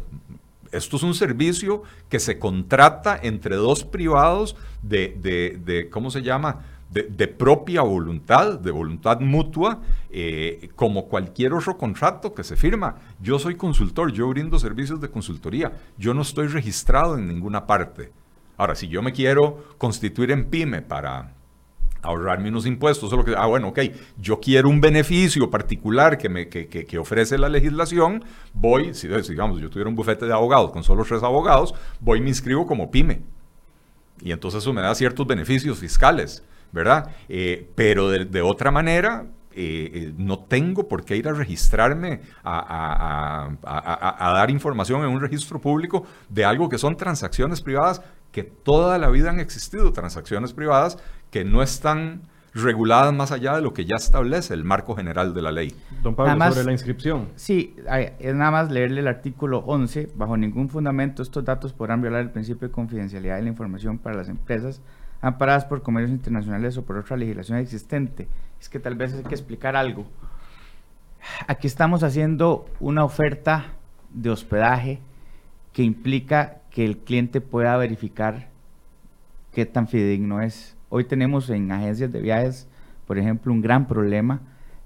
esto 0.72 0.98
es 0.98 1.04
un 1.04 1.14
servicio 1.14 1.84
que 2.10 2.20
se 2.20 2.40
contrata 2.40 3.20
entre 3.22 3.56
dos 3.56 3.84
privados 3.84 4.56
de, 4.82 5.18
de, 5.22 5.60
de 5.64 5.90
¿cómo 5.90 6.12
se 6.12 6.22
llama? 6.22 6.64
de, 6.92 7.28
propia 7.28 7.82
voluntad, 7.82 8.60
de 8.60 8.72
voluntad 8.72 9.22
mutua, 9.22 9.80
eh, 10.10 10.70
como 10.76 11.08
cualquier 11.08 11.54
otro 11.54 11.78
contrato 11.78 12.34
que 12.34 12.44
se 12.44 12.58
firma. 12.58 12.96
Yo 13.22 13.40
soy 13.40 13.56
consultor, 13.56 14.12
yo 14.12 14.28
brindo 14.28 14.60
servicios 14.60 15.00
de 15.00 15.10
consultoría, 15.10 15.72
yo 15.98 16.14
no 16.14 16.22
estoy 16.22 16.48
registrado 16.48 17.18
en 17.18 17.28
ninguna 17.28 17.66
parte. 17.66 18.12
Ahora, 18.58 18.76
si 18.76 18.90
yo 18.90 19.02
me 19.02 19.14
quiero 19.14 19.76
constituir 19.78 20.32
en 20.32 20.50
pyme 20.50 20.82
para 20.82 21.34
ahorrarme 22.02 22.50
unos 22.50 22.66
impuestos, 22.66 23.12
lo 23.12 23.24
que, 23.24 23.34
ah, 23.38 23.46
bueno, 23.46 23.70
ok, 23.70 23.80
yo 24.18 24.40
quiero 24.40 24.70
un 24.70 24.82
beneficio 24.82 25.50
particular 25.50 26.18
que, 26.18 26.30
me, 26.30 26.48
que, 26.48 26.68
que, 26.68 26.98
ofrece 26.98 27.38
la 27.38 27.50
legislación, 27.50 28.24
voy, 28.54 28.94
si 28.94 29.08
digamos, 29.08 29.60
yo 29.62 29.70
tuviera 29.70 29.90
un 29.90 29.96
bufete 29.96 30.26
de 30.26 30.34
abogados 30.34 30.72
con 30.72 30.84
solo 30.84 31.04
tres 31.04 31.24
abogados, 31.24 31.74
voy 32.00 32.20
y 32.20 32.22
me 32.22 32.30
inscribo 32.30 32.66
como 32.66 32.90
pyme. 32.90 33.22
Y 34.22 34.32
entonces 34.32 34.62
eso 34.62 34.74
me 34.74 34.82
da 34.82 34.94
ciertos 34.94 35.26
beneficios 35.26 35.80
fiscales. 35.80 36.44
¿verdad? 36.72 37.12
Eh, 37.28 37.70
pero 37.76 38.10
de, 38.10 38.42
otra 38.42 38.72
manera, 38.72 39.26
eh, 39.52 39.92
eh, 39.94 40.14
no 40.18 40.40
tengo 40.40 40.88
por 40.88 41.04
qué 41.04 41.18
ir 41.18 41.28
a 41.28 41.34
registrarme 41.34 42.22
a, 42.44 43.50
dar 43.64 44.50
información 44.50 45.02
en 45.02 45.10
un 45.10 45.20
registro 45.20 45.60
público 45.60 46.06
de 46.30 46.46
algo 46.46 46.70
que 46.70 46.78
son 46.78 46.96
transacciones 46.96 47.62
privadas 47.62 48.02
que 48.32 48.44
toda 48.44 48.98
la 48.98 49.10
vida 49.10 49.30
han 49.30 49.40
existido, 49.40 49.92
transacciones 49.92 50.54
privadas 50.54 50.98
que 51.32 51.44
no 51.44 51.64
están 51.64 52.22
reguladas 52.54 53.14
más 53.14 53.32
allá 53.32 53.56
de 53.56 53.62
lo 53.62 53.74
que 53.74 53.86
ya 53.86 53.96
establece 53.96 54.54
el 54.54 54.66
marco 54.66 54.96
general 54.96 55.34
de 55.34 55.42
la 55.42 55.52
ley. 55.52 55.74
Don 56.04 56.16
Pablo, 56.16 56.52
sobre 56.52 56.66
la 56.66 56.72
inscripción. 56.74 57.30
Sí, 57.36 57.76
es 58.20 58.36
nada 58.36 58.52
más 58.52 58.70
leerle 58.72 59.00
el 59.00 59.08
artículo 59.08 59.60
11. 59.60 60.10
Bajo 60.16 60.36
ningún 60.36 60.70
fundamento 60.70 61.24
estos 61.24 61.46
datos 61.46 61.74
podrán 61.74 62.02
violar 62.02 62.22
el 62.22 62.30
principio 62.30 62.68
de 62.68 62.74
confidencialidad 62.74 63.38
de 63.38 63.44
la 63.44 63.50
información 63.50 63.98
para 63.98 64.18
las 64.18 64.28
empresas 64.28 64.82
amparadas 65.22 65.66
por 65.66 65.82
comercios 65.82 66.12
internacionales 66.12 66.78
o 66.78 66.84
por 66.84 66.98
otra 66.98 67.16
legislación 67.16 67.58
existente. 67.60 68.28
Es 68.60 68.68
que 68.68 68.80
tal 68.80 68.96
vez 68.96 69.14
hay 69.14 69.24
que 69.24 69.36
explicar 69.36 69.76
algo. 69.76 70.06
Aquí 71.48 71.68
estamos 71.68 72.04
haciendo 72.04 72.66
una 72.80 73.06
oferta 73.06 73.68
de 74.10 74.30
hospedaje 74.30 75.00
que 75.72 75.84
implica 75.84 76.58
que 76.70 76.84
el 76.84 76.98
cliente 76.98 77.40
pueda 77.40 77.78
verificar 77.78 78.50
qué 79.54 79.66
tan 79.66 79.88
fidedigno 79.88 80.42
es. 80.42 80.76
Hoy 80.94 81.06
tenemos 81.06 81.50
en 81.50 81.72
agencias 81.72 82.12
de 82.12 82.20
viajes, 82.20 82.68
por 83.08 83.18
ejemplo, 83.18 83.54
un 83.54 83.62
gran 83.62 83.88
problema 83.88 84.42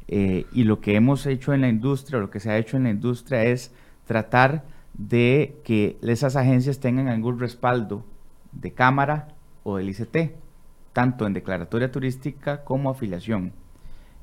eh, 0.08 0.46
y 0.54 0.64
lo 0.64 0.80
que 0.80 0.96
hemos 0.96 1.26
hecho 1.26 1.52
en 1.52 1.62
la 1.62 1.68
industria, 1.68 2.20
lo 2.20 2.30
que 2.30 2.40
se 2.40 2.52
ha 2.52 2.60
hecho 2.60 2.78
en 2.78 2.84
la 2.84 2.92
industria 2.92 3.44
es 3.44 3.74
tratar 4.06 4.66
de 4.94 5.60
que 5.64 5.98
esas 6.04 6.36
agencias 6.36 6.80
tengan 6.80 7.08
algún 7.08 7.40
respaldo 7.40 8.06
de 8.52 8.72
cámara, 8.72 9.30
o 9.64 9.78
del 9.78 9.90
ICT, 9.90 10.36
tanto 10.94 11.26
en 11.26 11.34
declaratoria 11.34 11.92
turística 11.92 12.64
como 12.64 12.92
afiliación. 12.92 13.52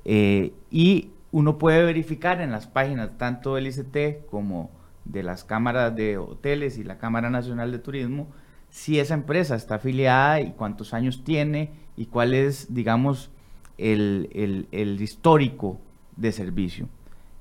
Eh, 0.04 0.52
y 0.70 1.10
uno 1.32 1.58
puede 1.58 1.82
verificar 1.82 2.40
en 2.40 2.52
las 2.52 2.68
páginas 2.68 3.10
tanto 3.18 3.56
del 3.56 3.66
ICT 3.66 4.24
como 4.30 4.70
de 5.04 5.24
las 5.24 5.42
cámaras 5.42 5.96
de 5.96 6.16
hoteles 6.16 6.78
y 6.78 6.84
la 6.84 6.98
Cámara 6.98 7.28
Nacional 7.28 7.72
de 7.72 7.80
Turismo 7.80 8.28
si 8.72 8.98
esa 8.98 9.12
empresa 9.12 9.54
está 9.54 9.74
afiliada 9.74 10.40
y 10.40 10.52
cuántos 10.52 10.94
años 10.94 11.24
tiene 11.24 11.70
y 11.94 12.06
cuál 12.06 12.32
es, 12.32 12.72
digamos, 12.72 13.30
el, 13.76 14.66
histórico 14.98 15.78
de 16.16 16.32
servicio. 16.32 16.88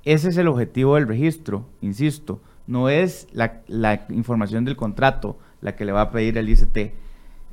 Ese 0.03 0.27
es 0.27 0.37
el 0.37 0.49
objetivo 0.49 0.95
del 0.95 1.07
registro, 1.07 1.69
insisto, 1.79 2.41
no 2.67 2.89
es 2.89 3.29
la, 3.31 3.61
la 3.67 4.05
información 4.09 4.65
del 4.65 4.75
contrato 4.75 5.39
la 5.61 5.75
que 5.75 5.85
le 5.85 5.93
va 5.93 6.01
a 6.01 6.11
pedir 6.11 6.37
el 6.37 6.49
ICT, 6.49 6.77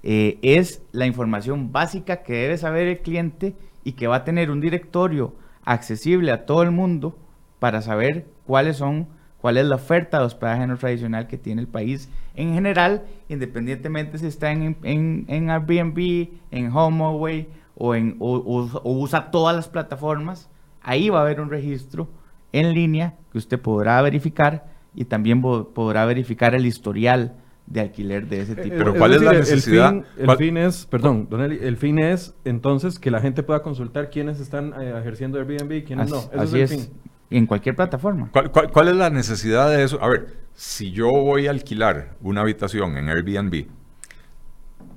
eh, 0.03 0.39
es 0.43 0.83
la 0.91 1.07
información 1.07 1.71
básica 1.71 2.23
que 2.25 2.33
debe 2.33 2.59
saber 2.59 2.89
el 2.89 2.99
cliente 2.99 3.55
y 3.85 3.93
que 3.93 4.09
va 4.09 4.17
a 4.17 4.25
tener 4.25 4.51
un 4.51 4.61
directorio 4.61 5.35
accesible 5.65 6.33
a 6.33 6.47
todo 6.47 6.65
el 6.65 6.73
mundo 6.73 7.17
para 7.61 7.81
saber 7.81 8.27
cuáles 8.45 8.79
son, 8.79 9.07
cuál 9.41 9.57
es 9.57 9.67
la 9.67 9.77
oferta 9.77 10.19
de 10.19 10.25
hospedaje 10.25 10.67
no 10.67 10.77
tradicional 10.77 11.27
que 11.27 11.39
tiene 11.39 11.61
el 11.61 11.69
país 11.69 12.09
en 12.35 12.55
general, 12.55 13.05
independientemente 13.29 14.19
si 14.19 14.27
está 14.27 14.53
en, 14.53 14.77
en, 14.83 15.25
en 15.29 15.51
Airbnb, 15.51 16.29
en 16.51 16.71
HomeAway 16.73 17.49
o, 17.75 17.95
en, 17.95 18.17
o 18.19 18.81
usa 18.85 19.31
todas 19.31 19.55
las 19.55 19.69
plataformas, 19.69 20.51
ahí 20.83 21.09
va 21.09 21.21
a 21.21 21.23
haber 21.23 21.41
un 21.41 21.51
registro 21.51 22.09
en 22.53 22.75
línea 22.75 23.15
que 23.33 23.39
usted 23.39 23.61
podrá 23.61 24.01
verificar 24.03 24.67
y 24.95 25.05
también 25.05 25.43
podrá 25.43 26.05
verificar 26.07 26.55
el 26.55 26.67
historial 26.67 27.37
de 27.67 27.81
alquiler 27.81 28.27
de 28.27 28.41
ese 28.41 28.57
tipo. 28.57 28.77
Pero 28.77 28.95
¿cuál 28.95 29.15
es, 29.15 29.23
la 29.23 29.33
necesidad? 29.33 29.95
El 30.17 30.37
fin, 30.37 30.57
es, 30.57 30.87
perdón, 30.87 31.29
Don 31.31 31.41
el 31.43 31.77
fin 31.77 31.99
es 31.99 32.35
entonces 32.45 32.99
que 32.99 33.11
la 33.11 33.21
gente 33.21 33.43
pueda 33.43 33.63
consultar 33.63 34.11
quiénes 34.11 34.41
están 34.41 34.73
eh, 34.81 34.95
ejerciendo 34.99 35.39
Airbnb 35.39 35.73
y 35.73 35.83
quiénes 35.83 36.11
no. 36.11 36.23
así 36.37 36.61
es, 36.61 36.91
En 37.31 37.47
cualquier 37.47 37.77
plataforma. 37.77 38.31
¿Cuál, 38.33 38.89
es 38.89 38.97
la 38.97 39.11
necesidad 39.11 39.71
de 39.71 39.85
eso? 39.85 40.03
A 40.03 40.09
ver, 40.09 40.39
si 40.55 40.91
yo 40.93 41.11
voy 41.11 41.47
a 41.47 41.51
alquilar 41.51 42.17
una 42.23 42.41
habitación 42.41 42.97
en 42.97 43.09
Airbnb, 43.09 43.67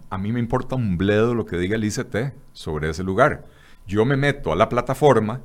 a 0.09 0.17
mí 0.17 0.31
me 0.31 0.39
importa 0.39 0.75
un 0.75 0.97
bledo 0.97 1.35
lo 1.35 1.45
que 1.45 1.57
diga 1.57 1.75
el 1.75 1.83
ICT 1.83 2.33
sobre 2.53 2.89
ese 2.89 3.03
lugar. 3.03 3.45
Yo 3.85 4.05
me 4.05 4.15
meto 4.15 4.53
a 4.53 4.55
la 4.55 4.69
plataforma, 4.69 5.41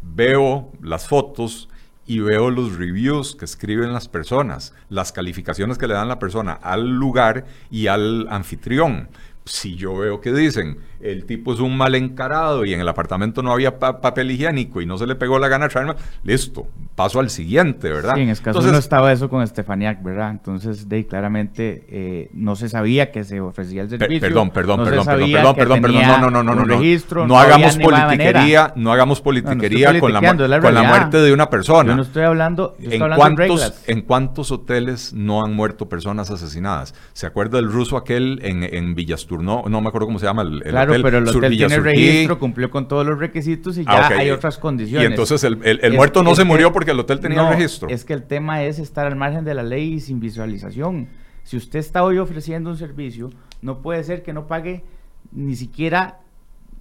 veo 0.00 0.70
las 0.80 1.08
fotos 1.08 1.68
y 2.06 2.20
veo 2.20 2.50
los 2.50 2.76
reviews 2.76 3.36
que 3.36 3.44
escriben 3.44 3.92
las 3.92 4.08
personas, 4.08 4.74
las 4.88 5.12
calificaciones 5.12 5.76
que 5.78 5.86
le 5.86 5.94
dan 5.94 6.08
la 6.08 6.18
persona 6.18 6.54
al 6.54 6.88
lugar 6.88 7.44
y 7.70 7.86
al 7.86 8.26
anfitrión 8.30 9.08
si 9.44 9.76
yo 9.76 9.96
veo 9.96 10.20
que 10.20 10.32
dicen, 10.32 10.78
el 11.00 11.24
tipo 11.24 11.52
es 11.52 11.60
un 11.60 11.76
mal 11.76 11.94
encarado 11.94 12.64
y 12.64 12.74
en 12.74 12.80
el 12.80 12.88
apartamento 12.88 13.42
no 13.42 13.52
había 13.52 13.78
papel 13.78 14.30
higiénico 14.30 14.80
y 14.80 14.86
no 14.86 14.98
se 14.98 15.06
le 15.06 15.14
pegó 15.14 15.38
la 15.38 15.48
gana 15.48 15.68
traerme, 15.68 15.94
listo, 16.22 16.66
paso 16.94 17.20
al 17.20 17.30
siguiente, 17.30 17.90
¿verdad? 17.90 18.14
Sí, 18.14 18.22
en 18.22 18.34
caso 18.36 18.60
no 18.60 18.78
estaba 18.78 19.12
eso 19.12 19.28
con 19.28 19.42
Estefaniak, 19.42 20.02
¿verdad? 20.02 20.30
Entonces, 20.30 20.88
de 20.88 21.06
claramente 21.06 21.84
eh, 21.88 22.30
no 22.32 22.56
se 22.56 22.68
sabía 22.68 23.10
que 23.10 23.24
se 23.24 23.40
ofrecía 23.40 23.82
el 23.82 23.88
servicio. 23.88 24.20
perdón, 24.20 24.50
perdón, 24.50 24.84
perdón, 24.84 25.06
perdón, 25.06 25.32
perdón, 25.32 25.54
perdón, 25.54 25.82
perdón, 25.82 26.02
no, 26.06 26.18
no, 26.18 26.30
no, 26.30 26.42
no, 26.42 26.54
no, 26.54 26.64
registro, 26.64 27.26
no, 27.26 27.38
hagamos 27.38 27.76
politiquería, 27.76 28.72
no 28.76 28.92
hagamos 28.92 29.20
politiquería 29.20 29.98
con, 29.98 30.12
la, 30.12 30.60
con 30.60 30.74
la 30.74 30.82
muerte 30.82 31.18
de 31.18 31.32
una 31.32 31.48
persona. 31.48 31.90
Yo 31.90 31.96
no 31.96 32.02
estoy 32.02 32.24
hablando, 32.24 32.76
yo 32.78 32.84
estoy 32.84 32.96
¿En, 32.96 33.02
hablando 33.02 33.36
cuántos, 33.36 33.82
¿En 33.86 34.02
cuántos 34.02 34.52
hoteles 34.52 35.12
no 35.12 35.44
han 35.44 35.54
muerto 35.54 35.88
personas 35.88 36.30
asesinadas? 36.30 36.94
¿Se 37.12 37.26
acuerda 37.26 37.58
del 37.58 37.70
ruso 37.70 37.96
aquel 37.96 38.40
en, 38.42 38.62
en 38.62 38.94
Villastur? 38.94 39.42
No, 39.42 39.64
no 39.66 39.80
me 39.80 39.88
acuerdo 39.88 40.06
cómo 40.06 40.18
se 40.18 40.26
llama 40.26 40.42
el, 40.42 40.62
el 40.64 40.70
claro, 40.70 40.89
pero 41.02 41.18
el 41.18 41.28
hotel 41.28 41.56
tiene 41.56 41.78
registro, 41.78 42.38
cumplió 42.38 42.70
con 42.70 42.88
todos 42.88 43.06
los 43.06 43.18
requisitos 43.18 43.78
y 43.78 43.84
ah, 43.86 44.08
ya 44.10 44.18
hay 44.18 44.30
otras 44.30 44.58
condiciones. 44.58 45.08
Y 45.08 45.12
entonces 45.12 45.42
el, 45.44 45.92
muerto 45.92 46.22
no 46.22 46.34
se 46.34 46.44
murió 46.44 46.72
porque 46.72 46.90
el 46.90 47.00
hotel 47.00 47.20
tenía 47.20 47.48
registro. 47.48 47.88
Es 47.88 48.04
que 48.04 48.12
el 48.12 48.24
tema 48.24 48.62
es 48.64 48.78
estar 48.78 49.06
al 49.06 49.16
margen 49.16 49.44
de 49.44 49.54
la 49.54 49.62
ley 49.62 49.94
y 49.94 50.00
sin 50.00 50.20
visualización. 50.20 51.08
Si 51.44 51.56
usted 51.56 51.78
está 51.78 52.04
hoy 52.04 52.18
ofreciendo 52.18 52.70
un 52.70 52.76
servicio, 52.76 53.30
no 53.62 53.82
puede 53.82 54.04
ser 54.04 54.22
que 54.22 54.32
no 54.32 54.46
pague 54.46 54.84
ni 55.32 55.56
siquiera, 55.56 56.20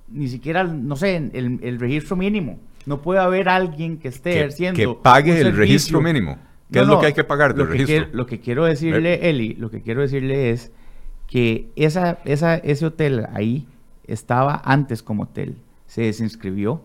ni 0.10 0.28
siquiera, 0.28 0.63
no 0.63 0.95
sé, 0.95 1.15
el, 1.34 1.80
registro 1.80 2.15
mínimo. 2.15 2.60
No 2.86 3.02
puede 3.02 3.19
haber 3.19 3.50
alguien 3.50 3.98
que 3.98 4.08
esté 4.08 4.32
ejerciendo. 4.38 4.78
Que 4.78 5.02
pague 5.02 5.39
el 5.39 5.56
registro 5.56 6.02
mínimo. 6.02 6.38
¿Qué 6.72 6.80
es 6.80 6.88
lo 6.88 7.00
que 7.00 7.08
hay 7.08 7.13
que 7.13 7.24
pagar 7.24 7.56
del 7.56 7.67
registro? 7.67 8.08
lo 8.12 8.26
que 8.26 8.39
quiero 8.39 8.65
decirle, 8.65 9.30
Eli, 9.30 9.56
lo 9.56 9.72
que 9.72 9.82
quiero 9.82 10.02
decirle 10.02 10.52
es 10.52 10.72
que 11.28 11.69
esa, 11.76 12.19
esa, 12.26 12.56
ese 12.56 12.86
hotel 12.86 13.28
ahí 13.34 13.67
estaba 14.12 14.62
antes 14.65 15.04
como 15.04 15.24
hotel, 15.24 15.58
se 15.88 16.04
desinscribió 16.04 16.82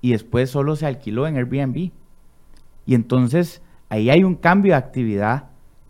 y 0.00 0.12
después 0.12 0.50
solo 0.50 0.76
se 0.76 0.86
alquiló 0.86 1.26
en 1.26 1.36
Airbnb. 1.36 1.90
Y 2.86 2.94
entonces 2.94 3.62
ahí 3.88 4.10
hay 4.10 4.24
un 4.24 4.34
cambio 4.34 4.72
de 4.72 4.78
actividad 4.78 5.44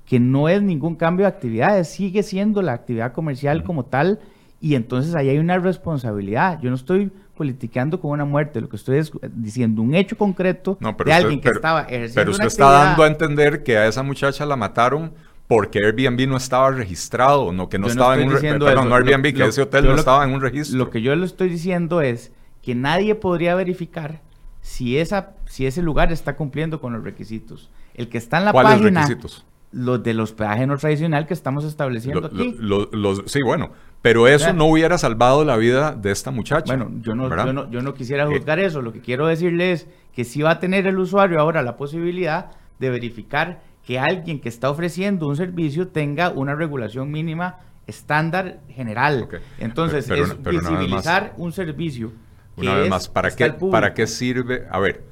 que 0.07 0.21
no 0.21 0.49
es 0.49 0.62
ningún 0.62 0.97
cambio 0.97 1.25
de 1.25 1.29
actividad, 1.29 1.83
sigue 1.85 2.23
siendo 2.23 2.61
la 2.61 2.73
actividad 2.73 3.12
comercial 3.12 3.64
como 3.64 3.85
tal 3.85 4.21
y 4.61 4.75
entonces 4.75 5.14
ahí 5.14 5.29
hay 5.29 5.38
una 5.38 5.59
responsabilidad. 5.59 6.61
Yo 6.61 6.71
no 6.71 6.77
estoy 6.77 7.11
politicando 7.37 8.01
con 8.01 8.11
una 8.11 8.25
muerte, 8.25 8.61
lo 8.61 8.68
que 8.68 8.77
estoy 8.77 9.03
diciendo 9.35 9.83
un 9.83 9.95
hecho 9.95 10.16
concreto 10.16 10.79
de 11.05 11.12
alguien 11.12 11.40
que 11.40 11.49
estaba 11.49 11.83
ejerciendo 11.83 12.14
Pero 12.14 12.31
usted 12.31 12.47
está 12.47 12.71
dando 12.71 13.03
a 13.03 13.07
entender 13.07 13.62
que 13.62 13.79
a 13.79 13.87
esa 13.87 14.03
muchacha 14.03 14.45
la 14.47 14.55
mataron 14.55 15.12
porque 15.55 15.81
Airbnb 15.85 16.27
no 16.29 16.38
estaba 16.38 16.71
registrado, 16.71 17.53
no 17.53 17.69
que 17.69 17.79
no 17.79 17.87
estaba 17.87 18.17
en 18.17 18.27
un 18.27 18.41
perdón, 18.41 18.88
no 18.88 18.95
Airbnb, 18.95 19.35
que 19.35 19.45
ese 19.45 19.61
hotel 19.61 19.85
no 19.85 19.97
estaba 19.97 20.25
en 20.25 20.31
un 20.33 20.41
registro. 20.41 20.79
Lo 20.79 20.88
que 20.88 21.03
yo 21.03 21.15
le 21.15 21.27
estoy 21.27 21.51
diciendo 21.51 22.01
es 22.01 22.33
que 22.62 22.75
nadie 22.75 23.15
podría 23.15 23.55
verificar 23.55 24.23
si 24.62 24.97
esa 24.97 25.35
si 25.45 25.67
ese 25.67 25.83
lugar 25.83 26.11
está 26.11 26.37
cumpliendo 26.37 26.81
con 26.81 26.95
los 26.95 27.05
requisitos. 27.05 27.71
El 27.93 28.09
que 28.09 28.17
está 28.17 28.38
en 28.38 28.47
la 28.47 28.53
¿Cuáles 28.53 28.81
página 28.81 29.03
requisitos? 29.03 29.45
los 29.73 30.03
del 30.03 30.21
hospedaje 30.21 30.67
no 30.67 30.79
tradicional 30.79 31.27
que 31.27 31.35
estamos 31.35 31.65
estableciendo 31.65 32.27
aquí. 32.27 32.57
los, 32.59 33.23
sí, 33.27 33.41
bueno, 33.43 33.73
pero 34.01 34.29
eso 34.29 34.55
no 34.55 34.65
hubiera 34.65 34.97
salvado 34.97 35.45
la 35.45 35.59
vida 35.59 35.93
de 35.95 36.12
esta 36.12 36.31
muchacha. 36.31 36.75
Bueno, 36.75 36.91
yo 37.03 37.15
no, 37.15 37.29
yo 37.29 37.53
no, 37.53 37.71
yo 37.71 37.83
no 37.83 37.93
quisiera 37.93 38.25
eh, 38.25 38.27
juzgar 38.27 38.59
eso. 38.59 38.81
Lo 38.81 38.95
que 38.95 39.01
quiero 39.01 39.27
decirle 39.27 39.73
es 39.73 39.87
que 40.15 40.25
sí 40.25 40.41
va 40.41 40.53
a 40.53 40.61
tener 40.61 40.87
el 40.87 40.99
usuario 40.99 41.38
ahora 41.38 41.62
la 41.62 41.77
posibilidad 41.77 42.53
de 42.79 42.88
verificar 42.88 43.61
que 43.87 43.99
alguien 43.99 44.40
que 44.40 44.49
está 44.49 44.71
ofreciendo 44.71 45.29
un 45.29 45.37
servicio 45.37 45.88
tenga 45.88 46.31
una 46.31 46.55
regulación 46.55 47.11
mínima 47.11 47.59
estándar 47.87 48.61
general. 48.68 49.29
Entonces, 49.59 50.09
es 50.09 50.42
visibilizar 50.42 51.35
un 51.37 51.53
servicio. 51.53 52.12
una 52.57 52.75
vez 52.75 52.88
más, 52.88 53.09
¿para 53.09 53.31
qué, 53.35 53.53
¿para 53.53 53.95
qué 53.95 54.07
sirve? 54.07 54.66
A 54.71 54.79
ver, 54.79 55.05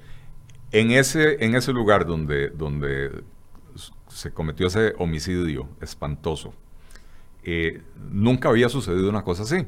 en 0.73 0.93
ese, 0.93 1.45
en 1.45 1.55
ese 1.55 1.73
lugar 1.73 2.07
donde, 2.07 2.51
donde 2.51 3.25
se 4.09 4.33
cometió 4.33 4.69
ese 4.69 4.95
homicidio 4.99 5.69
espantoso, 5.81 6.55
eh, 7.43 7.83
nunca 8.11 8.51
había 8.51 8.69
sucedido 8.69 9.09
una 9.09 9.23
cosa 9.23 9.43
así. 9.43 9.67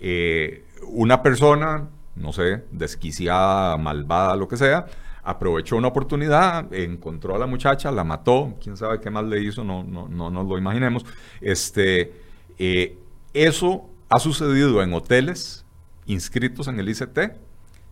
Eh, 0.00 0.64
una 0.88 1.22
persona, 1.22 1.88
no 2.16 2.32
sé, 2.32 2.64
desquiciada, 2.70 3.76
malvada, 3.76 4.36
lo 4.36 4.48
que 4.48 4.56
sea, 4.56 4.86
aprovechó 5.24 5.76
una 5.76 5.88
oportunidad, 5.88 6.72
encontró 6.72 7.34
a 7.34 7.38
la 7.38 7.46
muchacha, 7.46 7.90
la 7.90 8.04
mató, 8.04 8.54
quién 8.62 8.76
sabe 8.76 9.00
qué 9.00 9.10
más 9.10 9.24
le 9.24 9.42
hizo, 9.42 9.64
no, 9.64 9.82
no, 9.82 10.06
no 10.08 10.30
nos 10.30 10.46
lo 10.46 10.58
imaginemos. 10.58 11.04
Este, 11.40 12.12
eh, 12.58 12.98
eso 13.32 13.88
ha 14.10 14.18
sucedido 14.18 14.82
en 14.82 14.92
hoteles 14.92 15.64
inscritos 16.06 16.68
en 16.68 16.78
el 16.78 16.88
ICT, 16.88 17.18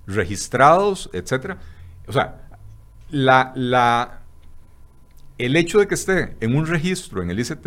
registrados, 0.07 1.09
etcétera. 1.13 1.59
O 2.07 2.13
sea, 2.13 2.49
la, 3.11 3.53
la, 3.55 4.21
el 5.39 5.57
hecho 5.57 5.79
de 5.79 5.89
que 5.89 5.95
esté 5.95 6.37
en 6.41 6.55
un 6.55 6.67
registro 6.67 7.23
en 7.23 7.31
el 7.31 7.41
ICT 7.41 7.67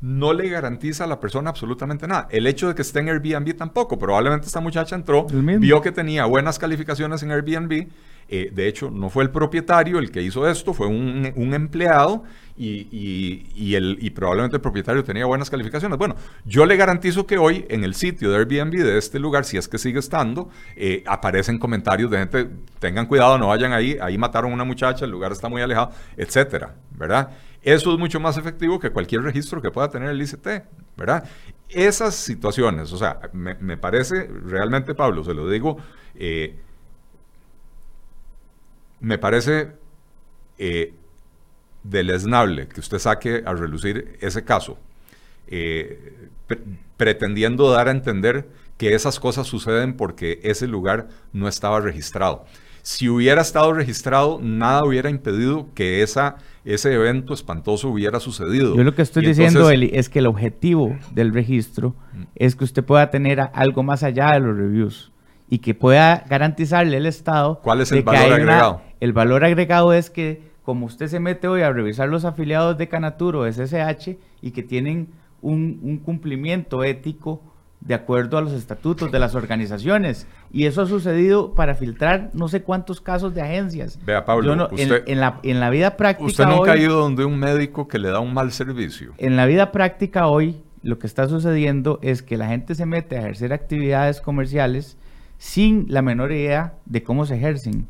no 0.00 0.32
le 0.32 0.48
garantiza 0.48 1.04
a 1.04 1.06
la 1.06 1.20
persona 1.20 1.50
absolutamente 1.50 2.06
nada. 2.06 2.28
El 2.30 2.46
hecho 2.46 2.68
de 2.68 2.74
que 2.74 2.82
esté 2.82 3.00
en 3.00 3.08
Airbnb 3.08 3.56
tampoco. 3.56 3.98
Probablemente 3.98 4.46
esta 4.46 4.60
muchacha 4.60 4.96
entró, 4.96 5.26
vio 5.26 5.80
que 5.80 5.92
tenía 5.92 6.26
buenas 6.26 6.58
calificaciones 6.58 7.22
en 7.22 7.30
Airbnb 7.30 7.88
eh, 8.28 8.50
de 8.52 8.68
hecho, 8.68 8.90
no 8.90 9.10
fue 9.10 9.24
el 9.24 9.30
propietario 9.30 9.98
el 9.98 10.10
que 10.10 10.22
hizo 10.22 10.48
esto, 10.48 10.72
fue 10.72 10.86
un, 10.86 11.54
empleado 11.54 12.24
y, 12.56 13.74
el, 13.74 13.98
y 14.00 14.10
probablemente 14.10 14.56
el 14.56 14.62
propietario 14.62 15.04
tenía 15.04 15.26
buenas 15.26 15.50
calificaciones. 15.50 15.98
Bueno, 15.98 16.16
yo 16.44 16.66
le 16.66 16.76
garantizo 16.76 17.26
que 17.26 17.38
hoy 17.38 17.66
en 17.68 17.84
el 17.84 17.94
sitio 17.94 18.30
de 18.30 18.38
Airbnb 18.38 18.72
de 18.72 18.98
este 18.98 19.18
lugar, 19.18 19.44
si 19.44 19.56
es 19.56 19.68
que 19.68 19.78
sigue 19.78 19.98
estando, 19.98 20.48
eh, 20.76 21.02
aparecen 21.06 21.58
comentarios 21.58 22.10
de 22.10 22.18
gente, 22.18 22.50
tengan 22.78 23.06
cuidado, 23.06 23.38
no 23.38 23.48
vayan 23.48 23.72
ahí, 23.72 23.96
ahí 24.00 24.16
mataron 24.16 24.52
a 24.52 24.54
una 24.54 24.64
muchacha, 24.64 25.04
el 25.04 25.10
lugar 25.10 25.32
está 25.32 25.48
muy 25.48 25.62
alejado, 25.62 25.90
etcétera, 26.16 26.74
¿verdad? 26.96 27.30
Eso 27.62 27.92
es 27.92 27.98
mucho 27.98 28.20
más 28.20 28.36
efectivo 28.36 28.78
que 28.78 28.90
cualquier 28.90 29.22
registro 29.22 29.62
que 29.62 29.70
pueda 29.70 29.88
tener 29.88 30.10
el 30.10 30.20
ICT, 30.20 30.46
¿verdad? 30.96 31.24
Esas 31.68 32.14
situaciones, 32.14 32.92
o 32.92 32.98
sea, 32.98 33.18
me, 33.32 33.76
parece 33.78 34.28
realmente, 34.44 34.94
Pablo, 34.94 35.24
se 35.24 35.32
lo 35.32 35.48
digo, 35.48 35.78
eh, 36.14 36.56
me 39.04 39.18
parece 39.18 39.68
eh, 40.58 40.94
deleznable 41.82 42.68
que 42.68 42.80
usted 42.80 42.98
saque 42.98 43.42
a 43.44 43.52
relucir 43.52 44.16
ese 44.20 44.44
caso, 44.44 44.78
eh, 45.46 46.30
pretendiendo 46.96 47.70
dar 47.70 47.88
a 47.88 47.90
entender 47.90 48.48
que 48.78 48.94
esas 48.94 49.20
cosas 49.20 49.46
suceden 49.46 49.94
porque 49.94 50.40
ese 50.42 50.66
lugar 50.66 51.08
no 51.34 51.48
estaba 51.48 51.80
registrado. 51.80 52.46
Si 52.82 53.08
hubiera 53.08 53.42
estado 53.42 53.72
registrado, 53.74 54.40
nada 54.42 54.82
hubiera 54.84 55.10
impedido 55.10 55.68
que 55.74 56.02
esa, 56.02 56.36
ese 56.64 56.92
evento 56.94 57.34
espantoso 57.34 57.88
hubiera 57.88 58.20
sucedido. 58.20 58.74
Yo 58.74 58.84
lo 58.84 58.94
que 58.94 59.02
estoy 59.02 59.26
diciendo, 59.26 59.70
Eli, 59.70 59.90
es 59.92 60.08
que 60.08 60.20
el 60.20 60.26
objetivo 60.26 60.96
del 61.12 61.32
registro 61.32 61.90
mm. 61.90 62.22
es 62.36 62.56
que 62.56 62.64
usted 62.64 62.84
pueda 62.84 63.10
tener 63.10 63.40
algo 63.52 63.82
más 63.82 64.02
allá 64.02 64.32
de 64.32 64.40
los 64.40 64.56
reviews 64.56 65.12
y 65.48 65.58
que 65.58 65.74
pueda 65.74 66.24
garantizarle 66.28 66.96
al 66.96 67.06
Estado. 67.06 67.60
¿Cuál 67.62 67.82
es 67.82 67.92
el 67.92 68.02
valor 68.02 68.32
agregado? 68.32 68.82
El 69.04 69.12
valor 69.12 69.44
agregado 69.44 69.92
es 69.92 70.08
que, 70.08 70.40
como 70.62 70.86
usted 70.86 71.08
se 71.08 71.20
mete 71.20 71.46
hoy 71.46 71.60
a 71.60 71.70
revisar 71.70 72.08
los 72.08 72.24
afiliados 72.24 72.78
de 72.78 72.88
Canatur 72.88 73.36
o 73.36 73.44
de 73.44 73.52
SSH 73.52 74.16
y 74.40 74.52
que 74.52 74.62
tienen 74.62 75.08
un, 75.42 76.00
cumplimiento 76.02 76.82
ético 76.84 77.42
de 77.82 77.92
acuerdo 77.92 78.38
a 78.38 78.40
los 78.40 78.54
estatutos 78.54 79.12
de 79.12 79.18
las 79.18 79.34
organizaciones. 79.34 80.26
Y 80.50 80.64
eso 80.64 80.80
ha 80.80 80.86
sucedido 80.86 81.52
para 81.52 81.74
filtrar 81.74 82.30
no 82.32 82.48
sé 82.48 82.62
cuántos 82.62 83.02
casos 83.02 83.34
de 83.34 83.42
agencias. 83.42 83.98
Vea, 84.06 84.24
Pablo, 84.24 84.70
en, 84.74 85.20
la, 85.20 85.38
en 85.42 85.60
la 85.60 85.68
vida 85.68 85.98
práctica. 85.98 86.26
Usted 86.26 86.46
nunca 86.46 86.72
ha 86.72 86.78
ido 86.78 86.98
donde 86.98 87.26
un 87.26 87.38
médico 87.38 87.86
que 87.86 87.98
le 87.98 88.08
da 88.08 88.20
un 88.20 88.32
mal 88.32 88.52
servicio. 88.52 89.12
En 89.18 89.36
la 89.36 89.44
vida 89.44 89.70
práctica 89.70 90.28
hoy, 90.28 90.62
lo 90.82 90.98
que 90.98 91.06
está 91.06 91.28
sucediendo 91.28 91.98
es 92.00 92.22
que 92.22 92.38
la 92.38 92.48
gente 92.48 92.74
se 92.74 92.86
mete 92.86 93.18
a 93.18 93.20
ejercer 93.20 93.52
actividades 93.52 94.22
comerciales 94.22 94.96
sin 95.36 95.84
la 95.90 96.00
menor 96.00 96.32
idea 96.32 96.72
de 96.86 97.02
cómo 97.02 97.26
se 97.26 97.34
ejercen. 97.34 97.86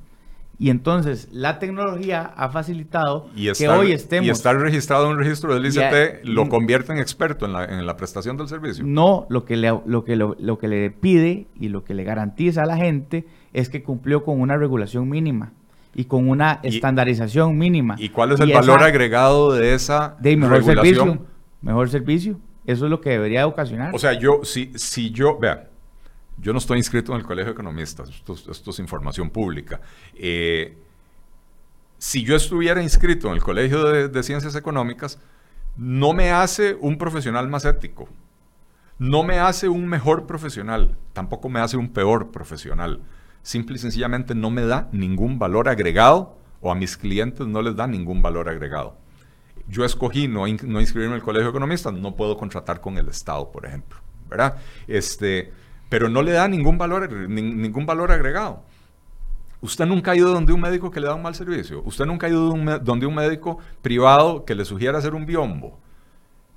Y 0.58 0.70
entonces 0.70 1.28
la 1.32 1.58
tecnología 1.58 2.32
ha 2.36 2.48
facilitado 2.48 3.28
que 3.34 3.68
hoy 3.68 3.92
estemos... 3.92 4.26
Y 4.26 4.30
estar 4.30 4.56
registrado 4.56 5.06
en 5.06 5.12
un 5.12 5.18
registro 5.18 5.52
del 5.54 5.66
ICT 5.66 6.24
lo 6.24 6.48
convierte 6.48 6.92
en 6.92 6.98
experto 6.98 7.46
en 7.46 7.52
la, 7.52 7.64
en 7.64 7.84
la, 7.84 7.96
prestación 7.96 8.36
del 8.36 8.48
servicio. 8.48 8.84
No, 8.86 9.26
lo 9.28 9.44
que, 9.44 9.56
le, 9.56 9.68
lo, 9.86 10.04
que, 10.04 10.16
lo, 10.16 10.58
que 10.58 10.68
le 10.68 10.90
pide 10.90 11.48
y 11.58 11.68
lo 11.68 11.84
que 11.84 11.94
le 11.94 12.04
garantiza 12.04 12.62
a 12.62 12.66
la 12.66 12.76
gente 12.76 13.26
es 13.52 13.68
que 13.68 13.82
cumplió 13.82 14.24
con 14.24 14.40
una 14.40 14.56
regulación 14.56 15.08
mínima 15.08 15.52
y 15.94 16.04
con 16.04 16.28
una 16.28 16.60
estandarización 16.62 17.56
mínima. 17.58 17.96
¿Y 17.98 18.08
cuál 18.08 18.32
es 18.32 18.40
el 18.40 18.52
valor 18.52 18.82
agregado 18.82 19.52
de 19.52 19.74
esa 19.74 20.16
de 20.20 20.36
mejor 20.36 20.64
Servicio, 20.64 21.26
mejor 21.62 21.88
servicio. 21.88 22.38
Eso 22.66 22.86
es 22.86 22.90
lo 22.90 23.00
que 23.00 23.10
debería 23.10 23.46
ocasionar. 23.46 23.94
O 23.94 23.98
sea, 23.98 24.14
yo, 24.14 24.40
si, 24.42 24.72
si 24.74 25.10
yo, 25.10 25.38
vea, 25.38 25.68
Yo 26.38 26.52
no 26.52 26.58
estoy 26.58 26.78
inscrito 26.78 27.12
en 27.12 27.18
el 27.18 27.24
Colegio 27.24 27.46
de 27.46 27.52
Economistas, 27.52 28.08
esto, 28.10 28.70
es 28.70 28.78
información 28.78 29.30
pública. 29.30 29.80
Eh, 30.14 30.76
si 31.98 32.24
yo 32.24 32.36
estuviera 32.36 32.82
inscrito 32.82 33.28
en 33.28 33.34
el 33.34 33.42
Colegio 33.42 33.84
de, 33.84 34.22
Ciencias 34.22 34.54
Económicas, 34.56 35.18
no 35.76 36.12
me 36.12 36.32
hace 36.32 36.74
un 36.74 36.98
profesional 36.98 37.48
más 37.48 37.64
ético, 37.64 38.08
no 38.98 39.22
me 39.22 39.38
hace 39.38 39.68
un 39.68 39.86
mejor 39.86 40.26
profesional, 40.26 40.96
tampoco 41.12 41.48
me 41.48 41.60
hace 41.60 41.76
un 41.76 41.88
peor 41.88 42.30
profesional. 42.30 43.00
Simple 43.42 43.76
y 43.76 43.78
sencillamente 43.78 44.34
no 44.34 44.50
me 44.50 44.64
da 44.64 44.88
ningún 44.92 45.38
valor 45.38 45.68
agregado 45.68 46.38
o 46.60 46.70
a 46.70 46.74
mis 46.74 46.96
clientes 46.96 47.46
no 47.46 47.60
les 47.62 47.76
da 47.76 47.86
ningún 47.86 48.22
valor 48.22 48.48
agregado. 48.48 48.96
Yo 49.68 49.84
escogí 49.84 50.28
no, 50.28 50.46
no 50.46 50.80
inscribirme 50.80 51.14
en 51.14 51.20
el 51.20 51.22
Colegio 51.22 51.44
de 51.44 51.50
Economistas, 51.50 51.92
no 51.92 52.16
puedo 52.16 52.36
contratar 52.36 52.80
con 52.80 52.98
el 52.98 53.08
Estado, 53.08 53.50
por 53.50 53.66
ejemplo, 53.66 53.98
¿verdad? 54.28 54.56
Este, 54.86 55.52
pero 55.94 56.08
no 56.08 56.22
le 56.22 56.32
da 56.32 56.48
ningún 56.48 56.76
valor, 56.76 57.08
ningún 57.30 57.86
valor 57.86 58.10
agregado. 58.10 58.64
Usted 59.60 59.86
nunca 59.86 60.10
ha 60.10 60.16
ido 60.16 60.32
donde 60.32 60.52
un 60.52 60.60
médico 60.60 60.90
que 60.90 60.98
le 60.98 61.06
da 61.06 61.14
un 61.14 61.22
mal 61.22 61.36
servicio. 61.36 61.82
Usted 61.84 62.04
nunca 62.04 62.26
ha 62.26 62.30
ido 62.30 62.52
donde 62.80 63.06
un 63.06 63.14
médico 63.14 63.60
privado 63.80 64.44
que 64.44 64.56
le 64.56 64.64
sugiera 64.64 64.98
hacer 64.98 65.14
un 65.14 65.24
biombo. 65.24 65.78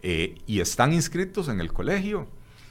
Eh, 0.01 0.41
y 0.47 0.59
están 0.59 0.91
inscritos 0.91 1.49
en 1.49 1.61
el 1.61 1.71
colegio. 1.71 2.25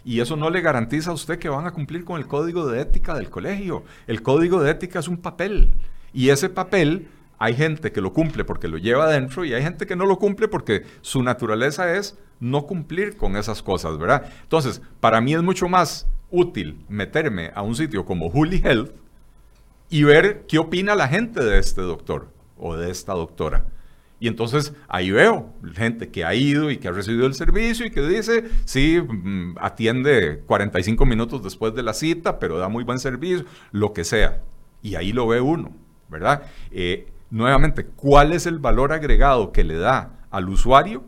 Y 0.04 0.18
eso 0.18 0.34
no 0.34 0.50
le 0.50 0.60
garantiza 0.60 1.12
a 1.12 1.14
usted 1.14 1.38
que 1.38 1.48
van 1.48 1.68
a 1.68 1.70
cumplir 1.70 2.04
con 2.04 2.18
el 2.18 2.26
código 2.26 2.66
de 2.66 2.80
ética 2.80 3.14
del 3.14 3.30
colegio. 3.30 3.84
El 4.08 4.22
código 4.22 4.60
de 4.60 4.72
ética 4.72 4.98
es 4.98 5.06
un 5.06 5.18
papel. 5.18 5.70
Y 6.12 6.30
ese 6.30 6.48
papel 6.48 7.06
hay 7.38 7.54
gente 7.54 7.92
que 7.92 8.00
lo 8.00 8.12
cumple 8.12 8.44
porque 8.44 8.66
lo 8.66 8.78
lleva 8.78 9.04
adentro 9.04 9.44
y 9.44 9.54
hay 9.54 9.62
gente 9.62 9.86
que 9.86 9.94
no 9.94 10.04
lo 10.04 10.18
cumple 10.18 10.48
porque 10.48 10.84
su 11.00 11.22
naturaleza 11.22 11.94
es 11.94 12.18
no 12.40 12.66
cumplir 12.66 13.16
con 13.16 13.36
esas 13.36 13.62
cosas, 13.62 13.98
¿verdad? 13.98 14.28
Entonces, 14.42 14.82
para 14.98 15.20
mí 15.20 15.32
es 15.32 15.44
mucho 15.44 15.68
más 15.68 16.08
útil 16.30 16.84
meterme 16.88 17.50
a 17.54 17.62
un 17.62 17.74
sitio 17.74 18.04
como 18.04 18.26
Holy 18.26 18.60
Health 18.64 18.92
y 19.88 20.02
ver 20.02 20.44
qué 20.48 20.58
opina 20.58 20.94
la 20.94 21.08
gente 21.08 21.42
de 21.42 21.58
este 21.58 21.82
doctor 21.82 22.28
o 22.56 22.76
de 22.76 22.90
esta 22.90 23.12
doctora. 23.12 23.66
Y 24.18 24.28
entonces 24.28 24.72
ahí 24.88 25.10
veo 25.10 25.52
gente 25.74 26.08
que 26.08 26.24
ha 26.24 26.34
ido 26.34 26.70
y 26.70 26.78
que 26.78 26.88
ha 26.88 26.92
recibido 26.92 27.26
el 27.26 27.34
servicio 27.34 27.84
y 27.84 27.90
que 27.90 28.00
dice, 28.00 28.44
sí, 28.64 29.00
mm, 29.00 29.56
atiende 29.60 30.42
45 30.46 31.04
minutos 31.04 31.42
después 31.42 31.74
de 31.74 31.82
la 31.82 31.92
cita, 31.92 32.38
pero 32.38 32.56
da 32.56 32.68
muy 32.68 32.82
buen 32.82 32.98
servicio, 32.98 33.44
lo 33.72 33.92
que 33.92 34.04
sea. 34.04 34.42
Y 34.82 34.94
ahí 34.94 35.12
lo 35.12 35.26
ve 35.26 35.40
uno, 35.40 35.76
¿verdad? 36.08 36.44
Eh, 36.70 37.08
nuevamente, 37.30 37.84
¿cuál 37.84 38.32
es 38.32 38.46
el 38.46 38.58
valor 38.58 38.92
agregado 38.92 39.52
que 39.52 39.64
le 39.64 39.76
da 39.76 40.26
al 40.30 40.48
usuario 40.48 41.04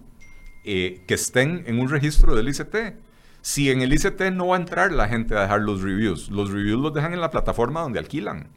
eh, 0.64 1.02
que 1.06 1.14
estén 1.14 1.64
en 1.66 1.80
un 1.80 1.88
registro 1.88 2.34
del 2.34 2.48
ICT? 2.48 3.07
Si 3.48 3.70
en 3.70 3.80
el 3.80 3.94
ICT 3.94 4.30
no 4.30 4.48
va 4.48 4.56
a 4.56 4.60
entrar 4.60 4.92
la 4.92 5.08
gente 5.08 5.34
a 5.34 5.40
dejar 5.40 5.62
los 5.62 5.80
reviews, 5.80 6.28
los 6.28 6.50
reviews 6.50 6.78
los 6.82 6.92
dejan 6.92 7.14
en 7.14 7.22
la 7.22 7.30
plataforma 7.30 7.80
donde 7.80 7.98
alquilan. 7.98 8.48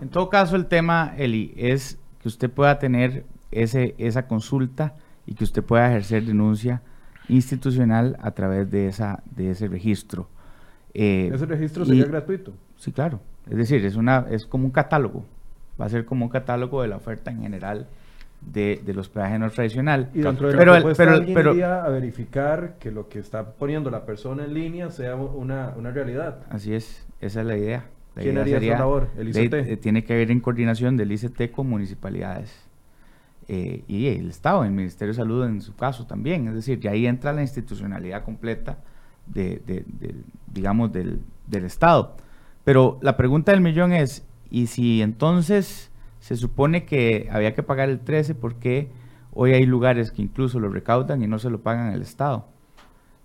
En 0.00 0.08
todo 0.08 0.28
caso, 0.28 0.56
el 0.56 0.66
tema, 0.66 1.14
Eli, 1.16 1.54
es 1.56 2.00
que 2.20 2.26
usted 2.26 2.50
pueda 2.50 2.80
tener 2.80 3.24
ese, 3.52 3.94
esa 3.98 4.26
consulta 4.26 4.96
y 5.24 5.34
que 5.34 5.44
usted 5.44 5.62
pueda 5.62 5.88
ejercer 5.88 6.24
denuncia 6.24 6.82
institucional 7.28 8.16
a 8.20 8.32
través 8.32 8.68
de, 8.72 8.88
esa, 8.88 9.22
de 9.36 9.52
ese 9.52 9.68
registro. 9.68 10.28
Eh, 10.92 11.30
¿Ese 11.32 11.46
registro 11.46 11.84
sería 11.84 12.06
gratuito? 12.06 12.52
Sí, 12.76 12.90
claro. 12.90 13.20
Es 13.48 13.56
decir, 13.56 13.86
es, 13.86 13.94
una, 13.94 14.26
es 14.32 14.46
como 14.46 14.64
un 14.64 14.72
catálogo. 14.72 15.24
Va 15.80 15.84
a 15.84 15.90
ser 15.90 16.06
como 16.06 16.24
un 16.24 16.30
catálogo 16.32 16.82
de 16.82 16.88
la 16.88 16.96
oferta 16.96 17.30
en 17.30 17.42
general 17.42 17.86
de, 18.44 18.82
de 18.84 18.94
los 18.94 19.08
peajes 19.08 19.38
no 19.38 19.50
tradicional. 19.50 20.10
Y 20.14 20.20
dentro 20.20 20.48
de 20.48 20.56
pero, 20.56 20.78
la 20.78 20.94
pero, 20.94 21.10
alguien 21.12 21.34
pero, 21.34 21.52
iría 21.52 21.84
a 21.84 21.88
verificar 21.88 22.76
que 22.78 22.90
lo 22.90 23.08
que 23.08 23.18
está 23.18 23.52
poniendo 23.52 23.90
la 23.90 24.04
persona 24.04 24.44
en 24.44 24.54
línea 24.54 24.90
sea 24.90 25.16
una, 25.16 25.72
una 25.76 25.90
realidad. 25.90 26.40
Así 26.50 26.74
es, 26.74 27.06
esa 27.20 27.40
es 27.40 27.46
la 27.46 27.56
idea. 27.56 27.84
¿Quién 28.14 28.36
haría 28.38 28.58
esa 28.58 28.78
labor? 28.78 29.08
¿El 29.16 29.28
ICT? 29.28 29.80
Tiene 29.80 30.04
que 30.04 30.12
haber 30.12 30.30
en 30.30 30.40
coordinación 30.40 30.96
del 30.96 31.12
ICT 31.12 31.50
con 31.50 31.68
municipalidades. 31.68 32.52
Eh, 33.48 33.84
y 33.88 34.06
el 34.06 34.28
Estado, 34.30 34.64
el 34.64 34.70
Ministerio 34.70 35.12
de 35.12 35.16
Salud 35.16 35.44
en 35.46 35.62
su 35.62 35.74
caso 35.74 36.06
también. 36.06 36.46
Es 36.48 36.54
decir, 36.54 36.78
que 36.78 36.88
ahí 36.88 37.06
entra 37.06 37.32
la 37.32 37.42
institucionalidad 37.42 38.24
completa 38.24 38.78
de, 39.26 39.62
de, 39.66 39.84
digamos, 40.52 40.92
del, 40.92 41.22
del, 41.46 41.64
Estado. 41.64 42.16
Pero 42.64 42.98
la 43.02 43.16
pregunta 43.16 43.52
del 43.52 43.60
millón 43.60 43.92
es, 43.92 44.26
¿y 44.50 44.66
si 44.66 45.00
entonces 45.00 45.91
se 46.22 46.36
supone 46.36 46.84
que 46.84 47.28
había 47.32 47.52
que 47.52 47.62
pagar 47.62 47.90
el 47.90 47.98
13, 47.98 48.36
¿por 48.36 48.54
qué 48.54 48.88
hoy 49.32 49.52
hay 49.52 49.66
lugares 49.66 50.12
que 50.12 50.22
incluso 50.22 50.60
lo 50.60 50.68
recaudan 50.68 51.22
y 51.22 51.26
no 51.26 51.40
se 51.40 51.50
lo 51.50 51.62
pagan 51.62 51.92
al 51.92 52.00
Estado? 52.00 52.46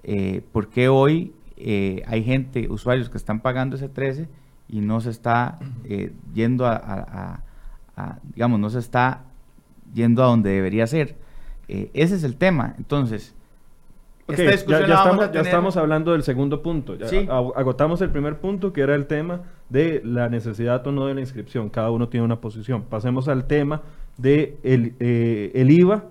Eh, 0.02 0.42
¿Por 0.52 0.70
qué 0.70 0.90
hoy 0.90 1.34
hay 2.06 2.24
gente, 2.24 2.68
usuarios 2.70 3.10
que 3.10 3.18
están 3.18 3.40
pagando 3.40 3.76
ese 3.76 3.88
13 3.88 4.28
y 4.68 4.82
no 4.82 5.00
se 5.00 5.12
está 5.12 5.60
eh, 5.86 6.12
yendo 6.34 6.66
a, 6.66 7.44
digamos, 8.34 8.60
no 8.60 8.70
se 8.70 8.80
está 8.80 9.24
yendo 9.94 10.24
a 10.24 10.28
donde 10.28 10.52
debería 10.52 10.88
ser. 10.88 11.16
Eh, 11.68 11.90
ese 11.94 12.16
es 12.16 12.24
el 12.24 12.38
tema. 12.38 12.76
Entonces, 12.78 13.36
esta 14.28 14.52
discusión 14.52 14.88
ya, 14.88 15.42
estamos, 15.42 15.78
hablando 15.78 16.12
del 16.12 16.24
segundo 16.24 16.62
punto. 16.62 16.98
Agotamos 17.56 18.02
el 18.02 18.10
primer 18.10 18.40
punto, 18.40 18.74
que 18.74 18.82
era 18.82 18.96
el 18.96 19.06
tema 19.06 19.42
de 19.70 20.02
la 20.04 20.30
necesidad 20.30 20.86
o 20.86 20.92
no 20.92 21.08
de 21.08 21.16
la 21.16 21.22
inscripción. 21.22 21.70
Cada 21.70 21.92
uno 21.92 22.10
tiene 22.10 22.26
una 22.26 22.42
posición. 22.42 22.84
Pasemos 22.84 23.28
al 23.28 23.46
tema 23.46 23.82
de 24.18 24.58
el, 24.64 24.94
eh, 25.00 25.52
el 25.56 25.72
IVA 25.72 26.04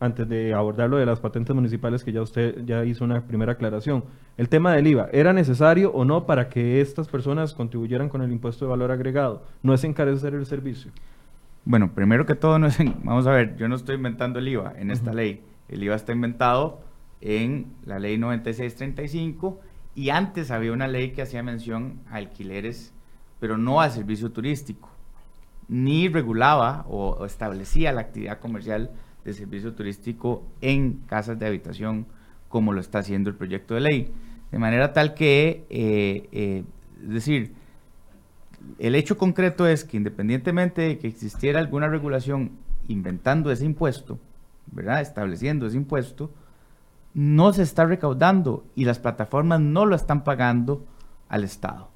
antes 0.00 0.28
de 0.28 0.54
abordar 0.54 0.88
lo 0.88 0.96
de 0.96 1.06
las 1.06 1.20
patentes 1.20 1.54
municipales, 1.54 2.04
que 2.04 2.12
ya 2.12 2.22
usted 2.22 2.64
ya 2.64 2.84
hizo 2.84 3.04
una 3.04 3.22
primera 3.22 3.52
aclaración. 3.52 4.04
El 4.36 4.48
tema 4.48 4.72
del 4.72 4.86
IVA, 4.86 5.08
¿era 5.12 5.32
necesario 5.32 5.90
o 5.92 6.04
no 6.04 6.24
para 6.24 6.48
que 6.48 6.80
estas 6.80 7.08
personas 7.08 7.52
contribuyeran 7.52 8.08
con 8.08 8.22
el 8.22 8.30
impuesto 8.30 8.64
de 8.64 8.70
valor 8.70 8.92
agregado? 8.92 9.42
¿No 9.62 9.74
es 9.74 9.82
encarecer 9.82 10.34
el 10.34 10.46
servicio? 10.46 10.92
Bueno, 11.64 11.90
primero 11.94 12.24
que 12.26 12.34
todo, 12.34 12.58
no 12.58 12.68
es 12.68 12.78
vamos 13.02 13.26
a 13.26 13.32
ver, 13.32 13.56
yo 13.56 13.68
no 13.68 13.74
estoy 13.74 13.96
inventando 13.96 14.38
el 14.38 14.48
IVA 14.48 14.74
en 14.78 14.90
esta 14.90 15.12
ley. 15.12 15.42
El 15.68 15.82
IVA 15.82 15.96
está 15.96 16.12
inventado 16.12 16.80
en 17.20 17.72
la 17.84 17.98
ley 17.98 18.16
9635 18.18 19.60
y 19.94 20.10
antes 20.10 20.50
había 20.50 20.72
una 20.72 20.86
ley 20.86 21.10
que 21.10 21.22
hacía 21.22 21.42
mención 21.42 22.00
a 22.10 22.16
alquileres, 22.16 22.92
pero 23.40 23.58
no 23.58 23.80
al 23.80 23.90
servicio 23.90 24.30
turístico, 24.30 24.88
ni 25.68 26.08
regulaba 26.08 26.86
o 26.88 27.24
establecía 27.26 27.92
la 27.92 28.02
actividad 28.02 28.38
comercial 28.38 28.90
de 29.24 29.34
servicio 29.34 29.74
turístico 29.74 30.46
en 30.60 31.00
casas 31.06 31.38
de 31.38 31.46
habitación, 31.46 32.06
como 32.48 32.72
lo 32.72 32.80
está 32.80 33.00
haciendo 33.00 33.28
el 33.28 33.36
proyecto 33.36 33.74
de 33.74 33.80
ley. 33.80 34.12
De 34.50 34.58
manera 34.58 34.92
tal 34.92 35.14
que, 35.14 35.66
eh, 35.68 36.28
eh, 36.32 36.64
es 37.02 37.08
decir, 37.10 37.52
el 38.78 38.94
hecho 38.94 39.18
concreto 39.18 39.66
es 39.66 39.84
que 39.84 39.96
independientemente 39.96 40.82
de 40.82 40.98
que 40.98 41.08
existiera 41.08 41.58
alguna 41.58 41.88
regulación 41.88 42.52
inventando 42.88 43.50
ese 43.50 43.64
impuesto, 43.64 44.18
¿verdad? 44.72 45.00
Estableciendo 45.00 45.66
ese 45.66 45.76
impuesto, 45.76 46.30
no 47.14 47.52
se 47.52 47.62
está 47.62 47.84
recaudando 47.84 48.64
y 48.74 48.84
las 48.84 48.98
plataformas 48.98 49.60
no 49.60 49.86
lo 49.86 49.96
están 49.96 50.24
pagando 50.24 50.84
al 51.28 51.44
Estado. 51.44 51.90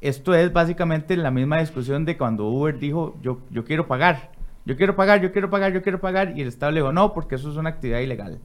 Esto 0.00 0.34
es 0.34 0.52
básicamente 0.52 1.16
la 1.16 1.30
misma 1.30 1.58
discusión 1.58 2.04
de 2.04 2.16
cuando 2.16 2.46
Uber 2.46 2.78
dijo 2.78 3.16
yo, 3.22 3.40
yo 3.50 3.64
quiero 3.64 3.86
pagar 3.86 4.30
yo 4.66 4.76
quiero 4.76 4.96
pagar, 4.96 5.22
yo 5.22 5.32
quiero 5.32 5.48
pagar, 5.48 5.72
yo 5.72 5.80
quiero 5.80 6.00
pagar, 6.00 6.36
y 6.36 6.42
el 6.42 6.48
Estado 6.48 6.72
le 6.72 6.80
dijo, 6.80 6.92
no, 6.92 7.14
porque 7.14 7.36
eso 7.36 7.48
es 7.48 7.56
una 7.56 7.70
actividad 7.70 8.00
ilegal. 8.00 8.40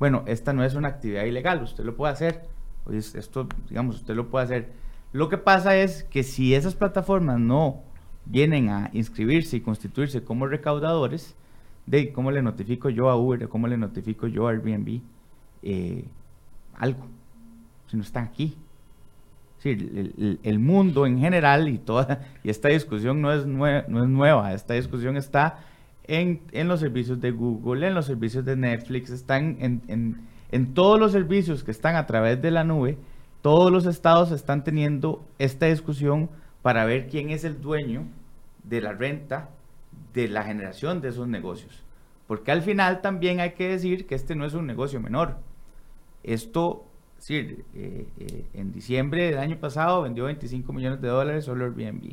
Bueno, 0.00 0.24
esta 0.26 0.52
no 0.52 0.64
es 0.64 0.74
una 0.74 0.88
actividad 0.88 1.24
ilegal, 1.24 1.62
usted 1.62 1.84
lo 1.84 1.94
puede 1.94 2.12
hacer. 2.12 2.42
esto, 2.90 3.48
digamos, 3.68 3.96
usted 3.96 4.16
lo 4.16 4.28
puede 4.30 4.46
hacer. 4.46 4.72
Lo 5.12 5.28
que 5.28 5.38
pasa 5.38 5.76
es 5.76 6.02
que 6.02 6.24
si 6.24 6.56
esas 6.56 6.74
plataformas 6.74 7.38
no 7.38 7.82
vienen 8.24 8.68
a 8.68 8.90
inscribirse 8.92 9.56
y 9.56 9.60
constituirse 9.60 10.24
como 10.24 10.48
recaudadores, 10.48 11.36
de 11.86 12.12
cómo 12.12 12.30
le 12.30 12.42
notifico 12.42 12.88
yo 12.88 13.10
a 13.10 13.16
Uber, 13.16 13.48
cómo 13.48 13.66
le 13.68 13.76
notifico 13.76 14.26
yo 14.26 14.48
a 14.48 14.50
Airbnb, 14.50 15.00
eh, 15.62 16.04
algo, 16.74 17.06
si 17.86 17.96
no 17.96 18.02
están 18.02 18.24
aquí. 18.24 18.56
El, 19.64 20.58
mundo 20.58 21.06
en 21.06 21.18
general 21.18 21.70
y 21.70 21.78
toda 21.78 22.20
y 22.42 22.50
esta 22.50 22.68
discusión 22.68 23.22
no 23.22 23.32
es, 23.32 23.46
no 23.46 23.66
es 23.66 23.86
nueva, 23.88 24.52
esta 24.52 24.74
discusión 24.74 25.16
está 25.16 25.60
en, 26.06 26.68
los 26.68 26.80
servicios 26.80 27.20
de 27.20 27.30
Google, 27.30 27.88
en 27.88 27.94
los 27.94 28.06
servicios 28.06 28.44
de 28.44 28.56
Netflix, 28.56 29.10
están 29.10 29.56
en, 29.60 30.26
en, 30.50 30.74
todos 30.74 31.00
los 31.00 31.12
servicios 31.12 31.64
que 31.64 31.70
están 31.70 31.96
a 31.96 32.06
través 32.06 32.40
de 32.42 32.50
la 32.50 32.64
nube, 32.64 32.98
todos 33.42 33.72
los 33.72 33.86
estados 33.86 34.30
están 34.30 34.64
teniendo 34.64 35.24
esta 35.38 35.66
discusión 35.66 36.30
para 36.62 36.84
ver 36.84 37.08
quién 37.08 37.30
es 37.30 37.44
el 37.44 37.60
dueño 37.60 38.04
de 38.64 38.80
la 38.80 38.92
renta 38.92 39.48
de 40.14 40.28
la 40.28 40.44
generación 40.44 41.00
de 41.00 41.08
esos 41.08 41.28
negocios. 41.28 41.84
Porque 42.26 42.52
al 42.52 42.62
final 42.62 43.02
también 43.02 43.40
hay 43.40 43.52
que 43.52 43.68
decir 43.68 44.06
que 44.06 44.14
este 44.14 44.34
no 44.34 44.46
es 44.46 44.54
un 44.54 44.66
negocio 44.66 45.00
menor. 45.00 45.36
Esto 46.22 46.86
Sí, 47.24 47.36
eh, 47.74 48.06
eh, 48.18 48.44
en 48.52 48.70
diciembre 48.70 49.30
del 49.30 49.38
año 49.38 49.56
pasado 49.56 50.02
vendió 50.02 50.24
25 50.24 50.70
millones 50.74 51.00
de 51.00 51.08
dólares 51.08 51.46
solo 51.46 51.64
Airbnb. 51.64 52.12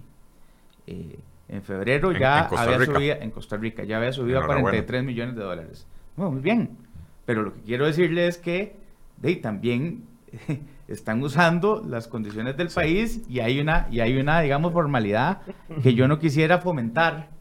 Eh, 0.87 1.19
en 1.49 1.61
febrero 1.63 2.13
ya 2.13 2.45
había 2.45 2.85
subido, 2.85 3.17
en 3.19 3.29
Costa 3.31 3.57
Rica 3.57 3.83
ya 3.83 3.97
había 3.97 4.13
subido 4.13 4.39
a 4.39 4.45
43 4.45 5.03
millones 5.03 5.35
de 5.35 5.43
dólares. 5.43 5.85
muy 6.15 6.39
bien. 6.39 6.77
Pero 7.25 7.43
lo 7.43 7.53
que 7.53 7.59
quiero 7.59 7.85
decirle 7.87 8.25
es 8.25 8.37
que 8.37 8.77
de, 9.17 9.35
también 9.35 10.05
están 10.87 11.21
usando 11.21 11.83
las 11.85 12.07
condiciones 12.07 12.55
del 12.55 12.69
país 12.69 13.21
y 13.27 13.41
hay 13.41 13.59
una, 13.59 13.89
y 13.91 13.99
hay 13.99 14.17
una, 14.17 14.39
digamos, 14.39 14.71
formalidad 14.71 15.41
que 15.83 15.93
yo 15.93 16.07
no 16.07 16.19
quisiera 16.19 16.59
fomentar, 16.59 17.31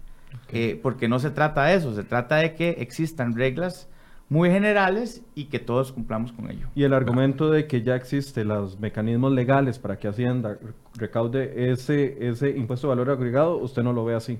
eh, 0.52 0.78
porque 0.82 1.08
no 1.08 1.18
se 1.18 1.30
trata 1.30 1.64
de 1.64 1.74
eso, 1.74 1.94
se 1.94 2.04
trata 2.04 2.36
de 2.36 2.54
que 2.54 2.70
existan 2.78 3.34
reglas 3.34 3.88
muy 4.30 4.48
generales 4.48 5.24
y 5.34 5.46
que 5.46 5.58
todos 5.58 5.92
cumplamos 5.92 6.32
con 6.32 6.50
ello. 6.50 6.68
Y 6.76 6.84
el 6.84 6.94
argumento 6.94 7.50
de 7.50 7.66
que 7.66 7.82
ya 7.82 7.96
existen 7.96 8.48
los 8.48 8.78
mecanismos 8.78 9.32
legales 9.32 9.78
para 9.78 9.98
que 9.98 10.06
Hacienda 10.06 10.56
recaude 10.94 11.72
ese, 11.72 12.28
ese 12.28 12.50
impuesto 12.50 12.86
de 12.86 12.96
valor 12.96 13.10
agregado, 13.10 13.56
usted 13.56 13.82
no 13.82 13.92
lo 13.92 14.04
ve 14.04 14.14
así. 14.14 14.38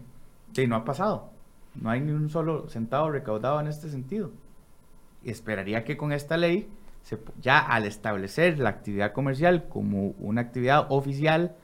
Sí, 0.53 0.69
no 0.69 0.77
ha 0.77 0.85
pasado. 0.85 1.31
No 1.75 1.91
hay 1.91 2.01
ni 2.01 2.13
un 2.13 2.31
solo 2.31 2.69
centavo 2.69 3.11
recaudado 3.11 3.61
en 3.61 3.67
este 3.67 3.89
sentido. 3.89 4.31
Esperaría 5.25 5.83
que 5.85 5.97
con 5.97 6.13
esta 6.13 6.37
ley, 6.37 6.69
se, 7.03 7.19
ya 7.41 7.59
al 7.59 7.85
establecer 7.85 8.61
la 8.61 8.71
actividad 8.71 9.13
comercial 9.13 9.69
como 9.69 10.15
una 10.21 10.41
actividad 10.41 10.87
oficial, 10.89 11.57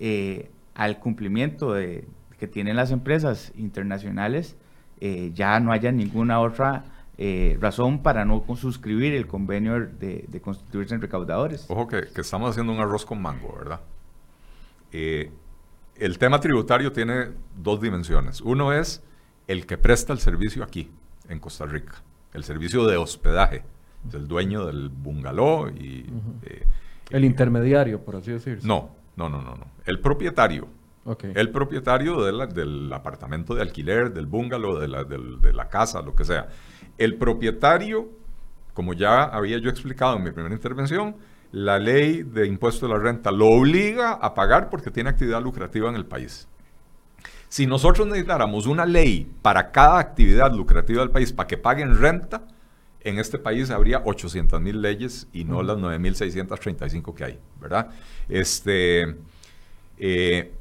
eh, 0.00 0.50
al 0.74 0.98
cumplimiento 0.98 1.72
de, 1.72 2.04
que 2.40 2.48
tienen 2.48 2.74
las 2.74 2.90
empresas 2.90 3.52
internacionales, 3.54 4.56
eh, 5.00 5.30
ya 5.34 5.60
no 5.60 5.72
haya 5.72 5.92
ninguna 5.92 6.40
otra 6.40 6.84
eh, 7.18 7.58
razón 7.60 8.02
para 8.02 8.24
no 8.24 8.42
suscribir 8.56 9.12
el 9.12 9.26
convenio 9.26 9.78
de, 9.78 10.40
constituirse 10.42 10.94
en 10.94 11.02
recaudadores. 11.02 11.66
Ojo 11.68 11.86
que, 11.86 12.08
estamos 12.16 12.50
haciendo 12.50 12.72
un 12.72 12.80
arroz 12.80 13.04
con 13.04 13.20
mango, 13.20 13.54
¿verdad? 13.58 13.80
Eh, 14.90 15.30
el 15.96 16.18
tema 16.18 16.40
tributario 16.40 16.92
tiene 16.92 17.26
dos 17.58 17.82
dimensiones. 17.82 18.40
Uno 18.40 18.72
es 18.72 19.02
el 19.46 19.66
que 19.66 19.76
presta 19.76 20.14
el 20.14 20.18
servicio 20.18 20.64
aquí, 20.64 20.90
en 21.28 21.40
Costa 21.40 21.66
Rica, 21.66 22.02
el 22.32 22.42
servicio 22.42 22.86
de 22.86 22.96
hospedaje, 22.96 23.64
es 24.08 24.14
el 24.14 24.26
dueño 24.26 24.64
del 24.64 24.88
bungalow 24.88 25.68
y... 25.68 26.06
Eh, 26.42 26.64
el 27.10 27.26
intermediario, 27.26 28.00
por 28.02 28.16
así 28.16 28.30
decirlo. 28.30 28.62
No, 28.64 28.90
no, 29.16 29.28
no, 29.28 29.42
no, 29.42 29.56
no. 29.56 29.66
El 29.84 30.00
propietario. 30.00 30.68
El 31.22 31.50
propietario 31.50 32.22
del 32.22 32.92
apartamento 32.92 33.54
de 33.54 33.62
alquiler, 33.62 34.12
del 34.12 34.26
bungalow, 34.26 34.78
de 34.78 34.88
la, 34.88 35.04
de 35.04 35.52
la 35.52 35.68
casa, 35.68 36.02
lo 36.02 36.14
que 36.14 36.24
sea. 36.24 36.48
El 36.98 37.16
propietario, 37.16 38.10
como 38.74 38.92
ya 38.92 39.24
había 39.24 39.58
yo 39.58 39.70
explicado 39.70 40.16
en 40.16 40.24
mi 40.24 40.30
primera 40.30 40.54
intervención, 40.54 41.16
la 41.52 41.78
ley 41.78 42.22
de 42.22 42.46
impuesto 42.46 42.86
de 42.86 42.92
la 42.94 43.00
renta 43.00 43.32
lo 43.32 43.46
obliga 43.46 44.12
a 44.12 44.34
pagar 44.34 44.68
porque 44.70 44.90
tiene 44.90 45.10
actividad 45.10 45.42
lucrativa 45.42 45.88
en 45.88 45.96
el 45.96 46.06
país. 46.06 46.46
Si 47.48 47.66
nosotros 47.66 48.06
necesitáramos 48.06 48.66
una 48.66 48.86
ley 48.86 49.28
para 49.42 49.72
cada 49.72 49.98
actividad 49.98 50.54
lucrativa 50.54 51.00
del 51.00 51.10
país 51.10 51.32
para 51.32 51.48
que 51.48 51.58
paguen 51.58 51.98
renta, 51.98 52.46
en 53.00 53.18
este 53.18 53.38
país 53.38 53.70
habría 53.70 54.02
800 54.04 54.60
mil 54.60 54.80
leyes 54.80 55.26
y 55.32 55.44
no 55.44 55.62
las 55.62 55.76
9.635 55.78 57.14
que 57.14 57.24
hay, 57.24 57.38
¿verdad? 57.60 57.88
Este, 58.28 59.16
eh, 59.98 60.52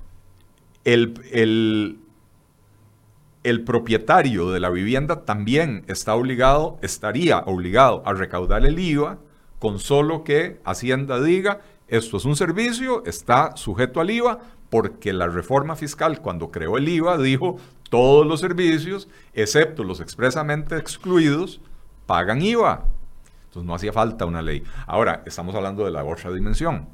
el, 0.93 1.99
el 3.43 3.63
propietario 3.63 4.51
de 4.51 4.59
la 4.59 4.69
vivienda 4.69 5.25
también 5.25 5.83
está 5.87 6.15
obligado, 6.15 6.77
estaría 6.81 7.39
obligado 7.39 8.03
a 8.05 8.13
recaudar 8.13 8.65
el 8.65 8.79
IVA 8.79 9.19
con 9.59 9.79
solo 9.79 10.23
que 10.23 10.59
Hacienda 10.63 11.21
diga, 11.21 11.61
esto 11.87 12.17
es 12.17 12.25
un 12.25 12.35
servicio, 12.35 13.03
está 13.05 13.55
sujeto 13.55 13.99
al 13.99 14.09
IVA, 14.09 14.39
porque 14.69 15.13
la 15.13 15.27
reforma 15.27 15.75
fiscal 15.75 16.21
cuando 16.21 16.51
creó 16.51 16.77
el 16.77 16.87
IVA 16.87 17.17
dijo, 17.17 17.57
todos 17.89 18.25
los 18.25 18.39
servicios, 18.39 19.07
excepto 19.33 19.83
los 19.83 19.99
expresamente 19.99 20.77
excluidos, 20.77 21.59
pagan 22.05 22.41
IVA. 22.41 22.85
Entonces 23.45 23.67
no 23.67 23.73
hacía 23.73 23.91
falta 23.91 24.25
una 24.25 24.41
ley. 24.41 24.63
Ahora, 24.85 25.23
estamos 25.25 25.55
hablando 25.55 25.83
de 25.83 25.91
la 25.91 26.03
otra 26.03 26.31
dimensión, 26.31 26.87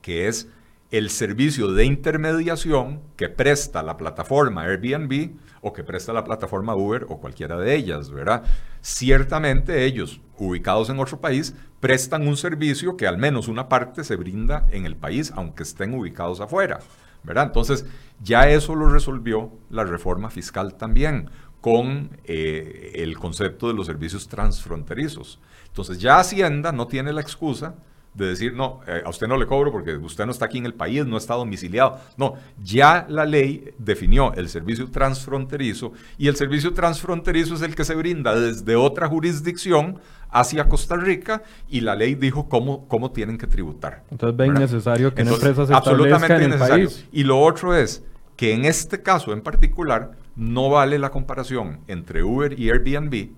que 0.00 0.26
es 0.26 0.48
el 0.92 1.08
servicio 1.08 1.72
de 1.72 1.86
intermediación 1.86 3.00
que 3.16 3.30
presta 3.30 3.82
la 3.82 3.96
plataforma 3.96 4.64
Airbnb 4.64 5.30
o 5.62 5.72
que 5.72 5.82
presta 5.82 6.12
la 6.12 6.22
plataforma 6.22 6.76
Uber 6.76 7.06
o 7.08 7.18
cualquiera 7.18 7.56
de 7.56 7.74
ellas, 7.74 8.10
¿verdad? 8.10 8.42
Ciertamente 8.82 9.86
ellos, 9.86 10.20
ubicados 10.36 10.90
en 10.90 11.00
otro 11.00 11.18
país, 11.18 11.54
prestan 11.80 12.28
un 12.28 12.36
servicio 12.36 12.98
que 12.98 13.06
al 13.06 13.16
menos 13.16 13.48
una 13.48 13.70
parte 13.70 14.04
se 14.04 14.16
brinda 14.16 14.66
en 14.70 14.84
el 14.84 14.94
país, 14.94 15.32
aunque 15.34 15.62
estén 15.62 15.94
ubicados 15.94 16.42
afuera, 16.42 16.80
¿verdad? 17.22 17.46
Entonces, 17.46 17.86
ya 18.22 18.50
eso 18.50 18.74
lo 18.74 18.90
resolvió 18.90 19.50
la 19.70 19.84
reforma 19.84 20.28
fiscal 20.28 20.74
también 20.74 21.30
con 21.62 22.18
eh, 22.24 22.92
el 22.96 23.18
concepto 23.18 23.66
de 23.68 23.74
los 23.74 23.86
servicios 23.86 24.28
transfronterizos. 24.28 25.40
Entonces, 25.68 25.98
ya 26.00 26.18
Hacienda 26.18 26.70
no 26.70 26.86
tiene 26.86 27.14
la 27.14 27.22
excusa 27.22 27.76
de 28.14 28.26
decir, 28.26 28.54
no, 28.54 28.80
eh, 28.86 29.02
a 29.04 29.08
usted 29.08 29.26
no 29.26 29.36
le 29.36 29.46
cobro 29.46 29.72
porque 29.72 29.96
usted 29.96 30.26
no 30.26 30.32
está 30.32 30.44
aquí 30.44 30.58
en 30.58 30.66
el 30.66 30.74
país, 30.74 31.06
no 31.06 31.16
está 31.16 31.34
domiciliado. 31.34 31.98
No, 32.16 32.34
ya 32.62 33.06
la 33.08 33.24
ley 33.24 33.72
definió 33.78 34.34
el 34.34 34.48
servicio 34.48 34.90
transfronterizo 34.90 35.92
y 36.18 36.28
el 36.28 36.36
servicio 36.36 36.74
transfronterizo 36.74 37.54
es 37.54 37.62
el 37.62 37.74
que 37.74 37.84
se 37.84 37.94
brinda 37.94 38.38
desde 38.38 38.76
otra 38.76 39.08
jurisdicción 39.08 39.98
hacia 40.30 40.68
Costa 40.68 40.96
Rica 40.96 41.42
y 41.68 41.80
la 41.80 41.94
ley 41.94 42.14
dijo 42.14 42.48
cómo, 42.48 42.86
cómo 42.86 43.12
tienen 43.12 43.38
que 43.38 43.46
tributar. 43.46 44.02
Entonces 44.10 44.36
ven 44.36 44.54
necesario 44.54 45.14
que 45.14 45.22
una 45.22 45.32
empresa 45.32 45.66
se 45.66 45.74
absolutamente 45.74 46.44
en 46.44 46.52
el 46.52 46.58
país. 46.58 47.06
Y 47.12 47.24
lo 47.24 47.40
otro 47.40 47.74
es 47.74 48.02
que 48.36 48.52
en 48.52 48.64
este 48.64 49.02
caso 49.02 49.32
en 49.32 49.40
particular 49.40 50.12
no 50.36 50.68
vale 50.70 50.98
la 50.98 51.10
comparación 51.10 51.80
entre 51.86 52.22
Uber 52.22 52.58
y 52.58 52.70
Airbnb 52.70 53.30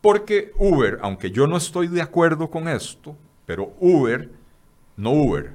porque 0.00 0.52
Uber, 0.56 0.98
aunque 1.02 1.30
yo 1.30 1.46
no 1.46 1.56
estoy 1.56 1.88
de 1.88 2.02
acuerdo 2.02 2.50
con 2.50 2.68
esto, 2.68 3.16
pero 3.48 3.74
Uber, 3.80 4.30
no 4.98 5.10
Uber, 5.10 5.54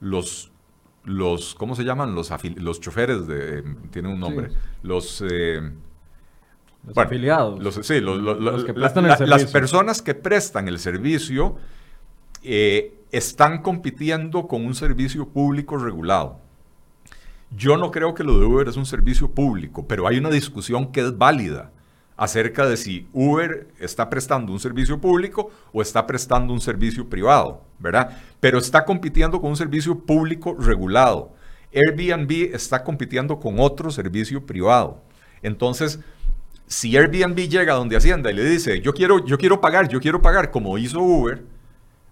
los, 0.00 0.50
los 1.04 1.54
¿cómo 1.54 1.76
se 1.76 1.84
llaman? 1.84 2.14
Los, 2.14 2.32
los 2.56 2.80
choferes 2.80 3.26
de, 3.26 3.62
tienen 3.90 4.12
un 4.12 4.20
nombre, 4.20 4.52
los... 4.82 5.22
Eh, 5.30 5.60
afiliados. 6.96 7.62
Los, 7.62 7.74
sí, 7.86 8.00
los, 8.00 8.64
que 8.64 8.72
prestan 8.72 9.04
el 9.04 9.10
servicio. 9.18 9.26
Las 9.26 9.52
personas 9.52 10.00
que 10.00 10.14
prestan 10.14 10.66
el 10.66 10.78
servicio 10.78 11.56
eh, 12.42 13.02
están 13.12 13.60
compitiendo 13.60 14.48
con 14.48 14.64
un 14.64 14.74
servicio 14.74 15.28
público 15.28 15.76
regulado. 15.76 16.40
Yo 17.54 17.76
no 17.76 17.90
creo 17.90 18.14
que 18.14 18.24
lo 18.24 18.40
de 18.40 18.46
Uber 18.46 18.66
es 18.66 18.78
un 18.78 18.86
servicio 18.86 19.30
público, 19.32 19.86
pero 19.86 20.08
hay 20.08 20.16
una 20.16 20.30
discusión 20.30 20.90
que 20.90 21.02
es 21.02 21.18
válida 21.18 21.70
acerca 22.16 22.66
de 22.66 22.76
si 22.76 23.06
Uber 23.12 23.68
está 23.78 24.08
prestando 24.08 24.52
un 24.52 24.60
servicio 24.60 25.00
público 25.00 25.50
o 25.72 25.82
está 25.82 26.06
prestando 26.06 26.52
un 26.52 26.60
servicio 26.60 27.08
privado, 27.08 27.62
¿verdad? 27.78 28.18
Pero 28.40 28.58
está 28.58 28.84
compitiendo 28.84 29.40
con 29.40 29.50
un 29.50 29.56
servicio 29.56 29.98
público 29.98 30.56
regulado. 30.58 31.34
Airbnb 31.74 32.54
está 32.54 32.82
compitiendo 32.82 33.38
con 33.38 33.60
otro 33.60 33.90
servicio 33.90 34.46
privado. 34.46 35.02
Entonces, 35.42 36.00
si 36.66 36.96
Airbnb 36.96 37.36
llega 37.48 37.74
a 37.74 37.76
donde 37.76 37.96
Hacienda 37.96 38.30
y 38.30 38.34
le 38.34 38.44
dice, 38.44 38.80
yo 38.80 38.94
quiero, 38.94 39.24
yo 39.24 39.36
quiero 39.36 39.60
pagar, 39.60 39.88
yo 39.88 40.00
quiero 40.00 40.22
pagar 40.22 40.50
como 40.50 40.78
hizo 40.78 41.00
Uber, 41.00 41.44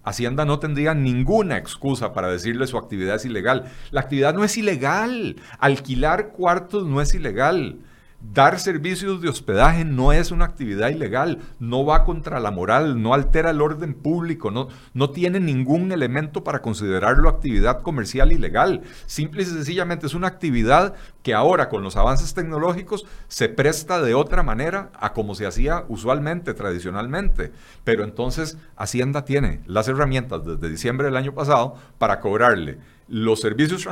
Hacienda 0.03 0.45
no 0.45 0.59
tendría 0.59 0.93
ninguna 0.93 1.57
excusa 1.57 2.13
para 2.13 2.27
decirle 2.29 2.67
su 2.67 2.77
actividad 2.77 3.15
es 3.15 3.25
ilegal. 3.25 3.71
La 3.89 4.01
actividad 4.01 4.35
no 4.35 4.43
es 4.43 4.55
ilegal. 4.55 5.37
Alquilar 5.57 6.29
cuartos 6.29 6.85
no 6.85 7.01
es 7.01 7.15
ilegal. 7.15 7.79
Dar 8.21 8.59
servicios 8.59 9.21
de 9.21 9.29
hospedaje 9.29 9.85
no 9.85 10.11
es 10.11 10.31
una 10.31 10.45
actividad 10.45 10.89
ilegal, 10.89 11.39
no 11.59 11.85
va 11.85 12.03
contra 12.03 12.39
la 12.39 12.49
moral, 12.49 13.01
no 13.01 13.13
altera 13.13 13.51
el 13.51 13.61
orden 13.61 13.93
público, 13.93 14.51
no, 14.51 14.67
no 14.93 15.11
tiene 15.11 15.39
ningún 15.39 15.91
elemento 15.91 16.43
para 16.43 16.61
considerarlo 16.61 17.29
actividad 17.29 17.81
comercial 17.81 18.31
ilegal. 18.31 18.81
Simple 19.05 19.43
y 19.43 19.45
sencillamente 19.45 20.07
es 20.07 20.13
una 20.13 20.27
actividad 20.27 20.95
que 21.23 21.33
ahora 21.33 21.69
con 21.69 21.83
los 21.83 21.97
avances 21.97 22.33
tecnológicos 22.33 23.05
se 23.27 23.47
presta 23.47 24.01
de 24.01 24.15
otra 24.15 24.43
manera 24.43 24.91
a 24.99 25.13
como 25.13 25.35
se 25.35 25.45
hacía 25.45 25.85
usualmente, 25.87 26.53
tradicionalmente. 26.53 27.51
Pero 27.83 28.03
entonces 28.03 28.57
Hacienda 28.75 29.25
tiene 29.25 29.61
las 29.65 29.87
herramientas 29.87 30.43
desde 30.45 30.69
diciembre 30.69 31.05
del 31.05 31.17
año 31.17 31.33
pasado 31.33 31.75
para 31.97 32.19
cobrarle 32.19 32.79
los 33.07 33.41
servicios 33.41 33.87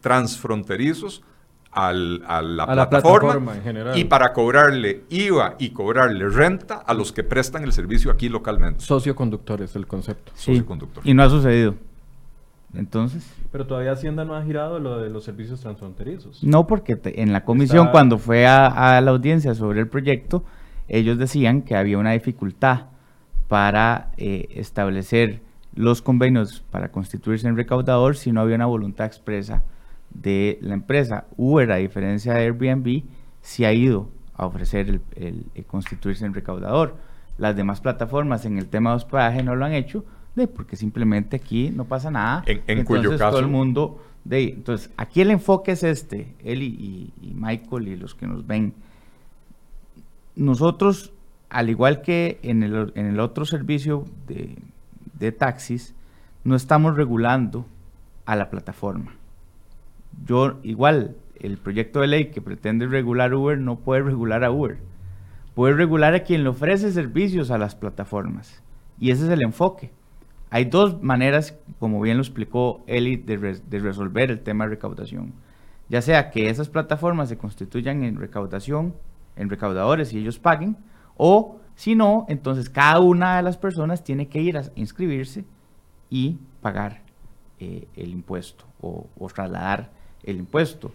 transfronterizos 0.00 1.22
a, 1.72 1.92
la, 1.92 2.66
plataforma, 2.66 3.54
y 3.94 4.04
para 4.04 4.32
cobrarle 4.32 5.04
IVA 5.08 5.54
y 5.58 5.70
cobrarle 5.70 6.28
renta 6.28 6.76
a 6.76 6.94
los 6.94 7.12
que 7.12 7.22
prestan 7.22 7.62
el 7.62 7.72
servicio 7.72 8.10
aquí 8.10 8.28
localmente. 8.28 8.84
Socioconductor 8.84 9.62
es 9.62 9.76
el 9.76 9.86
concepto. 9.86 10.32
Y 11.04 11.14
no 11.14 11.22
ha 11.22 11.30
sucedido. 11.30 11.76
Entonces. 12.74 13.32
Pero 13.50 13.66
todavía 13.66 13.92
Hacienda 13.92 14.24
no 14.24 14.34
ha 14.34 14.44
girado 14.44 14.78
lo 14.78 14.98
de 15.00 15.10
los 15.10 15.24
servicios 15.24 15.60
transfronterizos. 15.60 16.42
No, 16.42 16.66
porque 16.66 16.98
en 17.04 17.32
la 17.32 17.44
comisión, 17.44 17.88
cuando 17.88 18.18
fue 18.18 18.46
a, 18.46 19.00
la 19.00 19.10
audiencia 19.10 19.54
sobre 19.54 19.80
el 19.80 19.88
proyecto, 19.88 20.44
ellos 20.88 21.18
decían 21.18 21.62
que 21.62 21.76
había 21.76 21.98
una 21.98 22.12
dificultad 22.12 22.86
para 23.48 24.10
eh, 24.16 24.48
establecer 24.54 25.40
los 25.74 26.02
convenios 26.02 26.64
para 26.70 26.90
constituirse 26.90 27.46
en 27.46 27.56
recaudador 27.56 28.16
si 28.16 28.32
no 28.32 28.40
había 28.40 28.56
una 28.56 28.66
voluntad 28.66 29.06
expresa 29.06 29.62
de 30.10 30.58
la 30.60 30.74
empresa. 30.74 31.24
Uber, 31.36 31.70
a 31.72 31.76
diferencia 31.76 32.34
de 32.34 32.40
Airbnb, 32.40 33.02
se 33.40 33.66
ha 33.66 33.72
ido 33.72 34.08
a 34.34 34.46
ofrecer 34.46 35.00
el, 35.16 35.46
constituirse 35.66 36.26
en 36.26 36.34
recaudador. 36.34 36.96
Las 37.38 37.56
demás 37.56 37.80
plataformas 37.80 38.44
en 38.44 38.58
el 38.58 38.66
tema 38.66 38.90
de 38.90 38.96
hospedaje 38.96 39.42
no 39.42 39.56
lo 39.56 39.64
han 39.64 39.72
hecho, 39.72 40.04
de, 40.34 40.46
porque 40.46 40.76
simplemente 40.76 41.36
aquí 41.36 41.70
no 41.70 41.84
pasa 41.84 42.10
nada. 42.10 42.42
En, 42.46 42.58
en 42.66 42.78
entonces 42.78 42.86
cuyo 42.86 43.18
caso... 43.18 43.30
todo 43.30 43.40
el 43.40 43.48
mundo... 43.48 44.04
De, 44.22 44.50
entonces, 44.50 44.90
aquí 44.98 45.22
el 45.22 45.30
enfoque 45.30 45.72
es 45.72 45.82
este, 45.82 46.34
él 46.44 46.62
y, 46.62 46.66
y, 46.66 47.12
y 47.22 47.32
Michael 47.34 47.88
y 47.88 47.96
los 47.96 48.14
que 48.14 48.26
nos 48.26 48.46
ven. 48.46 48.74
Nosotros, 50.36 51.14
al 51.48 51.70
igual 51.70 52.02
que 52.02 52.38
en 52.42 52.62
el, 52.62 52.92
en 52.96 53.06
el 53.06 53.18
otro 53.18 53.46
servicio 53.46 54.04
de, 54.26 54.56
de 55.18 55.32
taxis, 55.32 55.94
no 56.44 56.54
estamos 56.54 56.96
regulando 56.96 57.64
a 58.26 58.36
la 58.36 58.50
plataforma. 58.50 59.14
Yo, 60.26 60.58
igual, 60.62 61.16
el 61.38 61.56
proyecto 61.56 62.00
de 62.00 62.06
ley 62.08 62.24
que 62.30 62.42
pretende 62.42 62.86
regular 62.86 63.34
Uber 63.34 63.58
no 63.58 63.76
puede 63.76 64.02
regular 64.02 64.44
a 64.44 64.50
Uber. 64.50 64.78
Puede 65.54 65.74
regular 65.74 66.14
a 66.14 66.22
quien 66.22 66.42
le 66.42 66.50
ofrece 66.50 66.92
servicios 66.92 67.50
a 67.50 67.58
las 67.58 67.74
plataformas. 67.74 68.62
Y 68.98 69.10
ese 69.10 69.24
es 69.24 69.30
el 69.30 69.42
enfoque. 69.42 69.90
Hay 70.50 70.64
dos 70.66 71.02
maneras, 71.02 71.56
como 71.78 72.00
bien 72.00 72.16
lo 72.16 72.22
explicó 72.22 72.82
Eli, 72.86 73.16
de, 73.16 73.36
res- 73.36 73.70
de 73.70 73.78
resolver 73.78 74.30
el 74.30 74.40
tema 74.40 74.64
de 74.64 74.70
recaudación. 74.70 75.32
Ya 75.88 76.02
sea 76.02 76.30
que 76.30 76.50
esas 76.50 76.68
plataformas 76.68 77.28
se 77.28 77.38
constituyan 77.38 78.02
en 78.04 78.16
recaudación, 78.16 78.94
en 79.36 79.48
recaudadores 79.48 80.12
y 80.12 80.18
ellos 80.18 80.38
paguen, 80.38 80.76
o 81.16 81.60
si 81.74 81.94
no, 81.94 82.26
entonces 82.28 82.68
cada 82.68 83.00
una 83.00 83.36
de 83.36 83.42
las 83.42 83.56
personas 83.56 84.04
tiene 84.04 84.28
que 84.28 84.40
ir 84.40 84.56
a 84.58 84.64
inscribirse 84.74 85.44
y 86.10 86.38
pagar 86.60 87.00
eh, 87.58 87.86
el 87.96 88.10
impuesto 88.10 88.64
o, 88.80 89.06
o 89.18 89.26
trasladar 89.28 89.90
el 90.24 90.36
impuesto. 90.36 90.92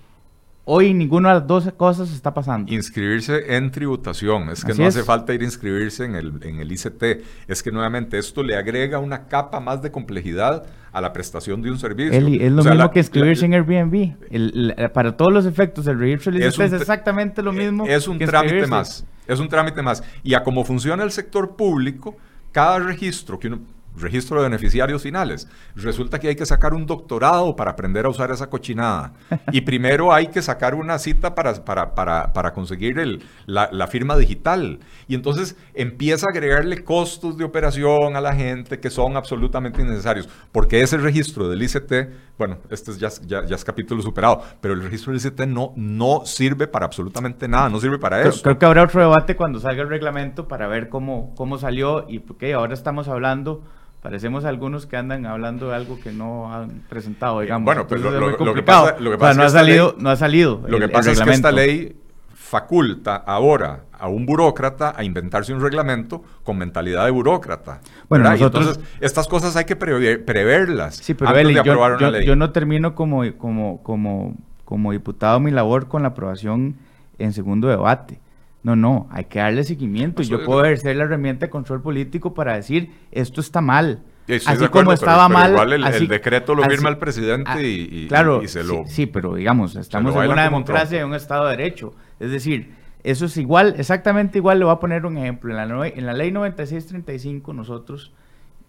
Hoy 0.68 0.96
ninguna 0.96 1.30
de 1.30 1.36
las 1.42 1.48
dos 1.48 1.72
cosas 1.78 2.12
está 2.12 2.34
pasando. 2.34 2.74
Inscribirse 2.74 3.56
en 3.56 3.70
tributación. 3.70 4.50
Es 4.50 4.66
que 4.66 4.72
Así 4.72 4.82
no 4.82 4.88
es. 4.88 4.96
hace 4.96 5.06
falta 5.06 5.32
ir 5.36 5.42
a 5.42 5.44
inscribirse 5.44 6.06
en 6.06 6.16
el, 6.16 6.34
en 6.42 6.60
el 6.60 6.72
ICT. 6.72 7.04
Es 7.48 7.62
que 7.62 7.72
nuevamente 7.72 8.18
esto 8.18 8.42
le 8.42 8.56
agrega 8.56 8.98
una 8.98 9.28
capa 9.28 9.60
más 9.60 9.84
de 9.84 9.92
complejidad 9.92 10.66
a 10.92 11.02
la 11.02 11.14
prestación 11.14 11.62
de 11.62 11.70
un 11.70 11.78
servicio. 11.78 12.14
Es 12.14 12.24
lo 12.24 12.30
O 12.62 12.64
sea, 12.64 12.72
mismo 12.72 12.86
la- 12.86 12.92
que 12.92 12.98
inscribirse 13.00 13.48
la- 13.48 13.58
en 13.58 13.62
Airbnb. 13.62 14.16
El- 14.32 14.74
la- 14.76 14.92
para 14.92 15.16
todos 15.16 15.32
los 15.32 15.46
efectos, 15.46 15.86
el 15.86 16.00
registro 16.00 16.32
del 16.32 16.42
Es 16.42 16.56
ICP 16.56 16.66
es, 16.66 16.74
exactamente 16.82 17.44
lo 17.44 17.54
mismo. 17.54 17.86
Es 17.86 18.08
un 18.08 18.18
que 18.18 18.26
trámite 18.26 18.66
más. 18.66 19.06
Es 19.28 19.40
un 19.40 19.48
trámite 19.50 19.84
más. 19.84 20.04
Y 20.24 20.34
a 20.34 20.42
cómo 20.42 20.66
funciona 20.66 21.04
el 21.04 21.12
sector 21.12 21.56
público, 21.56 22.16
cada 22.52 22.80
registro 22.80 23.38
que 23.38 23.50
uno 23.50 23.60
registro 23.98 24.38
de 24.38 24.50
beneficiarios 24.50 25.02
finales. 25.02 25.48
Resulta 25.76 26.20
que 26.20 26.30
hay 26.30 26.36
que 26.36 26.46
sacar 26.46 26.74
un 26.74 26.86
doctorado 26.86 27.56
para 27.56 27.72
aprender 27.72 28.06
a 28.06 28.10
usar 28.10 28.32
esa 28.32 28.50
cochinada. 28.50 29.14
Y 29.52 29.62
primero 29.62 30.14
hay 30.14 30.28
que 30.28 30.42
sacar 30.42 30.76
una 30.76 31.00
cita 31.00 31.36
para, 31.36 31.54
para, 31.66 31.96
para, 31.96 32.34
para 32.34 32.54
conseguir 32.54 33.00
el, 33.00 33.24
la, 33.46 33.70
la 33.72 33.88
firma 33.88 34.16
digital. 34.18 34.80
Y 35.08 35.16
entonces 35.16 35.56
empieza 35.74 36.28
a 36.28 36.30
agregarle 36.32 36.84
costos 36.84 37.38
de 37.38 37.44
operación 37.44 38.16
a 38.16 38.22
la 38.22 38.34
gente 38.34 38.80
que 38.80 38.90
son 38.90 39.18
absolutamente 39.18 39.82
innecesarios. 39.82 40.30
Porque 40.52 40.82
ese 40.82 40.98
registro 40.98 41.50
del 41.50 41.64
ICT, 41.64 41.94
bueno, 42.38 42.58
este 42.70 42.92
es 42.92 43.00
ya, 43.00 43.10
ya, 43.26 43.46
ya 43.46 43.56
es 43.56 43.64
capítulo 43.64 44.02
superado, 44.02 44.42
pero 44.62 44.74
el 44.74 44.84
registro 44.84 45.14
del 45.14 45.22
ICT 45.22 45.42
no, 45.48 45.74
no 45.76 46.26
sirve 46.26 46.68
para 46.68 46.86
absolutamente 46.86 47.48
nada, 47.48 47.70
no 47.70 47.80
sirve 47.80 47.98
para 47.98 48.22
eso. 48.22 48.42
creo 48.42 48.58
que 48.58 48.66
habrá 48.66 48.84
otro 48.84 49.02
debate 49.02 49.36
cuando 49.36 49.60
salga 49.60 49.84
el 49.84 49.90
reglamento 49.90 50.48
para 50.48 50.68
ver 50.68 50.90
cómo, 50.90 51.34
cómo 51.36 51.58
salió 51.58 52.06
y 52.10 52.20
porque 52.20 52.54
ahora 52.54 52.74
estamos 52.74 53.08
hablando, 53.08 53.64
parecemos 54.06 54.46
algunos 54.46 54.86
que 54.86 54.98
andan 54.98 55.26
hablando 55.26 55.70
de 55.70 55.76
algo 55.76 56.00
que 56.00 56.12
no 56.12 56.54
han 56.54 56.84
presentado, 56.88 57.40
digamos. 57.42 57.66
bueno, 57.66 57.88
pues 57.88 58.00
Entonces 58.00 58.22
lo- 58.40 58.54
que 58.54 58.62
pasa- 58.62 58.96
lo 59.00 59.10
que 59.10 59.16
O 59.16 59.18
sea, 59.18 59.18
pasa 59.18 59.32
es 59.32 59.38
no 59.38 59.42
que 59.42 59.48
ha 59.48 59.50
salido, 59.50 59.88
ley- 59.94 60.04
no 60.04 60.10
ha 60.12 60.16
salido. 60.16 60.62
Lo 60.68 60.78
que 60.78 60.84
el- 60.86 60.92
pasa 60.92 61.12
es 61.12 61.22
que 61.22 61.32
esta 61.32 61.52
ley 61.52 61.96
faculta 62.36 63.16
ahora 63.16 63.80
a 63.92 64.08
un 64.08 64.28
burócrata 64.28 64.94
a 64.96 65.04
inventarse 65.04 65.52
un 65.54 65.60
reglamento 65.60 66.22
con 66.44 66.58
mentalidad 66.60 67.06
de 67.06 67.12
burócrata. 67.12 67.82
Bueno, 68.08 68.32
entonces, 68.32 68.80
estas 69.02 69.28
cosas 69.28 69.56
hay 69.56 69.66
que 69.66 69.76
prever- 69.76 70.24
preverlas 70.24 70.98
Sí, 70.98 71.16
pero 71.16 71.30
antes 71.30 71.44
Eli, 71.44 71.56
de 71.56 71.64
yo, 71.64 71.72
aprobar 71.72 71.94
una 71.94 72.02
yo- 72.02 72.12
ley. 72.12 72.26
yo 72.28 72.36
no 72.36 72.52
termino 72.52 72.94
como, 72.94 73.24
como, 73.40 73.82
como, 73.82 74.36
como 74.66 74.92
diputado 74.92 75.40
mi 75.40 75.50
labor 75.50 75.88
con 75.88 76.04
la 76.04 76.10
aprobación 76.10 76.76
en 77.18 77.34
segundo 77.34 77.68
debate. 77.68 78.20
No, 78.66 78.76
no, 78.76 79.08
hay 79.12 79.26
que 79.26 79.38
darle 79.38 79.64
seguimiento. 79.64 80.24
Eso 80.24 80.32
yo 80.40 80.44
puedo 80.44 80.66
ejercer 80.66 80.96
la 80.96 81.04
herramienta 81.04 81.46
de 81.46 81.50
control 81.52 81.84
político 81.84 82.34
para 82.34 82.56
decir 82.56 82.92
esto 83.12 83.40
está 83.40 83.62
mal. 83.62 84.02
Sí, 84.26 84.34
estoy 84.34 84.54
así 84.54 84.60
de 84.62 84.66
acuerdo, 84.66 84.86
como 84.86 84.94
estaba 84.94 85.28
pero 85.28 85.40
mal. 85.40 85.52
igual 85.52 85.74
el- 85.74 86.08
decreto 86.08 86.56
lo 86.56 86.64
así- 86.64 86.72
firma 86.72 86.90
el 86.90 86.98
presidente 86.98 87.62
y- 87.62 87.88
y- 87.92 88.08
claro, 88.08 88.42
y 88.42 88.48
se 88.48 88.64
sí, 88.64 88.68
lo- 88.68 88.84
sí, 88.88 89.06
pero 89.06 89.36
digamos, 89.36 89.76
estamos 89.76 90.16
en 90.16 90.32
una 90.32 90.44
democracia 90.46 91.00
y 91.00 91.04
un 91.04 91.14
Estado 91.14 91.46
de 91.46 91.52
Derecho. 91.58 91.94
Es 92.20 92.32
decir, 92.32 92.74
eso 93.04 93.26
es 93.28 93.38
igual, 93.38 93.76
exactamente 93.78 94.40
igual. 94.40 94.58
Le 94.58 94.66
voy 94.66 94.74
a 94.74 94.80
poner 94.80 95.06
un 95.06 95.16
ejemplo. 95.20 95.52
En 95.56 95.58
la, 95.70 95.88
en 95.88 96.06
la 96.08 96.14
ley 96.14 96.32
9635, 96.32 97.54
nosotros, 97.54 98.14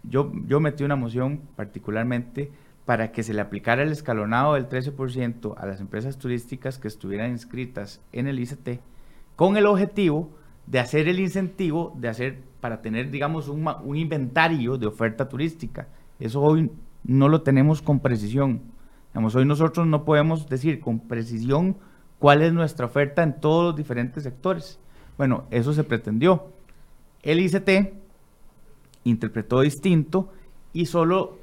yo, 0.02 0.30
yo 0.46 0.60
metí 0.60 0.84
una 0.84 0.96
moción 0.96 1.40
particularmente 1.56 2.50
para 2.84 3.12
que 3.12 3.22
se 3.22 3.32
le 3.32 3.40
aplicara 3.40 3.82
el 3.82 3.92
escalonado 3.92 4.54
del 4.54 4.68
13% 4.68 5.54
a 5.56 5.64
las 5.64 5.80
empresas 5.80 6.18
turísticas 6.18 6.76
que 6.78 6.86
estuvieran 6.86 7.30
inscritas 7.30 8.02
en 8.12 8.26
el 8.26 8.38
ICT, 8.38 8.80
con 9.36 9.56
el 9.56 9.66
objetivo 9.66 10.30
de 10.66 10.80
hacer 10.80 11.08
el 11.08 11.20
incentivo 11.20 11.94
de 11.96 12.08
hacer 12.08 12.42
para 12.60 12.82
tener, 12.82 13.10
digamos, 13.10 13.48
un, 13.48 13.68
un 13.84 13.96
inventario 13.96 14.76
de 14.78 14.86
oferta 14.86 15.28
turística. 15.28 15.86
Eso 16.18 16.40
hoy 16.40 16.70
no 17.04 17.28
lo 17.28 17.42
tenemos 17.42 17.82
con 17.82 18.00
precisión. 18.00 18.62
Hoy 19.14 19.44
nosotros 19.46 19.86
no 19.86 20.04
podemos 20.04 20.48
decir 20.48 20.80
con 20.80 21.00
precisión 21.00 21.76
cuál 22.18 22.42
es 22.42 22.52
nuestra 22.52 22.86
oferta 22.86 23.22
en 23.22 23.40
todos 23.40 23.64
los 23.64 23.76
diferentes 23.76 24.24
sectores. 24.24 24.78
Bueno, 25.16 25.44
eso 25.50 25.72
se 25.72 25.84
pretendió. 25.84 26.48
El 27.22 27.40
ICT 27.40 27.94
interpretó 29.04 29.60
distinto 29.60 30.32
y 30.72 30.86
solo 30.86 31.38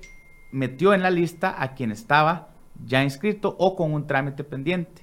metió 0.51 0.93
en 0.93 1.01
la 1.01 1.09
lista 1.09 1.61
a 1.61 1.73
quien 1.73 1.91
estaba 1.91 2.49
ya 2.85 3.03
inscrito 3.03 3.55
o 3.57 3.75
con 3.75 3.93
un 3.93 4.05
trámite 4.05 4.43
pendiente. 4.43 5.01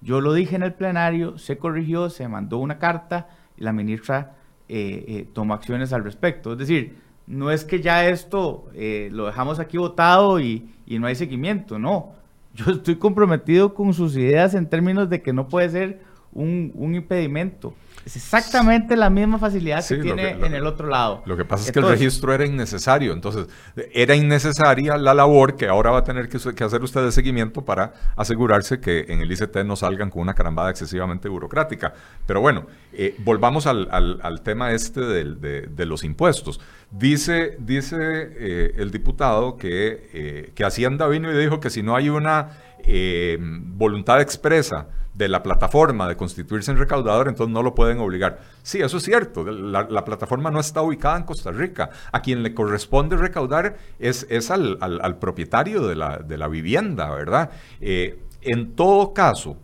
Yo 0.00 0.20
lo 0.20 0.32
dije 0.32 0.56
en 0.56 0.62
el 0.62 0.74
plenario, 0.74 1.38
se 1.38 1.58
corrigió, 1.58 2.10
se 2.10 2.28
mandó 2.28 2.58
una 2.58 2.78
carta 2.78 3.28
y 3.56 3.64
la 3.64 3.72
ministra 3.72 4.36
eh, 4.68 5.04
eh, 5.08 5.28
tomó 5.32 5.54
acciones 5.54 5.92
al 5.92 6.04
respecto. 6.04 6.52
Es 6.52 6.58
decir, 6.58 6.98
no 7.26 7.50
es 7.50 7.64
que 7.64 7.80
ya 7.80 8.08
esto 8.08 8.66
eh, 8.74 9.08
lo 9.12 9.26
dejamos 9.26 9.58
aquí 9.58 9.78
votado 9.78 10.40
y, 10.40 10.70
y 10.86 10.98
no 10.98 11.06
hay 11.06 11.14
seguimiento, 11.14 11.78
no. 11.78 12.14
Yo 12.54 12.72
estoy 12.72 12.96
comprometido 12.96 13.74
con 13.74 13.92
sus 13.92 14.16
ideas 14.16 14.54
en 14.54 14.68
términos 14.68 15.10
de 15.10 15.22
que 15.22 15.32
no 15.32 15.48
puede 15.48 15.68
ser 15.70 16.00
un, 16.36 16.72
un 16.74 16.94
impedimento. 16.94 17.74
Es 18.04 18.14
exactamente 18.14 18.94
la 18.96 19.10
misma 19.10 19.36
facilidad 19.36 19.82
Sí, 19.82 19.96
que 19.96 20.02
tiene 20.02 20.34
que- 20.34 20.38
lo- 20.38 20.46
en 20.46 20.54
el 20.54 20.64
otro 20.66 20.86
lado. 20.88 21.24
Lo 21.26 21.36
que 21.36 21.44
pasa 21.44 21.64
es 21.66 21.72
que 21.72 21.80
el 21.80 21.88
registro 21.88 22.32
era 22.32 22.46
innecesario. 22.46 23.12
Entonces, 23.12 23.48
era 23.92 24.14
innecesaria 24.14 24.96
la 24.96 25.12
labor 25.12 25.56
que 25.56 25.66
ahora 25.66 25.90
va 25.90 25.98
a 25.98 26.04
tener 26.04 26.28
que, 26.28 26.38
que 26.54 26.62
hacer 26.62 26.82
usted 26.84 27.02
de 27.04 27.10
seguimiento 27.10 27.64
para 27.64 27.94
asegurarse 28.14 28.78
que 28.78 29.06
en 29.08 29.22
el 29.22 29.32
ICT 29.32 29.56
no 29.64 29.74
salgan 29.74 30.10
con 30.10 30.22
una 30.22 30.34
carambada 30.34 30.70
excesivamente 30.70 31.28
burocrática. 31.28 31.94
Pero 32.26 32.40
bueno, 32.40 32.66
eh, 32.92 33.16
volvamos 33.24 33.66
al, 33.66 33.88
al- 33.90 34.20
al 34.22 34.40
tema 34.42 34.70
este 34.70 35.00
de, 35.00 35.62
de 35.66 35.86
los 35.86 36.04
impuestos. 36.04 36.60
Dice, 36.92 37.56
dice 37.58 37.96
eh, 37.98 38.74
el 38.76 38.92
diputado 38.92 39.56
que, 39.56 40.08
eh, 40.12 40.52
que 40.54 40.64
Hacienda 40.64 41.08
vino 41.08 41.32
y 41.32 41.36
dijo 41.36 41.58
que 41.58 41.70
si 41.70 41.82
no 41.82 41.96
hay 41.96 42.08
una 42.08 42.50
eh, 42.84 43.36
voluntad 43.40 44.20
expresa 44.20 44.86
de 45.16 45.28
la 45.28 45.42
plataforma 45.42 46.06
de 46.08 46.16
constituirse 46.16 46.70
en 46.70 46.76
recaudador, 46.76 47.28
entonces 47.28 47.52
no 47.52 47.62
lo 47.62 47.74
pueden 47.74 47.98
obligar. 48.00 48.40
Sí, 48.62 48.80
eso 48.82 48.98
es 48.98 49.02
cierto. 49.02 49.44
La, 49.44 49.86
la 49.88 50.04
plataforma 50.04 50.50
no 50.50 50.60
está 50.60 50.82
ubicada 50.82 51.16
en 51.16 51.24
Costa 51.24 51.50
Rica. 51.52 51.88
A 52.12 52.20
quien 52.20 52.42
le 52.42 52.52
corresponde 52.52 53.16
recaudar 53.16 53.78
es, 53.98 54.26
es 54.28 54.50
al, 54.50 54.76
al- 54.80 55.00
al 55.02 55.18
propietario 55.18 55.86
de 55.86 55.94
la, 55.96 56.18
de 56.18 56.36
la 56.36 56.48
vivienda, 56.48 57.10
¿verdad? 57.10 57.50
Eh, 57.80 58.18
en 58.42 58.76
todo 58.76 59.14
caso, 59.14 59.56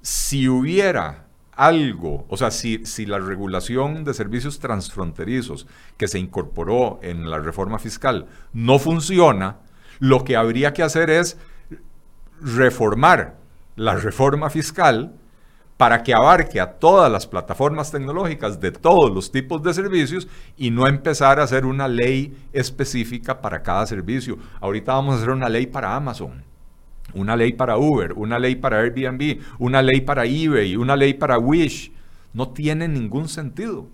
si 0.00 0.48
hubiera 0.48 1.26
algo, 1.54 2.24
o 2.30 2.38
sea, 2.38 2.50
si, 2.50 2.86
si 2.86 3.04
la 3.04 3.18
regulación 3.18 4.04
de 4.04 4.14
servicios 4.14 4.58
transfronterizos 4.58 5.66
que 5.98 6.08
se 6.08 6.18
incorporó 6.18 6.98
en 7.02 7.28
la 7.30 7.38
reforma 7.40 7.78
fiscal 7.78 8.26
no 8.54 8.78
funciona, 8.78 9.58
lo 9.98 10.24
que 10.24 10.34
habría 10.34 10.72
que 10.72 10.82
hacer 10.82 11.10
es 11.10 11.36
reformar 12.40 13.41
la 13.76 13.94
reforma 13.94 14.50
fiscal 14.50 15.14
para 15.76 16.02
que 16.02 16.14
abarque 16.14 16.60
a 16.60 16.74
todas 16.78 17.10
las 17.10 17.26
plataformas 17.26 17.90
tecnológicas 17.90 18.60
de 18.60 18.70
todos 18.70 19.12
los 19.12 19.32
tipos 19.32 19.62
de 19.62 19.74
servicios 19.74 20.28
y 20.56 20.70
no 20.70 20.86
empezar 20.86 21.40
a 21.40 21.42
hacer 21.42 21.66
una 21.66 21.88
ley 21.88 22.36
específica 22.52 23.40
para 23.40 23.62
cada 23.62 23.84
servicio. 23.86 24.38
Ahorita 24.60 24.92
vamos 24.92 25.14
a 25.14 25.18
hacer 25.18 25.30
una 25.30 25.48
ley 25.48 25.66
para 25.66 25.96
Amazon, 25.96 26.44
una 27.14 27.34
ley 27.34 27.54
para 27.54 27.78
Uber, 27.78 28.12
una 28.12 28.38
ley 28.38 28.54
para 28.54 28.78
Airbnb, 28.78 29.40
una 29.58 29.82
ley 29.82 30.02
para 30.02 30.24
eBay, 30.24 30.76
una 30.76 30.94
ley 30.94 31.14
para 31.14 31.38
Wish. 31.38 31.92
No 32.32 32.50
tiene 32.50 32.86
ningún 32.86 33.28
sentido. 33.28 33.88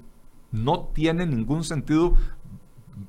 No 0.51 0.91
tiene 0.95 1.27
ningún 1.27 1.65
sentido 1.65 2.17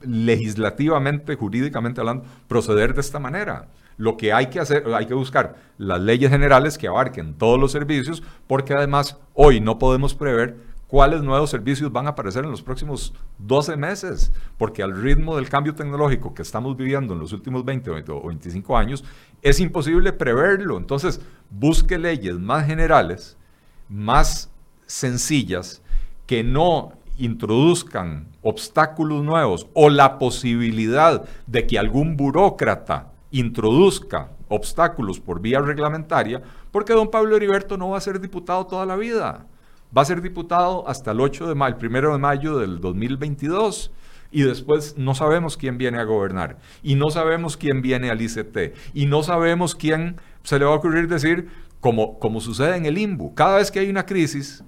legislativamente, 0.02 1.36
jurídicamente 1.36 2.02
hablando, 2.02 2.26
proceder 2.48 2.94
de 2.94 3.02
esta 3.02 3.20
manera. 3.20 3.68
Lo 4.00 4.16
que 4.16 4.32
hay 4.32 4.48
que 4.48 4.62
hacer, 4.62 4.86
hay 4.96 5.08
que 5.08 5.14
buscar 5.14 5.58
las 5.78 6.00
leyes 6.00 6.30
generales 6.30 6.78
que 6.78 6.88
abarquen 6.88 7.34
todos 7.34 7.60
los 7.60 7.74
servicios, 7.74 8.24
porque 8.48 8.74
además 8.74 9.18
hoy 9.34 9.60
no 9.60 9.78
podemos 9.78 10.16
prever 10.16 10.56
cuáles 10.88 11.22
nuevos 11.22 11.50
servicios 11.50 11.92
van 11.92 12.08
a 12.08 12.12
aparecer 12.12 12.46
en 12.46 12.52
los 12.52 12.62
próximos 12.62 13.14
12 13.40 13.76
meses, 13.76 14.32
porque 14.58 14.84
al 14.84 15.02
ritmo 15.02 15.36
del 15.36 15.50
cambio 15.50 15.76
tecnológico 15.76 16.34
que 16.34 16.44
estamos 16.44 16.78
viviendo 16.78 17.14
en 17.14 17.20
los 17.20 17.34
últimos 17.34 17.66
20 17.66 17.92
o 17.92 18.28
25 18.28 18.78
años, 18.78 19.04
es 19.42 19.60
imposible 19.60 20.14
preverlo. 20.14 20.78
Entonces, 20.78 21.20
busque 21.50 22.00
leyes 22.00 22.40
más 22.40 22.68
generales, 22.68 23.38
más 23.90 24.50
sencillas, 24.86 25.82
que 26.26 26.42
no 26.42 26.94
introduzcan 27.18 28.30
obstáculos 28.44 29.26
nuevos 29.26 29.68
o 29.74 29.90
la 29.90 30.18
posibilidad 30.20 31.28
de 31.48 31.68
que 31.68 31.78
algún 31.78 32.16
burócrata 32.16 33.12
introduzca 33.32 34.32
obstáculos 34.48 35.20
por 35.20 35.42
vía 35.42 35.62
reglamentaria, 35.62 36.42
porque 36.72 36.94
don 36.94 37.12
Pablo 37.12 37.36
Heriberto 37.36 37.78
no 37.78 37.90
va 37.90 37.98
a 37.98 38.02
ser 38.02 38.20
diputado 38.20 38.66
toda 38.66 38.86
la 38.86 38.96
vida. 38.96 39.46
Va 39.96 40.04
a 40.04 40.06
ser 40.06 40.22
diputado 40.22 40.88
hasta 40.88 41.12
el 41.12 41.22
8 41.22 41.48
de 41.48 41.56
mayo, 41.56 41.74
el 41.74 41.80
primero 41.80 42.12
de 42.12 42.20
mayo 42.20 42.58
del 42.58 42.80
2022 42.80 43.92
y 44.32 44.44
después 44.44 44.96
no 44.98 45.16
sabemos 45.16 45.58
quién 45.58 45.78
viene 45.78 45.98
a 45.98 46.04
gobernar 46.04 46.58
y 46.84 46.96
no 46.96 47.10
sabemos 47.10 47.58
quién 47.58 47.82
viene 47.82 48.12
al 48.12 48.22
ICT 48.22 48.76
y 48.94 49.08
no 49.08 49.24
sabemos 49.24 49.76
quién 49.76 50.18
se 50.44 50.60
le 50.60 50.66
va 50.66 50.72
a 50.72 50.76
ocurrir 50.76 51.08
decir 51.08 51.50
como, 51.80 52.20
como 52.20 52.42
sucede 52.42 52.78
en 52.78 52.86
el 52.86 52.98
IMBU. 52.98 53.34
Cada 53.34 53.58
vez 53.58 53.72
que 53.72 53.80
hay 53.80 53.90
una 53.90 54.06
crisis 54.06 54.64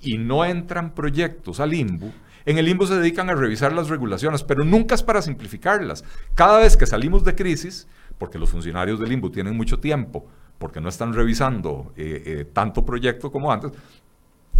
y 0.00 0.18
no 0.18 0.44
entran 0.44 0.94
proyectos 0.94 1.60
al 1.60 1.72
IMBU, 1.72 2.12
en 2.44 2.58
el 2.58 2.68
IMBU 2.68 2.86
se 2.86 2.96
dedican 2.96 3.28
a 3.28 3.34
revisar 3.34 3.72
las 3.72 3.88
regulaciones, 3.88 4.44
pero 4.44 4.64
nunca 4.64 4.94
es 4.94 5.02
para 5.02 5.22
simplificarlas. 5.22 6.04
Cada 6.34 6.58
vez 6.58 6.76
que 6.76 6.86
salimos 6.86 7.24
de 7.24 7.34
crisis, 7.34 7.88
porque 8.18 8.38
los 8.38 8.50
funcionarios 8.50 8.98
del 9.00 9.12
IMBU 9.12 9.30
tienen 9.30 9.56
mucho 9.56 9.78
tiempo, 9.78 10.26
porque 10.58 10.80
no 10.80 10.88
están 10.88 11.12
revisando 11.12 11.92
eh, 11.96 12.22
eh, 12.24 12.44
tanto 12.52 12.84
proyecto 12.84 13.30
como 13.30 13.52
antes, 13.52 13.72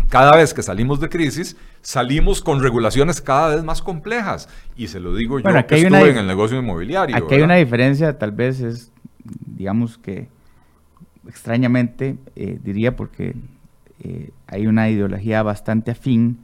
cada 0.09 0.37
vez 0.37 0.55
que 0.55 0.63
salimos 0.63 1.01
de 1.01 1.09
crisis, 1.09 1.57
salimos 1.81 2.41
con 2.41 2.63
regulaciones 2.63 3.21
cada 3.21 3.55
vez 3.55 3.65
más 3.65 3.83
complejas. 3.83 4.49
Y 4.77 4.89
se 4.89 5.01
lo 5.01 5.15
digo 5.15 5.41
yo 5.41 5.45
que 5.67 5.77
estuve 5.77 6.11
en 6.11 6.19
el 6.19 6.27
negocio 6.27 6.59
inmobiliario. 6.59 7.17
Aquí 7.17 7.35
hay 7.35 7.43
una 7.43 7.57
diferencia, 7.57 8.17
tal 8.19 8.33
vez 8.33 8.61
es, 8.61 8.93
digamos 9.25 9.99
que 9.99 10.29
extrañamente, 11.29 12.19
eh, 12.37 12.59
diría 12.63 12.95
porque 12.95 13.35
eh, 14.03 14.31
hay 14.47 14.67
una 14.67 14.89
ideología 14.89 15.43
bastante 15.43 15.91
afín 15.91 16.39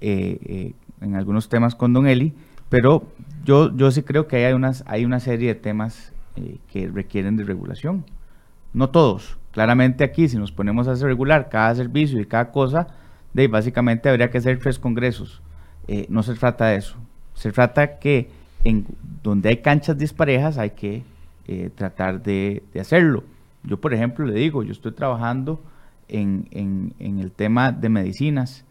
eh, 0.00 0.72
en 1.00 1.14
algunos 1.14 1.48
temas 1.48 1.74
con 1.74 1.92
Don 1.92 2.06
Eli, 2.06 2.34
pero 2.68 3.04
yo, 3.44 3.74
yo 3.74 3.90
sí 3.90 4.02
creo 4.02 4.26
que 4.26 4.44
hay, 4.44 4.52
unas, 4.52 4.84
hay 4.86 5.04
una 5.04 5.20
serie 5.20 5.54
de 5.54 5.60
temas 5.60 6.12
que 6.70 6.88
requieren 6.88 7.36
de 7.36 7.44
regulación. 7.44 8.04
No 8.72 8.90
todos. 8.90 9.38
Claramente 9.52 10.04
aquí, 10.04 10.28
si 10.28 10.36
nos 10.36 10.52
ponemos 10.52 10.86
a 10.86 10.94
regular 10.94 11.48
cada 11.48 11.74
servicio 11.74 12.20
y 12.20 12.26
cada 12.26 12.50
cosa, 12.50 12.88
de, 13.32 13.48
básicamente 13.48 14.08
habría 14.08 14.30
que 14.30 14.38
hacer 14.38 14.58
tres 14.58 14.78
congresos. 14.78 15.42
Eh, 15.88 16.06
no 16.08 16.22
se 16.22 16.34
trata 16.34 16.66
de 16.66 16.76
eso. 16.76 16.96
Se 17.34 17.52
trata 17.52 17.98
que 17.98 18.30
en 18.64 18.86
donde 19.22 19.48
hay 19.48 19.58
canchas 19.58 19.96
disparejas 19.96 20.58
hay 20.58 20.70
que 20.70 21.04
eh, 21.46 21.70
tratar 21.74 22.22
de, 22.22 22.62
hacerlo. 22.80 23.24
Yo, 23.62 23.80
por 23.80 23.94
ejemplo, 23.94 24.26
le 24.26 24.34
digo, 24.34 24.62
yo 24.62 24.72
estoy 24.72 24.92
trabajando 24.92 25.62
en, 26.08 26.48
el 26.98 27.32
tema 27.32 27.72
de 27.72 27.88
medicinas. 27.88 28.64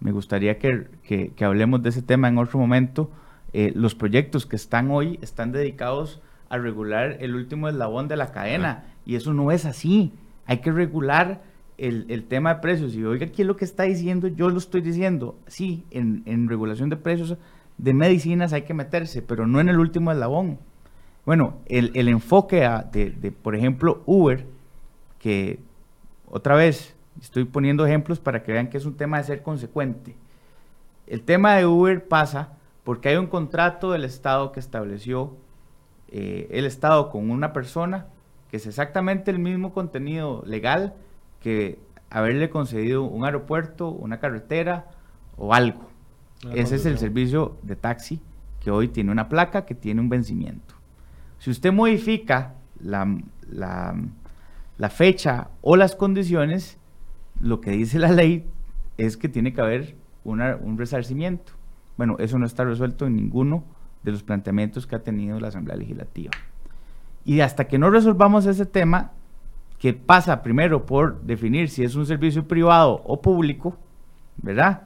Me 0.00 0.12
gustaría 0.12 0.58
que, 0.58 1.32
hablemos 1.40 1.82
de 1.82 1.88
ese 1.90 2.02
tema 2.02 2.28
en 2.28 2.38
otro 2.38 2.58
momento. 2.58 3.10
Eh, 3.52 3.72
los 3.74 3.94
proyectos 3.94 4.46
que 4.46 4.56
están 4.56 4.90
hoy 4.90 5.18
están 5.22 5.52
dedicados 5.52 6.22
a 6.50 6.58
regular 6.58 7.16
el 7.20 7.34
último 7.34 7.68
eslabón 7.68 8.08
de 8.08 8.16
la 8.16 8.32
cadena 8.32 8.84
y 9.06 9.14
eso 9.14 9.32
no 9.32 9.50
es 9.50 9.64
así. 9.64 10.12
Hay 10.44 10.58
que 10.58 10.72
regular 10.72 11.42
el, 11.78 12.24
tema 12.24 12.54
de 12.54 12.60
precios, 12.60 12.94
y 12.94 13.02
oiga, 13.02 13.28
¿qué 13.28 13.42
es 13.42 13.48
lo 13.48 13.56
que 13.56 13.64
está 13.64 13.84
diciendo? 13.84 14.28
Yo 14.28 14.50
lo 14.50 14.58
estoy 14.58 14.82
diciendo. 14.82 15.38
Sí, 15.46 15.84
en, 15.90 16.48
regulación 16.48 16.90
de 16.90 16.96
precios 16.96 17.38
de 17.78 17.94
medicinas 17.94 18.52
hay 18.52 18.62
que 18.62 18.74
meterse, 18.74 19.22
pero 19.22 19.46
no 19.46 19.60
en 19.60 19.70
el 19.70 19.78
último 19.78 20.12
eslabón. 20.12 20.58
Bueno, 21.24 21.56
el, 21.66 22.08
enfoque 22.08 22.68
de, 22.92 23.32
por 23.32 23.54
ejemplo, 23.54 24.02
Uber, 24.04 24.44
que 25.18 25.60
otra 26.30 26.54
vez 26.54 26.94
estoy 27.22 27.44
poniendo 27.44 27.86
ejemplos 27.86 28.18
para 28.18 28.42
que 28.42 28.52
vean 28.52 28.68
que 28.68 28.76
es 28.76 28.84
un 28.84 28.96
tema 28.96 29.18
de 29.18 29.24
ser 29.24 29.42
consecuente. 29.42 30.16
El 31.06 31.22
tema 31.22 31.54
de 31.54 31.64
Uber 31.64 32.06
pasa 32.06 32.56
porque 32.84 33.08
hay 33.08 33.16
un 33.16 33.26
contrato 33.26 33.92
del 33.92 34.04
Estado 34.04 34.52
que 34.52 34.60
estableció 34.60 35.36
eh, 36.10 36.48
el 36.50 36.64
Estado 36.64 37.10
con 37.10 37.30
una 37.30 37.52
persona 37.52 38.06
que 38.50 38.56
es 38.56 38.66
exactamente 38.66 39.30
el 39.30 39.38
mismo 39.38 39.72
contenido 39.72 40.42
legal 40.44 40.94
que 41.40 41.78
haberle 42.10 42.50
concedido 42.50 43.04
un 43.04 43.24
aeropuerto, 43.24 43.88
una 43.88 44.18
carretera 44.18 44.86
o 45.36 45.54
algo. 45.54 45.88
Ese 46.52 46.76
es 46.76 46.86
el 46.86 46.98
servicio 46.98 47.58
de 47.62 47.76
taxi 47.76 48.20
que 48.60 48.70
hoy 48.70 48.88
tiene 48.88 49.12
una 49.12 49.28
placa 49.28 49.66
que 49.66 49.74
tiene 49.74 50.00
un 50.00 50.08
vencimiento. 50.08 50.74
Si 51.38 51.50
usted 51.50 51.72
modifica 51.72 52.54
la, 52.80 53.18
la, 53.48 54.90
fecha 54.90 55.48
o 55.60 55.76
las 55.76 55.94
condiciones, 55.94 56.78
lo 57.40 57.60
que 57.60 57.70
dice 57.70 57.98
la 57.98 58.10
ley 58.10 58.46
es 58.98 59.16
que 59.16 59.28
tiene 59.28 59.52
que 59.52 59.60
haber 59.60 59.96
un 60.24 60.76
resarcimiento. 60.76 61.52
Bueno, 61.96 62.16
eso 62.18 62.38
no 62.38 62.46
está 62.46 62.64
resuelto 62.64 63.06
en 63.06 63.16
ninguno 63.16 63.64
de 64.02 64.12
los 64.12 64.22
planteamientos 64.22 64.86
que 64.86 64.96
ha 64.96 65.02
tenido 65.02 65.38
la 65.40 65.48
Asamblea 65.48 65.76
Legislativa. 65.76 66.30
Y 67.24 67.40
hasta 67.40 67.66
que 67.66 67.78
no 67.78 67.90
resolvamos 67.90 68.46
ese 68.46 68.66
tema, 68.66 69.12
que 69.78 69.94
pasa 69.94 70.42
primero 70.42 70.84
por 70.84 71.22
definir 71.22 71.70
si 71.70 71.82
es 71.82 71.94
un 71.94 72.06
servicio 72.06 72.46
privado 72.46 73.02
o 73.04 73.20
público, 73.20 73.76
¿verdad? 74.36 74.82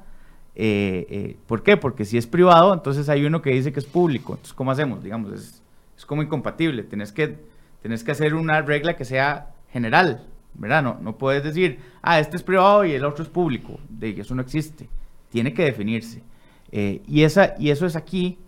Eh, 0.54 1.06
eh, 1.10 1.36
¿Por 1.46 1.64
qué? 1.64 1.76
Porque 1.76 2.04
si 2.04 2.16
es 2.16 2.28
privado, 2.28 2.72
entonces 2.72 3.08
hay 3.08 3.24
uno 3.24 3.42
que 3.42 3.50
dice 3.50 3.72
que 3.72 3.80
es 3.80 3.86
público. 3.86 4.34
Entonces, 4.34 4.54
¿cómo 4.54 4.70
hacemos? 4.70 5.02
Digamos, 5.02 5.32
es, 5.32 5.62
como 6.06 6.22
incompatible. 6.22 6.84
Tienes 6.84 7.10
que, 7.12 7.38
que 7.82 8.12
hacer 8.12 8.34
una 8.34 8.62
regla 8.62 8.94
que 8.94 9.04
sea 9.04 9.50
general, 9.72 10.24
¿verdad? 10.54 10.82
No, 10.82 10.98
no 11.00 11.16
puedes 11.16 11.42
decir, 11.42 11.80
ah, 12.02 12.20
este 12.20 12.36
es 12.36 12.42
privado 12.44 12.84
y 12.84 12.92
el 12.92 13.04
otro 13.04 13.24
es 13.24 13.30
público. 13.30 13.80
De, 13.88 14.10
eso 14.10 14.34
no 14.34 14.42
existe. 14.42 14.88
Tiene 15.30 15.52
que 15.52 15.64
definirse. 15.64 16.22
Eh, 16.70 17.02
y, 17.08 17.22
esa, 17.22 17.54
y 17.58 17.70
eso 17.70 17.84
es 17.84 17.96
aquí, 17.96 18.38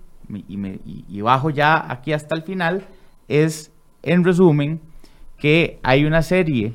y, 0.48 0.56
me, 0.56 0.80
y 0.84 1.20
bajo 1.20 1.50
ya 1.50 1.90
aquí 1.90 2.12
hasta 2.12 2.34
el 2.34 2.42
final, 2.42 2.84
es, 3.28 3.72
en 4.02 4.24
resumen, 4.24 4.80
que 5.38 5.78
hay 5.82 6.04
una 6.04 6.22
serie 6.22 6.74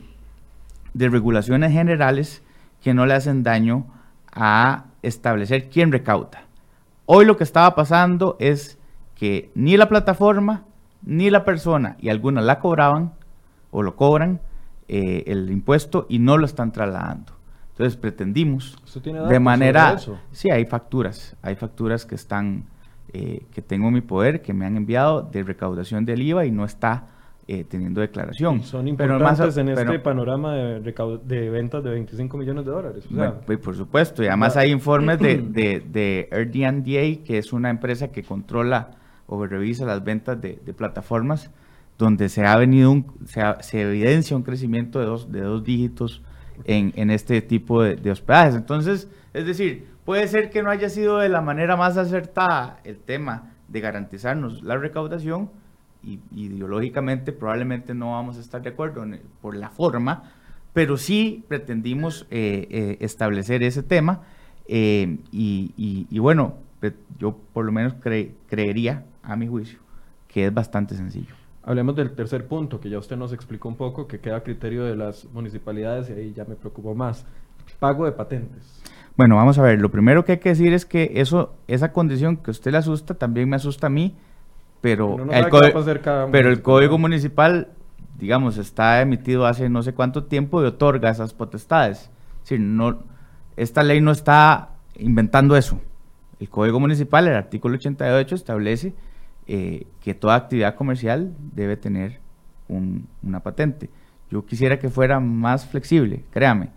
de 0.94 1.10
regulaciones 1.10 1.72
generales 1.72 2.44
que 2.82 2.94
no 2.94 3.06
le 3.06 3.14
hacen 3.14 3.44
daño 3.44 3.86
a 4.32 4.86
establecer 5.02 5.70
quién 5.70 5.92
recauda. 5.92 6.44
Hoy 7.06 7.26
lo 7.26 7.38
que 7.38 7.44
estaba 7.44 7.76
pasando 7.76 8.38
es 8.40 8.78
que 9.16 9.52
ni 9.56 9.78
la 9.78 9.90
plataforma 9.90 10.64
ni 11.04 11.30
la 11.30 11.46
persona, 11.46 11.98
y 12.00 12.10
algunas 12.10 12.44
la 12.44 12.60
cobraban 12.60 13.14
o 13.72 13.82
lo 13.82 13.96
cobran, 13.96 14.40
eh, 14.88 15.24
el 15.28 15.50
impuesto 15.50 16.06
y 16.10 16.20
no 16.20 16.38
lo 16.38 16.46
están 16.46 16.72
trasladando. 16.72 17.34
Entonces 17.72 17.98
pretendimos 17.98 18.78
de 19.30 19.40
manera... 19.40 19.98
Sí, 20.32 20.52
hay 20.52 20.66
facturas, 20.66 21.36
hay 21.42 21.56
facturas 21.56 22.06
que 22.06 22.16
están, 22.16 22.66
eh, 23.14 23.44
que 23.52 23.62
tengo 23.62 23.88
en 23.88 23.94
mi 23.96 24.02
poder, 24.02 24.42
que 24.42 24.54
me 24.54 24.66
han 24.66 24.78
enviado 24.78 25.22
de 25.24 25.44
recaudación 25.44 26.06
del 26.06 26.22
IVA 26.22 26.46
y 26.46 26.52
no 26.52 26.66
está 26.66 27.08
eh, 27.48 27.66
teniendo 27.68 28.00
declaración. 28.00 28.64
son 28.64 28.88
importantes 28.88 29.58
en 29.58 29.70
este 29.70 30.00
panorama 30.00 30.54
de, 30.54 31.50
ventas 31.50 31.84
de 31.84 31.90
25 31.90 32.38
millones 32.38 32.64
de 32.64 32.72
dólares. 32.72 33.06
Pues, 33.46 33.60
por 33.60 33.76
supuesto, 33.76 34.24
y 34.24 34.28
además 34.28 34.56
hay 34.56 34.72
informes 34.72 35.20
de, 35.20 35.38
de, 35.42 35.82
de 35.92 37.22
que 37.26 37.38
es 37.38 37.52
una 37.52 37.70
empresa 37.70 38.12
que 38.12 38.24
controla 38.24 38.92
o 39.28 39.46
revisa 39.46 39.86
las 39.86 40.04
ventas 40.04 40.40
de, 40.40 40.56
plataformas, 40.78 41.52
donde 41.98 42.30
se 42.30 42.46
ha 42.46 42.56
venido 42.56 42.92
un, 42.92 43.06
se, 43.26 43.82
evidencia 43.82 44.38
un 44.38 44.44
crecimiento 44.44 45.00
de 45.00 45.06
dos, 45.06 45.32
de 45.32 45.42
dos 45.42 45.64
dígitos 45.64 46.22
en, 46.66 46.94
en 46.96 47.12
este 47.12 47.42
tipo 47.42 47.84
de, 47.84 48.12
hospedajes. 48.12 48.56
Entonces, 48.56 49.10
es 49.34 49.46
decir, 49.46 49.88
puede 50.06 50.28
ser 50.28 50.50
que 50.50 50.64
no 50.64 50.70
haya 50.70 50.90
sido 50.90 51.18
de 51.20 51.30
la 51.30 51.42
manera 51.42 51.76
más 51.76 51.98
acertada 51.98 52.80
el 52.84 52.98
tema 52.98 53.54
de 53.68 53.80
garantizarnos 53.80 54.64
la 54.64 54.78
recaudación, 54.78 55.50
y, 56.04 56.20
ideológicamente 56.36 57.32
probablemente 57.32 57.94
no 57.94 58.14
vamos 58.14 58.38
a 58.38 58.42
estar 58.42 58.62
de 58.62 58.70
acuerdo 58.70 59.06
por 59.42 59.56
la 59.56 59.70
forma, 59.70 60.32
pero 60.74 60.98
sí 60.98 61.44
pretendimos 61.48 62.26
eh, 62.32 62.68
eh, 62.70 62.98
establecer 63.02 63.64
ese 63.64 63.84
tema 63.84 64.22
eh, 64.68 65.18
y, 65.32 66.20
bueno, 66.20 66.56
yo 67.20 67.38
por 67.54 67.66
lo 67.66 67.72
menos 67.72 67.96
creería, 68.48 69.06
a 69.24 69.36
mi 69.36 69.48
juicio, 69.48 69.80
que 70.28 70.48
es 70.48 70.54
bastante 70.54 70.96
sencillo. 70.96 71.36
Hablemos 71.64 71.96
del 71.96 72.16
tercer 72.16 72.48
punto, 72.48 72.80
que 72.80 72.90
ya 72.90 72.98
usted 72.98 73.18
nos 73.18 73.34
explicó 73.34 73.70
un 73.70 73.76
poco, 73.76 74.08
que 74.08 74.20
queda 74.20 74.38
a 74.38 74.44
criterio 74.44 74.84
de 74.84 74.96
las 74.96 75.26
municipalidades 75.26 76.10
y 76.10 76.14
ahí 76.14 76.34
ya 76.34 76.46
me 76.46 76.56
preocupo 76.56 76.96
más. 76.96 77.24
Pago 77.80 78.06
de 78.06 78.14
patentes. 78.14 78.81
Bueno, 79.22 79.36
vamos 79.36 79.60
a 79.60 79.62
ver, 79.62 79.80
lo 79.80 79.92
primero 79.92 80.26
que 80.26 80.32
hay 80.32 80.38
que 80.40 80.50
decir 80.50 80.74
es 80.74 80.84
que 80.84 81.12
eso, 81.18 81.54
esa 81.68 81.92
condición 81.92 82.38
que 82.38 82.50
usted 82.50 82.72
le 82.72 82.80
asusta, 82.80 83.14
también 83.14 83.48
me 83.48 83.56
asusta 83.56 83.86
a 83.86 83.90
mí, 83.92 84.16
pero, 84.82 85.16
el, 85.32 86.32
pero 86.32 86.50
el 86.50 86.64
código 86.64 86.98
municipal, 86.98 87.68
digamos, 88.18 88.58
está 88.58 89.00
emitido 89.00 89.46
hace 89.46 89.70
no 89.70 89.84
sé 89.84 89.94
cuánto 89.94 90.24
tiempo 90.24 90.64
y 90.64 90.66
otorga 90.66 91.12
esas 91.12 91.36
potestades. 91.36 92.10
Es 92.38 92.50
decir, 92.50 92.62
no, 92.62 93.04
esta 93.58 93.84
ley 93.84 94.02
no 94.02 94.10
está 94.10 94.70
inventando 94.96 95.56
eso. 95.56 95.80
El 96.40 96.50
Código 96.50 96.80
Municipal, 96.80 97.28
el 97.28 97.36
artículo 97.36 97.76
88, 97.76 98.34
establece 98.34 98.96
eh, 99.46 99.86
que 100.02 100.16
toda 100.16 100.34
actividad 100.34 100.74
comercial 100.74 101.32
debe 101.54 101.78
tener 101.78 102.20
una 102.68 103.42
patente. 103.42 103.92
Yo 104.32 104.48
quisiera 104.48 104.80
que 104.80 104.90
fuera 104.90 105.20
más 105.20 105.68
flexible, 105.68 106.24
créame. 106.32 106.70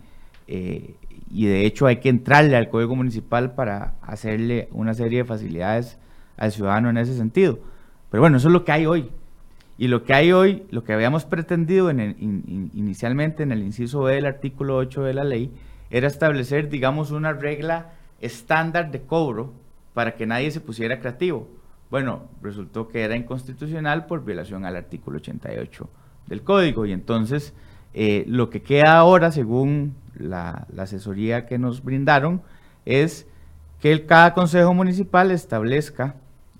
Eh, 0.47 0.93
y 1.35 1.47
de 1.47 1.65
hecho 1.65 1.85
hay 1.85 1.97
que 1.97 2.07
entrarle 2.07 2.55
al 2.55 2.69
Código 2.69 2.95
Municipal 2.95 3.55
para 3.55 3.95
hacerle 4.01 4.69
una 4.71 4.93
serie 4.93 5.19
de 5.19 5.25
facilidades 5.25 5.97
al 6.37 6.53
ciudadano 6.53 6.89
en 6.89 6.97
ese 6.97 7.13
sentido. 7.13 7.59
Pero 8.09 8.21
bueno, 8.21 8.37
eso 8.37 8.47
es 8.47 8.53
lo 8.53 8.63
que 8.63 8.71
hay 8.71 8.85
hoy. 8.85 9.09
Y 9.77 9.89
lo 9.89 10.05
que 10.05 10.13
hay 10.13 10.31
hoy, 10.31 10.63
lo 10.71 10.85
que 10.85 10.93
habíamos 10.93 11.25
pretendido 11.25 11.91
inicialmente 11.91 13.43
en 13.43 13.51
el 13.51 13.63
inciso 13.63 14.03
B 14.03 14.15
del 14.15 14.27
artículo 14.27 14.77
8 14.77 15.03
de 15.03 15.13
la 15.13 15.25
ley, 15.25 15.51
era 15.89 16.07
establecer, 16.07 16.69
digamos, 16.69 17.11
una 17.11 17.33
regla 17.33 17.91
estándar 18.21 18.89
de 18.91 19.01
cobro 19.01 19.51
para 19.93 20.15
que 20.15 20.25
nadie 20.25 20.51
se 20.51 20.61
pusiera 20.61 21.01
creativo. 21.01 21.49
Bueno, 21.91 22.29
resultó 22.41 22.87
que 22.87 23.01
era 23.01 23.17
inconstitucional 23.17 24.05
por 24.05 24.23
violación 24.23 24.63
al 24.63 24.77
artículo 24.77 25.17
88 25.17 25.89
del 26.27 26.43
código 26.43 26.85
y 26.85 26.93
entonces 26.93 27.53
eh, 27.97 28.25
lo 28.27 28.49
que 28.49 28.61
queda 28.61 28.97
ahora, 28.97 29.31
según 29.31 29.95
la, 30.19 30.67
asesoría 30.77 31.45
que 31.45 31.57
nos 31.57 31.81
brindaron, 31.81 32.41
es 32.85 33.25
que 33.79 33.93
el, 33.93 34.05
cada 34.05 34.33
consejo 34.33 34.73
municipal 34.73 35.31
establezca 35.31 36.15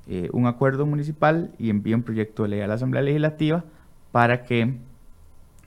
eh, 0.08 0.30
un 0.32 0.48
acuerdo 0.48 0.86
municipal 0.86 1.52
y 1.60 1.70
envíe 1.70 1.94
un 1.94 2.04
proyecto 2.04 2.44
de 2.44 2.50
ley 2.50 2.62
a 2.62 2.68
la 2.68 2.76
Asamblea 2.76 3.04
Legislativa 3.04 3.66
para 4.14 4.46
que 4.46 4.78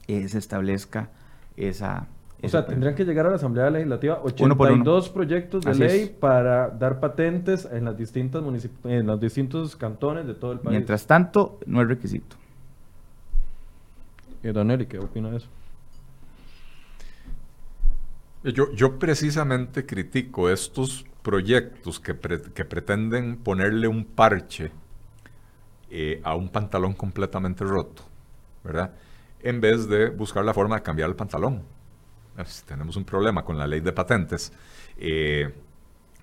eh, 0.06 0.28
se 0.28 0.38
establezca 0.38 1.10
esa... 1.58 2.06
O 2.42 2.48
sea, 2.48 2.64
tendrían 2.64 2.94
que 2.94 3.04
llegar 3.04 3.26
a 3.26 3.30
la 3.30 3.36
Asamblea 3.36 3.68
Legislativa 3.68 4.20
82 4.22 5.10
proyectos 5.10 5.64
de 5.66 5.74
ley 5.74 6.16
para 6.18 6.70
dar 6.70 6.98
patentes 6.98 7.68
en 7.70 7.84
las 7.84 7.98
distintas 7.98 8.42
en 8.84 9.06
los 9.06 9.20
distintos 9.20 9.76
cantones 9.76 10.26
de 10.26 10.32
todo 10.32 10.52
el 10.52 10.60
país. 10.60 10.70
Mientras 10.70 11.06
tanto, 11.06 11.58
no 11.66 11.82
es 11.82 11.88
requisito. 11.88 12.36
¿Y 14.42 14.48
Don 14.48 14.86
qué 14.86 14.98
opina 14.98 15.30
de 15.30 15.38
eso? 15.38 15.48
Yo, 18.44 18.72
yo 18.72 18.98
precisamente 18.98 19.84
critico 19.84 20.48
estos 20.48 21.04
proyectos 21.22 21.98
que, 21.98 22.14
pretenden 22.14 23.36
ponerle 23.38 23.88
un 23.88 24.04
parche 24.04 24.70
eh, 25.90 26.20
a 26.22 26.36
un 26.36 26.48
pantalón 26.48 26.94
completamente 26.94 27.64
roto, 27.64 28.04
¿verdad? 28.62 28.94
En 29.42 29.60
vez 29.60 29.88
de 29.88 30.10
buscar 30.10 30.44
la 30.44 30.54
forma 30.54 30.76
de 30.76 30.82
cambiar 30.82 31.08
el 31.08 31.16
pantalón. 31.16 31.62
Si 32.46 32.64
tenemos 32.64 32.96
un 32.96 33.04
problema 33.04 33.44
con 33.44 33.58
la 33.58 33.66
ley 33.66 33.80
de 33.80 33.92
patentes, 33.92 34.52
eh, 34.96 35.52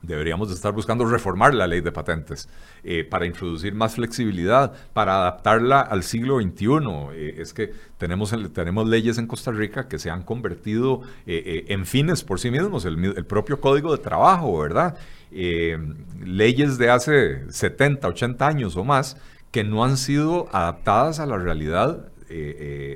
deberíamos 0.06 0.52
estar 0.52 0.74
buscando 0.74 1.06
reformar 1.06 1.54
la 1.54 1.68
ley 1.68 1.82
de 1.82 1.92
patentes 1.92 2.50
eh, 2.84 3.04
para 3.04 3.26
introducir 3.26 3.74
más 3.74 3.96
flexibilidad, 3.96 4.74
para 4.94 5.16
adaptarla 5.16 5.82
al 5.82 6.04
siglo 6.04 6.40
XXI. 6.42 6.68
Eh, 7.14 7.36
es 7.40 7.54
que 7.54 7.74
tenemos, 7.98 8.34
tenemos 8.54 8.88
leyes 8.88 9.18
en 9.18 9.28
Costa 9.28 9.52
Rica 9.52 9.88
que 9.88 10.00
se 10.00 10.10
han 10.10 10.24
convertido 10.24 11.02
eh, 11.26 11.66
en 11.70 11.86
fines 11.86 12.24
por 12.24 12.40
sí 12.40 12.52
mismos, 12.52 12.86
el, 12.86 13.04
el 13.04 13.26
propio 13.26 13.60
código 13.60 13.96
de 13.96 14.02
trabajo, 14.02 14.60
¿verdad? 14.60 14.98
leyes 15.32 16.78
de 16.78 16.90
hace 16.90 17.52
70, 17.52 18.08
80 18.08 18.48
años 18.48 18.78
o 18.78 18.86
más 18.86 19.18
que 19.52 19.66
no 19.66 19.84
han 19.84 19.98
sido 19.98 20.48
adaptadas 20.54 21.20
a 21.20 21.26
la 21.26 21.38
realidad 21.38 22.10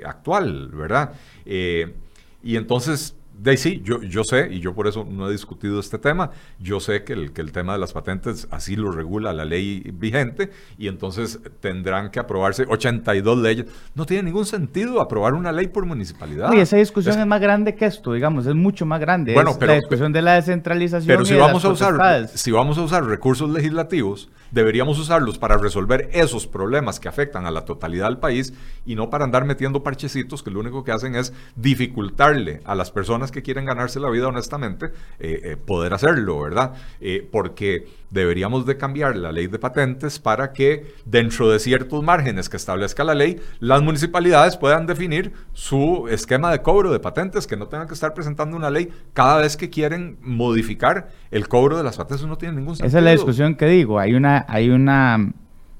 actual, 0.05 0.70
¿verdad? 0.70 1.16
y 1.45 2.55
entonces 2.55 3.18
de 3.41 3.55
sí, 3.55 3.81
yo, 3.83 4.01
yo 4.01 4.23
sé, 4.23 4.49
y 4.51 4.59
yo 4.59 4.73
por 4.73 4.87
eso 4.87 5.07
no 5.09 5.29
he 5.29 5.31
discutido 5.31 5.79
este 5.79 5.97
tema, 5.97 6.31
yo 6.59 6.79
sé 6.79 7.03
que 7.03 7.13
el, 7.13 7.31
que 7.31 7.41
el 7.41 7.51
tema 7.51 7.73
de 7.73 7.79
las 7.79 7.93
patentes 7.93 8.47
así 8.51 8.75
lo 8.75 8.91
regula 8.91 9.31
la 9.31 9.45
ley 9.45 9.81
vigente 9.93 10.51
y 10.77 10.87
entonces 10.87 11.39
tendrán 11.61 12.11
que 12.11 12.19
aprobarse 12.19 12.65
82 12.67 13.37
leyes. 13.37 13.65
No 13.95 14.05
tiene 14.05 14.23
ningún 14.23 14.45
sentido 14.45 14.99
aprobar 14.99 15.33
una 15.33 15.51
ley 15.51 15.67
por 15.67 15.85
municipalidad. 15.85 16.51
Y 16.51 16.59
esa 16.59 16.77
discusión 16.77 17.17
es, 17.17 17.25
más 17.25 17.39
grande 17.39 17.75
que 17.75 17.85
esto, 17.85 18.13
digamos, 18.13 18.45
es 18.45 18.55
mucho 18.55 18.85
más 18.85 18.99
grande. 18.99 19.33
Bueno, 19.33 19.55
pero, 19.57 19.73
la 19.73 19.79
discusión 19.79 20.11
de 20.11 20.21
la 20.21 20.33
descentralización. 20.33 21.07
Pero 21.07 21.25
si, 21.25 21.35
vamos 21.35 21.63
a 21.63 21.69
usar, 21.69 22.27
si 22.27 22.51
vamos 22.51 22.77
a 22.77 22.81
usar 22.81 23.05
recursos 23.05 23.49
legislativos, 23.49 24.29
deberíamos 24.51 24.99
usarlos 24.99 25.37
para 25.37 25.57
resolver 25.57 26.09
esos 26.13 26.47
problemas 26.47 26.99
que 26.99 27.07
afectan 27.07 27.45
a 27.45 27.51
la 27.51 27.65
totalidad 27.65 28.07
del 28.07 28.17
país 28.17 28.53
y 28.85 28.95
no 28.95 29.09
para 29.09 29.25
andar 29.25 29.45
metiendo 29.45 29.83
parchecitos 29.83 30.43
que 30.43 30.51
lo 30.51 30.59
único 30.59 30.83
que 30.83 30.91
hacen 30.91 31.15
es 31.15 31.33
dificultarle 31.55 32.61
a 32.65 32.75
las 32.75 32.91
personas 32.91 33.31
que 33.31 33.41
quieren 33.41 33.65
ganarse 33.65 33.99
la 33.99 34.09
vida 34.09 34.27
honestamente 34.27 34.87
eh, 35.19 35.41
eh, 35.43 35.57
poder 35.57 35.93
hacerlo, 35.93 36.41
¿verdad? 36.41 36.73
Eh, 36.99 37.27
porque 37.31 37.87
deberíamos 38.12 38.66
de 38.66 38.78
cambiar 38.78 39.16
la 39.16 39.32
ley 39.32 39.47
de 39.47 39.60
patentes 39.60 40.20
para 40.20 40.51
que 40.51 40.93
dentro 41.05 41.49
de 41.49 41.60
ciertos 41.60 42.03
márgenes 42.03 42.49
que 42.49 42.57
establezca 42.57 43.03
la 43.03 43.16
ley, 43.16 43.39
las 43.60 43.82
municipalidades 43.82 44.57
puedan 44.57 44.88
definir 44.88 45.34
su 45.53 46.07
esquema 46.10 46.51
de 46.51 46.62
cobro 46.62 46.91
de 46.91 46.99
patentes, 46.99 47.47
que 47.47 47.57
no 47.57 47.68
tengan 47.68 47.88
que 47.88 47.93
estar 47.93 48.14
presentando 48.14 48.57
una 48.57 48.70
ley 48.70 48.89
cada 49.14 49.38
vez 49.38 49.57
que 49.57 49.70
quieren 49.70 50.18
modificar 50.22 51.10
el 51.32 51.47
cobro 51.47 51.78
de 51.78 51.84
las 51.84 51.97
patentes. 51.97 52.22
Eso 52.22 52.28
no 52.28 52.38
tiene 52.38 52.55
ningún 52.55 52.76
sentido. 52.76 52.88
Esa 52.88 52.97
es 52.99 53.03
la 53.03 53.12
discusión 53.12 53.55
que 53.55 53.66
digo. 53.68 53.99
Hay 53.99 54.14
una, 54.14 54.45
hay 54.47 54.70
una 54.70 55.34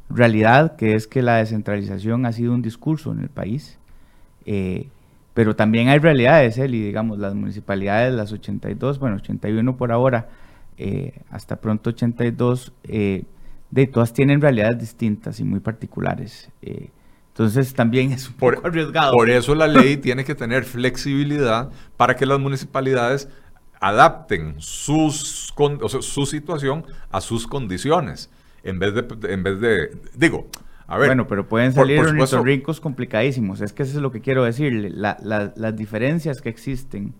realidad 0.10 0.76
que 0.76 0.96
es 0.96 1.08
que 1.08 1.22
la 1.22 1.38
descentralización 1.38 2.26
ha 2.26 2.32
sido 2.32 2.54
un 2.54 2.62
discurso 2.62 3.12
en 3.12 3.20
el 3.20 3.30
país. 3.30 3.78
Eh, 4.46 4.88
pero 5.34 5.56
también 5.56 5.88
hay 5.88 6.00
realidades, 6.00 6.58
y 6.58 6.68
digamos, 6.68 7.18
las 7.18 7.34
municipalidades, 7.34 8.14
las 8.14 8.34
82, 8.34 9.00
bueno, 9.00 9.18
81 9.18 9.78
por 9.78 9.92
ahora, 9.92 10.28
eh, 10.82 11.12
hasta 11.30 11.58
pronto 11.58 11.90
82, 11.90 12.72
eh, 12.84 13.24
de 13.70 13.88
todas 13.88 14.14
tienen 14.14 14.40
realidades 14.40 14.80
distintas 14.80 15.42
y 15.42 15.44
muy 15.44 15.60
particulares. 15.60 16.50
Eh, 16.62 16.90
entonces 17.28 17.74
también 17.74 18.14
es 18.14 18.30
un 18.30 18.36
poco 18.36 18.66
arriesgado. 18.66 19.12
Por 19.12 19.30
eso 19.30 19.54
la 19.56 19.68
ley 19.68 19.98
tiene 20.02 20.24
que 20.24 20.36
tener 20.36 20.64
flexibilidad 20.64 21.70
para 21.98 22.16
que 22.16 22.26
las 22.26 22.40
municipalidades 22.40 23.28
adapten 23.82 24.56
sus, 24.60 25.54
su 26.00 26.26
situación 26.26 26.86
a 27.12 27.20
sus 27.20 27.46
condiciones. 27.46 28.30
En 28.64 28.80
vez 28.80 28.94
de, 28.94 29.06
en 29.34 29.44
vez 29.44 29.60
de 29.60 29.98
digo, 30.16 30.48
bueno, 30.88 31.28
pero 31.28 31.46
pueden 31.46 31.74
salir 31.74 32.02
ricos 32.42 32.80
complicadísimos. 32.80 33.60
Es 33.60 33.74
que 33.74 33.84
eso 33.84 33.98
es 33.98 34.02
lo 34.02 34.12
que 34.12 34.22
quiero 34.22 34.46
decirle. 34.46 34.90
las 34.92 35.76
diferencias 35.76 36.42
que 36.42 36.48
existen 36.48 37.14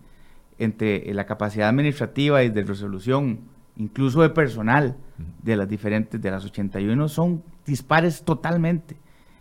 entre 0.60 1.12
la 1.14 1.24
capacidad 1.24 1.70
administrativa 1.70 2.42
y 2.44 2.50
de 2.50 2.62
resolución, 2.62 3.40
incluso 3.76 4.20
de 4.20 4.28
personal, 4.28 4.96
de 5.42 5.56
las 5.56 5.66
diferentes, 5.66 6.20
de 6.20 6.30
las 6.30 6.44
81, 6.44 7.08
son 7.08 7.42
dispares 7.66 8.22
totalmente. 8.22 8.96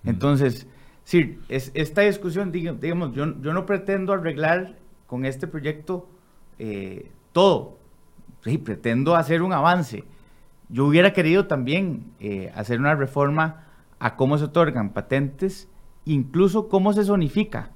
Entonces, 0.06 0.66
sí, 1.04 1.38
es, 1.50 1.72
esta 1.74 2.02
discusión, 2.02 2.54
digamos, 2.54 3.14
yo, 3.14 3.40
yo 3.42 3.54
no 3.54 3.66
pretendo 3.66 4.14
arreglar 4.14 4.78
con 5.08 5.26
este 5.26 5.46
proyecto 5.46 6.08
eh, 6.58 7.12
todo. 7.34 7.78
Sí, 8.46 8.58
pretendo 8.58 9.18
hacer 9.18 9.42
un 9.42 9.52
avance. 9.52 10.06
Yo 10.70 10.86
hubiera 10.86 11.12
querido 11.12 11.48
también 11.48 12.14
eh, 12.22 12.50
hacer 12.56 12.80
una 12.80 12.96
reforma 12.96 13.66
a 14.00 14.16
cómo 14.16 14.38
se 14.38 14.46
otorgan 14.46 14.94
patentes, 14.94 15.68
incluso 16.06 16.70
cómo 16.70 16.94
se 16.94 17.04
zonifica. 17.04 17.72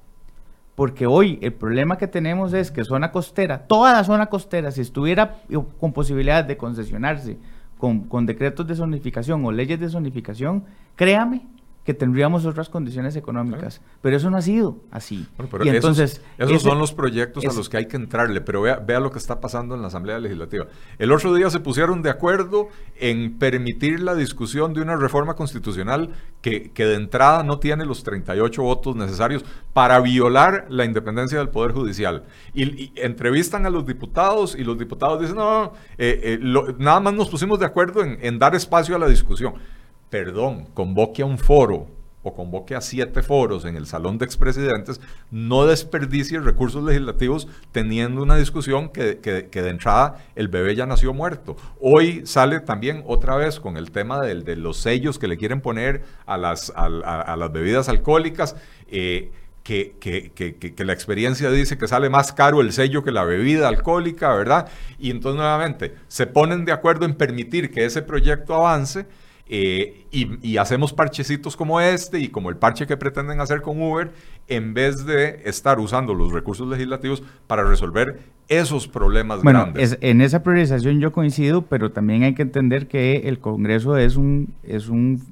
Porque 0.74 1.06
hoy 1.06 1.38
el 1.40 1.52
problema 1.52 1.98
que 1.98 2.08
tenemos 2.08 2.52
es 2.52 2.70
que 2.70 2.84
zona 2.84 3.12
costera, 3.12 3.66
toda 3.66 3.92
la 3.92 4.04
zona 4.04 4.26
costera, 4.26 4.70
si 4.72 4.80
estuviera 4.80 5.38
con 5.78 5.92
posibilidad 5.92 6.44
de 6.44 6.56
concesionarse 6.56 7.38
con, 7.78 8.00
con 8.00 8.26
decretos 8.26 8.66
de 8.66 8.74
zonificación 8.74 9.44
o 9.44 9.52
leyes 9.52 9.78
de 9.78 9.88
zonificación, 9.88 10.64
créame 10.96 11.42
que 11.84 11.92
tendríamos 11.92 12.46
otras 12.46 12.70
condiciones 12.70 13.14
económicas. 13.14 13.82
Pero 14.00 14.16
eso 14.16 14.30
no 14.30 14.38
ha 14.38 14.42
sido 14.42 14.78
así. 14.90 15.26
y 15.62 15.68
entonces, 15.68 16.22
esos, 16.38 16.62
son 16.62 16.78
los 16.78 16.94
proyectos 16.94 17.44
a 17.44 17.52
los 17.52 17.68
que 17.68 17.76
hay 17.76 17.86
que 17.86 17.96
entrarle, 17.96 18.40
pero 18.40 18.62
vea, 18.62 18.76
vea 18.76 19.00
lo 19.00 19.10
que 19.10 19.18
está 19.18 19.38
pasando 19.38 19.74
en 19.74 19.82
la 19.82 19.88
Asamblea 19.88 20.18
Legislativa. 20.18 20.66
El 20.98 21.12
otro 21.12 21.34
día 21.34 21.50
se 21.50 21.60
pusieron 21.60 22.00
de 22.00 22.08
acuerdo 22.08 22.68
en 22.98 23.38
permitir 23.38 24.00
la 24.00 24.14
discusión 24.14 24.72
de 24.72 24.80
una 24.80 24.96
reforma 24.96 25.34
constitucional 25.34 26.10
que, 26.40 26.70
que 26.72 26.86
de 26.86 26.94
entrada 26.94 27.42
no 27.42 27.58
tiene 27.58 27.84
los 27.84 28.02
38 28.02 28.62
votos 28.62 28.96
necesarios 28.96 29.44
para 29.74 30.00
violar 30.00 30.66
la 30.70 30.86
independencia 30.86 31.38
del 31.38 31.50
Poder 31.50 31.72
Judicial. 31.72 32.24
Y, 32.54 32.92
entrevistan 32.96 33.66
a 33.66 33.70
los 33.70 33.84
diputados 33.84 34.56
y 34.58 34.64
los 34.64 34.78
diputados 34.78 35.20
dicen, 35.20 35.36
no, 35.36 35.74
eh, 35.98 36.38
eh, 36.42 36.74
nada 36.78 37.00
más 37.00 37.12
nos 37.12 37.28
pusimos 37.28 37.58
de 37.58 37.66
acuerdo 37.66 38.02
en, 38.02 38.18
en 38.22 38.38
dar 38.38 38.54
espacio 38.54 38.96
a 38.96 38.98
la 38.98 39.06
discusión 39.06 39.54
perdón, 40.14 40.68
convoque 40.74 41.22
a 41.22 41.26
un 41.26 41.38
foro 41.38 41.88
o 42.22 42.32
convoque 42.32 42.76
a 42.76 42.80
siete 42.80 43.20
foros 43.20 43.64
en 43.64 43.74
el 43.74 43.88
Salón 43.88 44.16
de 44.16 44.24
Expresidentes, 44.24 45.00
no 45.32 45.66
desperdicie 45.66 46.38
recursos 46.38 46.84
legislativos 46.84 47.48
teniendo 47.72 48.22
una 48.22 48.36
discusión 48.36 48.90
que, 48.90 49.16
de 49.16 49.68
entrada 49.68 50.24
el 50.36 50.46
bebé 50.46 50.76
ya 50.76 50.86
nació 50.86 51.12
muerto. 51.12 51.56
Hoy 51.80 52.24
sale 52.26 52.60
también 52.60 53.02
otra 53.08 53.34
vez 53.34 53.58
con 53.58 53.76
el 53.76 53.90
tema 53.90 54.20
de 54.20 54.54
los 54.54 54.76
sellos 54.76 55.18
que 55.18 55.26
le 55.26 55.36
quieren 55.36 55.60
poner 55.60 56.04
a 56.26 56.38
las, 56.38 56.72
a, 56.76 56.88
las 56.88 57.52
bebidas 57.52 57.88
alcohólicas. 57.88 58.54
Eh, 58.86 59.32
que, 59.64 59.96
que, 59.98 60.30
que, 60.30 60.54
que, 60.56 60.84
la 60.84 60.92
experiencia 60.92 61.50
dice 61.50 61.78
que 61.78 61.88
sale 61.88 62.10
más 62.10 62.34
caro 62.34 62.60
el 62.60 62.70
sello 62.72 63.02
que 63.02 63.10
la 63.10 63.24
bebida 63.24 63.66
alcohólica, 63.66 64.34
¿verdad? 64.34 64.68
Y 64.98 65.10
entonces 65.10 65.38
nuevamente 65.38 65.94
se 66.06 66.26
ponen 66.26 66.66
de 66.66 66.72
acuerdo 66.72 67.06
en 67.06 67.14
permitir 67.14 67.70
que 67.72 67.86
ese 67.86 68.02
proyecto 68.02 68.54
avance 68.54 69.06
eh, 69.46 70.06
y, 70.10 70.56
hacemos 70.56 70.92
parchecitos 70.92 71.56
como 71.56 71.80
este 71.80 72.18
y 72.18 72.28
como 72.28 72.48
el 72.48 72.56
parche 72.56 72.86
que 72.86 72.96
pretenden 72.96 73.40
hacer 73.40 73.60
con 73.60 73.80
Uber, 73.82 74.12
en 74.48 74.72
vez 74.72 75.04
de 75.04 75.42
estar 75.44 75.78
usando 75.78 76.14
los 76.14 76.32
recursos 76.32 76.66
legislativos 76.68 77.22
para 77.46 77.64
resolver 77.64 78.20
esos 78.48 78.88
problemas 78.88 79.42
bueno, 79.42 79.60
grandes. 79.60 79.98
en 80.00 80.20
esa 80.20 80.42
priorización 80.42 81.00
yo 81.00 81.12
coincido, 81.12 81.62
pero 81.62 81.92
también 81.92 82.22
hay 82.22 82.34
que 82.34 82.42
entender 82.42 82.88
que 82.88 83.28
el 83.28 83.38
Congreso 83.38 83.98
es 83.98 84.16
un, 84.16 84.54
es 84.62 84.88
un 84.88 85.22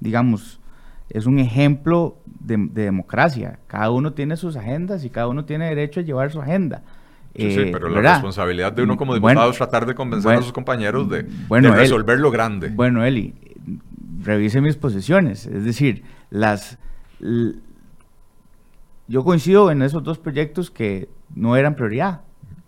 digamos, 0.00 0.60
es 1.08 1.26
un 1.26 1.38
ejemplo 1.38 2.16
de, 2.26 2.56
democracia. 2.58 3.58
Cada 3.66 3.90
uno 3.90 4.12
tiene 4.12 4.36
sus 4.36 4.56
agendas 4.56 5.04
y 5.04 5.10
cada 5.10 5.28
uno 5.28 5.44
tiene 5.44 5.68
derecho 5.68 6.00
a 6.00 6.02
llevar 6.02 6.30
su 6.30 6.40
agenda. 6.40 6.82
Sí, 7.34 7.50
sí, 7.50 7.70
pero 7.72 7.88
la 7.88 8.00
responsabilidad 8.02 8.72
de 8.72 8.82
uno 8.82 8.98
como 8.98 9.14
diputado 9.14 9.50
es 9.50 9.56
tratar 9.56 9.86
de 9.86 9.94
convencer 9.94 10.32
a 10.32 10.42
sus 10.42 10.52
compañeros 10.52 11.08
de, 11.08 11.26
resolver 11.48 12.18
lo 12.18 12.30
grande. 12.30 12.68
Bueno, 12.68 13.04
Eli, 13.04 13.32
revise 14.22 14.60
mis 14.60 14.76
posiciones. 14.76 15.46
Es 15.46 15.64
decir, 15.64 16.04
las 16.30 16.78
yo 19.08 19.24
coincido 19.24 19.70
en 19.70 19.82
esos 19.82 20.02
dos 20.02 20.18
proyectos 20.18 20.70
que 20.70 21.08
no 21.34 21.56
eran 21.56 21.74
prioridad. 21.74 22.22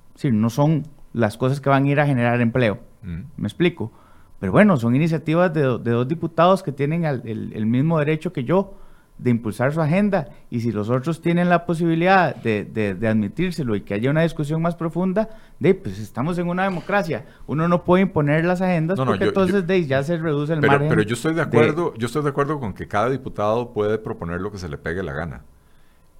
Es 0.08 0.14
decir, 0.14 0.34
no 0.34 0.50
son 0.50 0.84
las 1.12 1.36
cosas 1.36 1.60
que 1.60 1.70
van 1.70 1.84
a 1.84 1.88
ir 1.88 2.00
a 2.00 2.06
generar 2.06 2.40
empleo. 2.40 2.80
Me 3.02 3.46
explico. 3.46 3.92
Pero 4.40 4.52
bueno, 4.52 4.76
son 4.76 4.94
iniciativas 4.94 5.52
de, 5.54 5.62
dos 5.62 6.08
diputados 6.08 6.62
que 6.62 6.72
tienen 6.72 7.04
el, 7.04 7.66
mismo 7.66 7.98
derecho 7.98 8.32
que 8.32 8.44
yo 8.44 8.74
de 9.18 9.30
impulsar 9.30 9.72
su 9.72 9.80
agenda 9.80 10.28
y 10.50 10.60
si 10.60 10.72
los 10.72 10.90
otros 10.90 11.20
tienen 11.20 11.48
la 11.48 11.66
posibilidad 11.66 12.34
de, 12.34 12.96
admitírselo 13.08 13.76
y 13.76 13.82
que 13.82 13.94
haya 13.94 14.10
una 14.10 14.22
discusión 14.22 14.60
más 14.60 14.74
profunda, 14.74 15.28
de, 15.60 15.74
pues 15.74 15.98
estamos 15.98 16.36
en 16.38 16.48
una 16.48 16.64
democracia. 16.64 17.24
Uno 17.46 17.68
no 17.68 17.84
puede 17.84 18.02
imponer 18.02 18.44
las 18.44 18.60
agendas 18.60 18.98
porque 18.98 19.24
entonces 19.24 19.66
de, 19.66 19.86
ya 19.86 20.02
se 20.02 20.16
reduce 20.16 20.52
el 20.52 20.60
pero, 20.60 20.78
Pero 20.78 21.02
yo 21.02 21.14
estoy 21.14 21.34
de 21.34 21.42
acuerdo, 21.42 21.94
yo 21.96 22.06
estoy 22.06 22.22
de 22.22 22.30
acuerdo 22.30 22.58
con 22.58 22.74
que 22.74 22.88
cada 22.88 23.08
diputado 23.08 23.72
puede 23.72 23.98
proponer 23.98 24.40
lo 24.40 24.50
que 24.50 24.58
se 24.58 24.68
le 24.68 24.78
pegue 24.78 25.02
la 25.02 25.12
gana. 25.12 25.42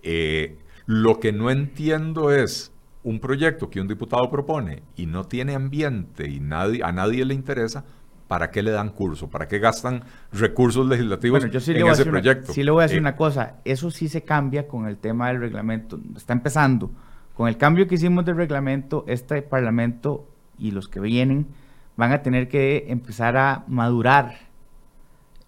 Eh, 0.03 0.59
lo 0.87 1.19
que 1.19 1.33
no 1.33 1.51
entiendo 1.51 2.31
es 2.31 2.73
un 3.03 3.21
proyecto 3.21 3.71
que 3.71 3.81
un 3.81 3.89
diputado 3.89 4.31
propone 4.31 4.83
y 4.97 5.07
no 5.07 5.25
tiene 5.25 5.55
ambiente 5.55 6.29
y 6.29 6.41
nadie, 6.41 6.83
a 6.83 6.93
nadie 6.93 7.25
le 7.25 7.35
interesa, 7.35 7.85
¿para 8.29 8.51
qué 8.51 8.63
le 8.63 8.71
dan 8.71 8.91
curso? 8.91 9.29
¿Para 9.29 9.49
qué 9.49 9.59
gastan 9.59 10.03
recursos 10.33 10.87
legislativos 10.87 11.45
en 11.45 11.55
ese 11.55 12.05
proyecto? 12.05 12.53
sí 12.53 12.63
le 12.63 12.71
voy 12.71 12.81
a 12.81 12.83
decir 12.85 12.99
eh, 12.99 13.01
una 13.01 13.17
cosa, 13.17 13.57
eso 13.65 13.91
sí 13.91 14.09
se 14.09 14.23
cambia 14.23 14.67
con 14.67 14.87
el 14.87 14.97
tema 14.97 15.29
del 15.29 15.41
reglamento, 15.41 16.01
está 16.17 16.33
empezando. 16.33 16.91
Con 17.35 17.49
el 17.49 17.57
cambio 17.57 17.89
que 17.89 17.97
hicimos 17.97 18.25
del 18.25 18.37
reglamento, 18.37 19.05
este 19.09 19.43
Parlamento 19.43 20.29
y 20.59 20.71
los 20.71 20.89
que 20.89 21.01
vienen 21.01 21.49
van 21.97 22.13
a 22.13 22.23
tener 22.23 22.49
que 22.49 22.87
empezar 22.89 23.37
a 23.37 23.65
madurar 23.67 24.39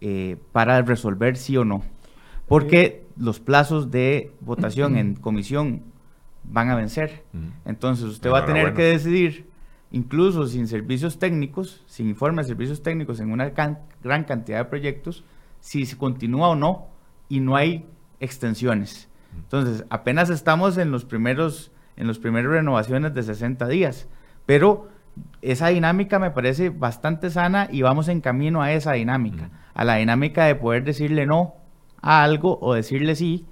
eh, 0.00 0.36
para 0.52 0.82
resolver 0.82 1.36
sí 1.36 1.56
o 1.56 1.64
no. 1.64 1.82
Porque 2.48 3.06
los 3.16 3.40
plazos 3.40 3.90
de 3.90 4.32
votación 4.40 4.96
en 4.96 5.14
comisión 5.14 5.82
van 6.44 6.70
a 6.70 6.76
vencer. 6.76 7.24
Entonces 7.64 8.04
usted 8.06 8.30
va 8.30 8.40
a 8.40 8.46
tener 8.46 8.74
que 8.74 8.82
decidir 8.82 9.48
incluso 9.96 10.46
sin 10.46 10.68
servicios 10.68 11.18
técnicos, 11.18 11.82
sin 11.86 12.08
informe 12.08 12.42
de 12.42 12.48
servicios 12.48 12.82
técnicos 12.82 13.18
en 13.18 13.32
una 13.32 13.48
gran 13.48 14.24
cantidad 14.24 14.58
de 14.58 14.64
proyectos, 14.66 15.24
si 15.60 15.86
se 15.86 15.96
continúa 15.96 16.48
o 16.48 16.54
no 16.54 16.88
y 17.30 17.40
no 17.40 17.56
hay 17.56 17.86
extensiones. 18.20 19.08
Entonces, 19.34 19.86
apenas 19.88 20.28
estamos 20.28 20.76
en 20.76 20.90
los 20.90 21.06
primeros 21.06 21.72
en 21.96 22.06
los 22.06 22.18
primeros 22.18 22.52
renovaciones 22.52 23.14
de 23.14 23.22
60 23.22 23.68
días, 23.68 24.06
pero 24.44 24.90
esa 25.40 25.68
dinámica 25.68 26.18
me 26.18 26.30
parece 26.30 26.68
bastante 26.68 27.30
sana 27.30 27.68
y 27.72 27.80
vamos 27.80 28.08
en 28.08 28.20
camino 28.20 28.60
a 28.60 28.72
esa 28.72 28.92
dinámica, 28.92 29.50
a 29.72 29.82
la 29.82 29.96
dinámica 29.96 30.44
de 30.44 30.56
poder 30.56 30.84
decirle 30.84 31.24
no 31.24 31.54
a 32.02 32.22
algo 32.22 32.58
o 32.60 32.74
decirle 32.74 33.14
sí 33.14 33.46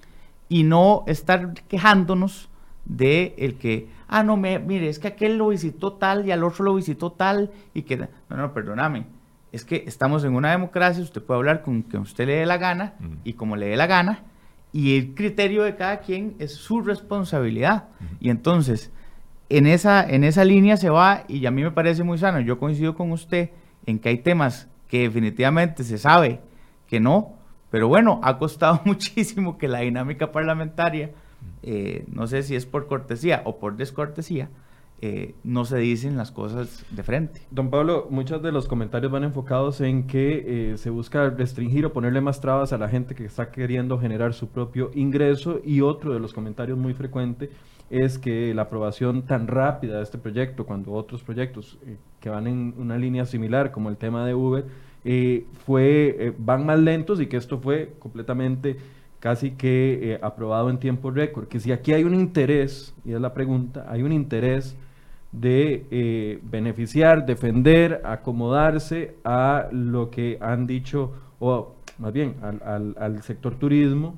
y 0.51 0.65
no 0.65 1.05
estar 1.07 1.55
quejándonos 1.55 2.51
de 2.87 3.35
el 3.39 3.55
que 3.55 3.89
ah, 4.09 4.23
no, 4.23 4.37
me, 4.37 4.59
mire, 4.59 4.89
es 4.89 4.99
que 4.99 5.09
aquel 5.09 5.39
lo 5.39 5.49
visitó 5.49 5.95
tal 5.95 6.27
y 6.27 6.31
al 6.31 6.45
otro 6.45 6.65
lo 6.65 6.75
visitó 6.75 7.11
tal 7.11 7.51
y 7.73 7.83
que, 7.83 7.97
no, 7.97 8.09
no, 8.29 8.53
perdóname, 8.53 9.07
es 9.53 9.65
que 9.65 9.85
estamos 9.87 10.25
en 10.25 10.35
una 10.35 10.51
democracia, 10.51 11.03
usted 11.03 11.23
puede 11.23 11.39
hablar 11.39 11.63
con 11.63 11.83
quien 11.83 12.03
usted 12.03 12.27
le 12.27 12.37
dé 12.37 12.47
la 12.47 12.59
gana 12.59 12.95
y 13.25 13.35
como 13.35 13.57
le 13.57 13.67
dé 13.67 13.77
la 13.77 13.87
gana, 13.87 14.23
y 14.73 14.97
el 14.97 15.15
criterio 15.15 15.63
de 15.63 15.77
cada 15.77 15.99
quien 15.99 16.35
es 16.39 16.55
su 16.55 16.81
responsabilidad. 16.81 17.89
Y 18.19 18.31
entonces, 18.31 18.91
en 19.49 19.67
esa, 19.67 20.09
en 20.09 20.25
esa 20.25 20.45
línea 20.45 20.77
se 20.77 20.91
va, 20.91 21.25
y 21.29 21.47
a 21.47 21.53
mí 21.53 21.63
me 21.63 21.71
parece 21.71 22.03
muy 22.03 22.19
sano, 22.19 22.41
yo 22.41 22.59
coincido 22.59 22.95
con 22.95 23.13
usted 23.13 23.51
en 23.87 23.99
que 23.99 24.09
hay 24.09 24.19
temas 24.19 24.69
que 24.89 25.03
definitivamente 25.03 25.85
se 25.85 25.99
sabe 25.99 26.41
que 26.89 26.99
no, 26.99 27.35
pero 27.71 27.87
bueno, 27.87 28.21
ha 28.23 28.39
costado 28.39 28.81
muchísimo 28.85 29.59
que 29.59 29.69
la 29.69 29.81
dinámica 29.81 30.33
parlamentaria 30.33 31.11
eh, 31.67 32.05
no 32.13 32.27
sé 32.27 32.43
si 32.43 32.55
es 32.55 32.67
por 32.67 32.87
cortesía 32.87 33.41
o 33.47 33.59
por 33.59 33.77
descortesía, 33.77 34.51
eh, 35.01 35.35
no 35.45 35.65
se 35.65 35.79
dicen 35.79 36.17
las 36.17 36.31
cosas 36.31 36.85
de 36.91 37.03
frente. 37.03 37.41
Don 37.51 37.71
Pablo, 37.71 38.07
muchos 38.11 38.43
de 38.43 38.53
los 38.53 38.69
comentarios 38.69 39.11
van 39.11 39.25
enfocados 39.25 39.81
en 39.81 40.07
que 40.07 40.73
eh, 40.73 40.79
se 40.79 40.91
busca 40.91 41.31
restringir 41.31 41.87
o 41.87 41.93
ponerle 41.93 42.21
más 42.21 42.41
trabas 42.41 42.75
a 42.75 42.79
la 42.79 42.89
gente 42.89 43.15
que 43.15 43.25
está 43.25 43.51
queriendo 43.51 43.99
generar 43.99 44.35
su 44.35 44.49
propio 44.49 44.91
ingreso 44.95 45.61
y 45.65 45.81
otro 45.81 46.13
de 46.13 46.21
los 46.21 46.35
comentarios 46.35 46.77
muy 46.77 46.93
frecuente 46.93 47.51
es 47.89 48.19
que 48.19 48.53
la 48.55 48.63
aprobación 48.63 49.23
tan 49.23 49.47
rápida 49.47 49.97
de 49.97 50.03
este 50.03 50.19
proyecto, 50.19 50.67
cuando 50.67 50.93
otros 50.93 51.23
proyectos 51.23 51.79
que 52.21 52.29
van 52.29 52.47
en 52.47 52.75
una 52.77 52.99
línea 52.99 53.25
similar, 53.25 53.73
como 53.73 53.89
el 53.89 53.97
tema 53.97 54.27
de 54.27 54.35
Uber, 54.35 54.65
fue, 55.67 56.35
van 56.39 56.65
más 56.65 56.79
lentos 56.79 57.21
y 57.21 57.27
que 57.27 57.37
esto 57.37 57.59
fue 57.59 57.95
completamente 57.99 58.79
casi 59.25 59.53
que 59.53 60.13
eh, 60.13 60.19
aprobado 60.21 60.69
en 60.69 60.77
tiempo 60.77 61.11
récord. 61.11 61.49
Que 61.49 61.59
si 61.59 61.73
aquí 61.73 61.95
hay 61.95 62.05
un 62.05 62.15
interés, 62.15 62.95
y 63.07 63.15
es 63.15 63.21
la 63.23 63.33
pregunta, 63.33 63.87
hay 63.89 64.03
un 64.03 64.13
interés 64.13 64.77
de 65.33 65.87
eh, 65.91 66.41
beneficiar, 66.43 67.25
defender, 67.25 68.03
acomodarse 68.05 69.15
a 69.25 69.69
lo 69.73 70.11
que 70.11 70.37
han 70.43 70.67
dicho, 70.67 71.15
o 71.41 71.75
más 71.99 72.13
bien 72.13 72.35
al, 72.43 72.95
al, 72.99 73.23
sector 73.23 73.55
turismo, 73.55 74.15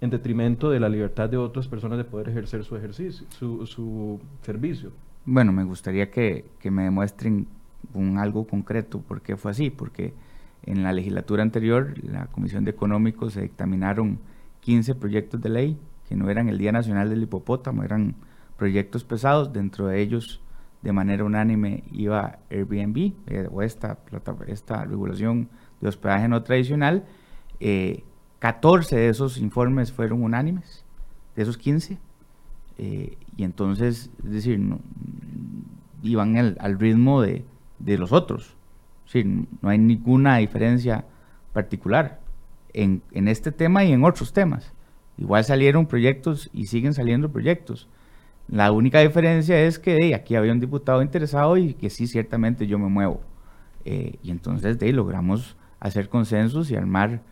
en 0.00 0.10
detrimento 0.10 0.70
de 0.70 0.78
la 0.78 0.88
libertad 0.88 1.28
de 1.28 1.38
otras 1.38 1.66
personas 1.66 1.98
de 1.98 2.04
poder 2.04 2.28
ejercer 2.28 2.62
su 2.62 2.76
ejercicio, 2.76 3.26
su, 3.30 4.20
servicio. 4.42 4.92
Bueno, 5.24 5.50
me 5.50 5.64
gustaría 5.64 6.08
que, 6.08 6.44
que 6.60 6.70
me 6.70 6.84
demuestren 6.84 7.48
un 7.94 8.16
algo 8.18 8.46
concreto 8.46 9.00
por 9.00 9.22
qué 9.22 9.36
fue 9.36 9.50
así, 9.50 9.70
porque 9.70 10.14
en 10.62 10.84
la 10.84 10.92
legislatura 10.92 11.42
anterior, 11.42 11.94
la 12.04 12.26
Comisión 12.26 12.62
de 12.62 12.70
Económicos 12.70 13.32
se 13.32 13.42
dictaminaron 13.42 14.20
15 14.66 14.96
proyectos 14.96 15.40
de 15.40 15.48
ley 15.48 15.78
que 16.08 16.16
no 16.16 16.28
eran 16.28 16.48
el 16.48 16.58
Día 16.58 16.72
Nacional 16.72 17.08
del 17.08 17.22
Hipopótamo, 17.22 17.84
eran 17.84 18.16
proyectos 18.56 19.04
pesados, 19.04 19.52
dentro 19.52 19.86
de 19.86 20.02
ellos 20.02 20.40
de 20.82 20.92
manera 20.92 21.22
unánime 21.22 21.84
iba 21.92 22.40
Airbnb 22.50 23.12
eh, 23.28 23.48
o 23.52 23.62
esta, 23.62 23.98
esta 24.48 24.84
regulación 24.84 25.48
de 25.80 25.88
hospedaje 25.88 26.26
no 26.26 26.42
tradicional. 26.42 27.04
14 28.40 28.96
eh, 28.96 28.98
de 28.98 29.08
esos 29.08 29.38
informes 29.38 29.92
fueron 29.92 30.24
unánimes, 30.24 30.84
de 31.36 31.42
esos 31.44 31.56
15. 31.58 31.98
Eh, 32.78 33.16
y 33.36 33.44
entonces, 33.44 34.10
es 34.24 34.32
decir, 34.32 34.60
iban 36.02 36.36
al 36.58 36.78
ritmo 36.80 37.22
de, 37.22 37.44
de, 37.78 37.98
los 37.98 38.10
otros. 38.10 38.56
No 39.62 39.68
hay 39.68 39.78
ninguna 39.78 40.38
diferencia 40.38 41.04
particular 41.52 42.25
en, 42.76 43.28
este 43.28 43.52
tema 43.52 43.84
y 43.84 43.92
en 43.92 44.04
otros 44.04 44.32
temas. 44.32 44.72
Igual 45.18 45.44
salieron 45.44 45.86
proyectos 45.86 46.50
y 46.52 46.66
siguen 46.66 46.94
saliendo 46.94 47.30
proyectos. 47.30 47.88
La 48.48 48.70
única 48.70 49.00
diferencia 49.00 49.60
es 49.60 49.78
que 49.78 50.14
aquí 50.14 50.36
había 50.36 50.52
un 50.52 50.60
diputado 50.60 51.02
interesado 51.02 51.56
y 51.56 51.74
que 51.74 51.90
sí, 51.90 52.06
ciertamente 52.06 52.66
yo 52.66 52.78
me 52.78 52.88
muevo. 52.88 53.20
Eh, 53.84 54.18
y 54.22 54.30
entonces 54.30 54.78
de 54.78 54.92
logramos 54.92 55.56
hacer 55.80 56.08
consensos 56.08 56.70
y 56.70 56.76
armar, 56.76 57.22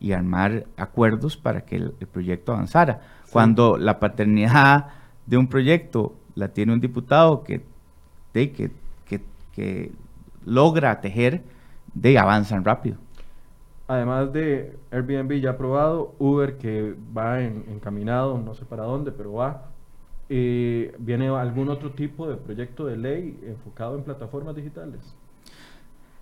y 0.00 0.12
armar 0.12 0.66
acuerdos 0.76 1.36
para 1.36 1.64
que 1.64 1.76
el, 1.76 1.90
proyecto 2.10 2.52
avanzara. 2.52 3.00
Cuando 3.30 3.76
la 3.76 4.00
paternidad 4.00 4.88
de 5.26 5.36
un 5.36 5.48
proyecto 5.48 6.16
la 6.34 6.48
tiene 6.48 6.72
un 6.72 6.80
diputado 6.80 7.44
que, 7.44 7.62
de, 8.32 8.52
que, 8.52 8.70
que, 9.06 9.20
que 9.52 9.92
logra 10.44 11.00
tejer, 11.00 11.42
de 11.94 12.18
avanzan 12.18 12.64
rápido 12.64 13.03
además 13.86 14.32
de 14.32 14.76
Airbnb 14.90 15.40
ya 15.40 15.50
aprobado, 15.50 16.14
Uber 16.18 16.56
que 16.56 16.94
va 17.16 17.42
encaminado, 17.42 18.38
no 18.38 18.54
sé 18.54 18.64
para 18.64 18.84
dónde, 18.84 19.12
pero 19.12 19.34
va. 19.34 19.70
Eh, 20.28 20.94
¿Viene 20.98 21.28
algún 21.28 21.68
otro 21.68 21.92
tipo 21.92 22.26
de 22.26 22.36
proyecto 22.36 22.86
de 22.86 22.96
ley 22.96 23.38
enfocado 23.46 23.96
en 23.96 24.04
plataformas 24.04 24.56
digitales? 24.56 25.14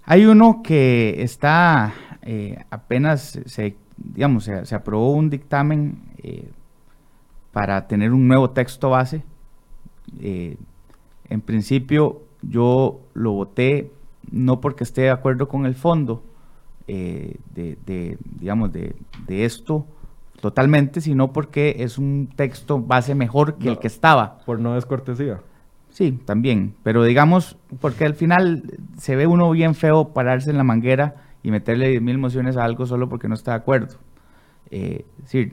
Hay 0.05 0.27
uno 0.27 0.63
que 0.65 1.23
está 1.23 1.95
eh, 2.23 2.65
apenas, 2.71 3.39
se, 3.47 3.77
digamos, 3.97 4.45
se, 4.45 4.75
aprobó 4.75 5.13
un 5.13 5.31
dictamen 5.31 6.03
eh, 6.23 6.51
para 7.53 7.87
tener 7.87 8.13
un 8.13 8.27
nuevo 8.27 8.51
texto 8.51 8.91
base. 8.91 9.23
Eh, 10.21 10.57
en 11.29 11.41
principio 11.41 12.23
yo 12.43 13.01
lo 13.15 13.33
voté 13.33 13.93
no 14.31 14.61
porque 14.61 14.83
esté 14.83 15.03
de 15.03 15.11
acuerdo 15.11 15.49
con 15.49 15.67
el 15.67 15.75
fondo 15.75 16.23
eh, 16.95 17.36
de, 17.55 18.18
digamos, 18.38 18.70
de, 18.70 18.95
esto 19.28 19.86
totalmente, 20.43 21.01
sino 21.01 21.32
porque 21.32 21.76
es 21.78 21.97
un 21.97 22.28
texto 22.36 22.80
base 22.80 23.14
mejor 23.14 23.57
que 23.57 23.68
el 23.70 23.78
que 23.78 23.86
estaba. 23.86 24.40
Por 24.45 24.61
no 24.61 24.74
descortesía. 24.74 25.40
Sí, 25.88 26.12
también, 26.26 26.74
pero 26.82 27.03
digamos, 27.05 27.57
porque 27.80 28.05
al 28.05 28.14
final 28.14 28.64
se 28.99 29.16
ve 29.16 29.26
uno 29.26 29.51
bien 29.53 29.74
feo 29.74 30.09
pararse 30.09 30.51
en 30.51 30.59
la 30.59 30.64
manguera 30.64 31.16
y 31.43 31.51
meterle 31.51 31.99
mil 32.01 32.18
mociones 32.18 32.59
a 32.59 32.64
algo 32.64 32.84
solo 32.84 33.09
porque 33.09 33.26
no 33.26 33.34
está 33.34 33.53
de 33.53 33.57
acuerdo. 33.57 33.97
Eh, 34.70 35.07
es 35.16 35.22
decir, 35.22 35.53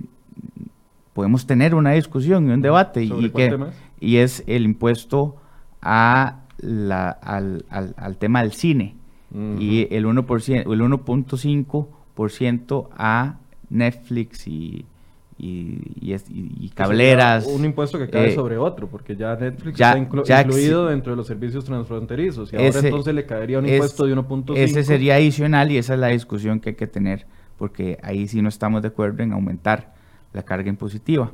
podemos 1.13 1.47
tener 1.47 1.73
una 1.73 1.91
discusión 1.91 2.49
y 2.49 2.51
un 2.51 2.61
debate 2.61 3.03
y, 3.03 3.29
que, 3.29 3.57
y 4.01 4.17
es 4.17 4.43
el 4.45 4.65
impuesto 4.65 5.37
a 5.81 6.41
la, 6.57 7.11
al, 7.11 7.65
al, 7.69 8.17
tema 8.17 8.41
del 8.41 8.51
cine 8.51 8.98
y 9.32 9.88
el 9.93 10.05
1%, 10.05 10.71
el 10.71 10.82
1.5% 10.82 12.89
a 12.97 13.38
Netflix 13.69 14.47
y, 14.47 14.86
y, 15.38 15.80
y, 16.01 16.71
cableras. 16.73 17.45
Un 17.45 17.63
impuesto 17.63 17.99
que 17.99 18.09
cae 18.09 18.30
eh, 18.30 18.36
sobre 18.36 18.57
otro, 18.57 18.88
porque 18.88 19.15
ya 19.15 19.36
Netflix 19.36 19.80
está 19.80 19.97
incluido 19.97 20.88
dentro 20.88 21.13
de 21.13 21.17
los 21.17 21.27
servicios 21.27 21.63
transfronterizos 21.63 22.51
y 22.51 22.57
ahora 22.57 22.80
entonces 22.80 23.13
le 23.13 23.25
caería 23.25 23.59
un 23.59 23.67
impuesto 23.67 24.05
de 24.05 24.15
1.5. 24.15 24.57
Ese 24.57 24.84
sería 24.84 25.15
adicional 25.15 25.71
y 25.71 25.77
esa 25.77 25.93
es 25.93 25.99
la 25.99 26.07
discusión 26.07 26.59
que 26.59 26.69
hay 26.69 26.75
que 26.75 26.88
tener, 26.88 27.27
porque 27.57 27.99
ahí 28.01 28.27
sí 28.27 28.41
no 28.41 28.49
estamos 28.49 28.82
de 28.82 28.89
acuerdo 28.89 29.23
en 29.23 29.34
aumentar 29.34 29.93
la 30.34 30.43
carga 30.43 30.69
impositiva 30.69 31.32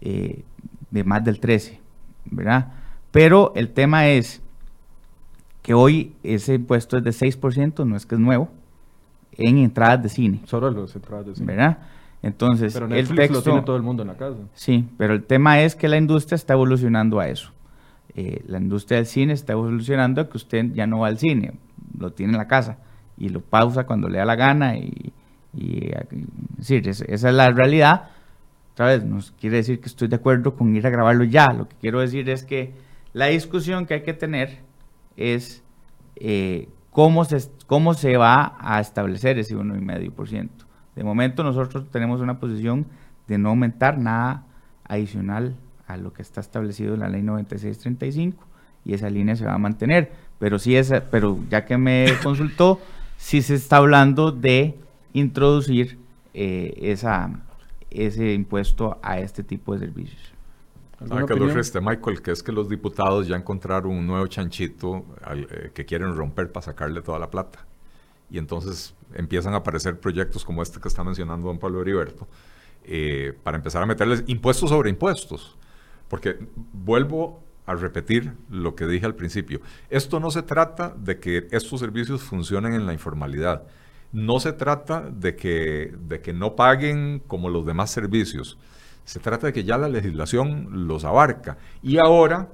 eh, 0.00 0.44
de 0.90 1.04
más 1.04 1.24
del 1.24 1.40
13, 1.40 1.80
¿verdad? 2.26 2.72
Pero 3.10 3.52
el 3.56 3.70
tema 3.70 4.08
es 4.08 4.42
que 5.64 5.72
hoy 5.72 6.12
ese 6.22 6.54
impuesto 6.54 6.98
es 6.98 7.04
de 7.04 7.10
6%, 7.10 7.86
no 7.86 7.96
es 7.96 8.04
que 8.04 8.16
es 8.16 8.20
nuevo, 8.20 8.50
en 9.32 9.56
entradas 9.56 10.02
de 10.02 10.10
cine. 10.10 10.42
Solo 10.44 10.70
las 10.70 10.94
entradas 10.94 11.24
de 11.24 11.34
cine. 11.34 11.46
¿Verdad? 11.46 11.78
Entonces, 12.22 12.74
pero 12.74 12.86
Netflix 12.86 13.10
el 13.10 13.16
texto, 13.16 13.34
lo 13.38 13.42
tiene 13.42 13.62
todo 13.62 13.76
el 13.76 13.82
mundo 13.82 14.02
en 14.02 14.08
la 14.08 14.14
casa. 14.14 14.36
Sí, 14.52 14.86
pero 14.98 15.14
el 15.14 15.24
tema 15.24 15.62
es 15.62 15.74
que 15.74 15.88
la 15.88 15.96
industria 15.96 16.36
está 16.36 16.52
evolucionando 16.52 17.18
a 17.18 17.28
eso. 17.28 17.50
Eh, 18.14 18.44
la 18.46 18.58
industria 18.58 18.98
del 18.98 19.06
cine 19.06 19.32
está 19.32 19.54
evolucionando 19.54 20.20
a 20.20 20.28
que 20.28 20.36
usted 20.36 20.66
ya 20.74 20.86
no 20.86 21.00
va 21.00 21.08
al 21.08 21.18
cine, 21.18 21.54
lo 21.98 22.12
tiene 22.12 22.34
en 22.34 22.38
la 22.38 22.46
casa 22.46 22.76
y 23.16 23.30
lo 23.30 23.40
pausa 23.40 23.86
cuando 23.86 24.10
le 24.10 24.18
da 24.18 24.26
la 24.26 24.36
gana 24.36 24.76
y, 24.76 25.14
y, 25.54 25.92
decir, 26.58 26.86
esa 26.86 27.06
es 27.08 27.22
la 27.34 27.50
realidad. 27.50 28.10
Otra 28.74 28.88
vez, 28.88 29.02
no 29.02 29.18
quiere 29.40 29.56
decir 29.56 29.80
que 29.80 29.86
estoy 29.86 30.08
de 30.08 30.16
acuerdo 30.16 30.56
con 30.56 30.76
ir 30.76 30.86
a 30.86 30.90
grabarlo 30.90 31.24
ya. 31.24 31.54
Lo 31.54 31.70
que 31.70 31.76
quiero 31.80 32.00
decir 32.00 32.28
es 32.28 32.44
que 32.44 32.74
la 33.14 33.26
discusión 33.26 33.86
que 33.86 33.94
hay 33.94 34.02
que 34.02 34.12
tener 34.12 34.58
es 35.16 35.62
eh, 36.16 36.68
cómo, 36.90 37.24
se, 37.24 37.38
cómo 37.66 37.94
se 37.94 38.16
va 38.16 38.56
a 38.60 38.80
establecer 38.80 39.38
ese 39.38 39.56
1,5%. 39.56 40.48
De 40.94 41.04
momento 41.04 41.42
nosotros 41.42 41.90
tenemos 41.90 42.20
una 42.20 42.38
posición 42.38 42.86
de 43.26 43.38
no 43.38 43.50
aumentar 43.50 43.98
nada 43.98 44.44
adicional 44.84 45.56
a 45.86 45.96
lo 45.96 46.12
que 46.12 46.22
está 46.22 46.40
establecido 46.40 46.94
en 46.94 47.00
la 47.00 47.08
ley 47.08 47.22
9635 47.22 48.46
y 48.84 48.94
esa 48.94 49.10
línea 49.10 49.36
se 49.36 49.44
va 49.44 49.54
a 49.54 49.58
mantener. 49.58 50.12
Pero 50.38 50.58
sí 50.58 50.76
es, 50.76 50.92
pero 51.10 51.38
ya 51.50 51.64
que 51.64 51.78
me 51.78 52.06
consultó, 52.22 52.80
sí 53.16 53.42
se 53.42 53.54
está 53.54 53.78
hablando 53.78 54.30
de 54.30 54.78
introducir 55.12 55.98
eh, 56.32 56.74
esa, 56.82 57.30
ese 57.90 58.34
impuesto 58.34 58.98
a 59.02 59.18
este 59.18 59.42
tipo 59.42 59.74
de 59.74 59.86
servicios. 59.86 60.33
Ah, 61.10 61.24
que 61.26 61.34
lo 61.34 61.46
Michael, 61.82 62.22
que 62.22 62.30
es 62.30 62.42
que 62.42 62.52
los 62.52 62.68
diputados 62.68 63.26
ya 63.26 63.36
encontraron 63.36 63.92
un 63.92 64.06
nuevo 64.06 64.26
chanchito 64.26 65.04
eh, 65.30 65.70
que 65.74 65.84
quieren 65.84 66.14
romper 66.16 66.50
para 66.52 66.64
sacarle 66.64 67.02
toda 67.02 67.18
la 67.18 67.30
plata. 67.30 67.66
Y 68.30 68.38
entonces 68.38 68.94
empiezan 69.14 69.54
a 69.54 69.58
aparecer 69.58 69.98
proyectos 69.98 70.44
como 70.44 70.62
este 70.62 70.80
que 70.80 70.88
está 70.88 71.04
mencionando 71.04 71.48
don 71.48 71.58
Pablo 71.58 71.82
Heriberto, 71.82 72.26
eh, 72.84 73.36
para 73.42 73.56
empezar 73.56 73.82
a 73.82 73.86
meterles 73.86 74.24
impuestos 74.26 74.70
sobre 74.70 74.90
impuestos. 74.90 75.56
Porque 76.08 76.38
vuelvo 76.72 77.42
a 77.66 77.74
repetir 77.74 78.32
lo 78.50 78.74
que 78.74 78.86
dije 78.86 79.06
al 79.06 79.14
principio. 79.14 79.60
Esto 79.90 80.20
no 80.20 80.30
se 80.30 80.42
trata 80.42 80.94
de 80.96 81.18
que 81.18 81.48
estos 81.50 81.80
servicios 81.80 82.22
funcionen 82.22 82.74
en 82.74 82.86
la 82.86 82.92
informalidad. 82.92 83.64
No 84.12 84.38
se 84.38 84.52
trata 84.52 85.00
de 85.00 85.34
que, 85.34 85.94
de 85.98 86.20
que 86.20 86.32
no 86.32 86.54
paguen 86.56 87.22
como 87.26 87.48
los 87.50 87.66
demás 87.66 87.90
servicios. 87.90 88.58
Se 89.04 89.20
trata 89.20 89.48
de 89.48 89.52
que 89.52 89.64
ya 89.64 89.78
la 89.78 89.88
legislación 89.88 90.86
los 90.86 91.04
abarca 91.04 91.58
y 91.82 91.98
ahora 91.98 92.48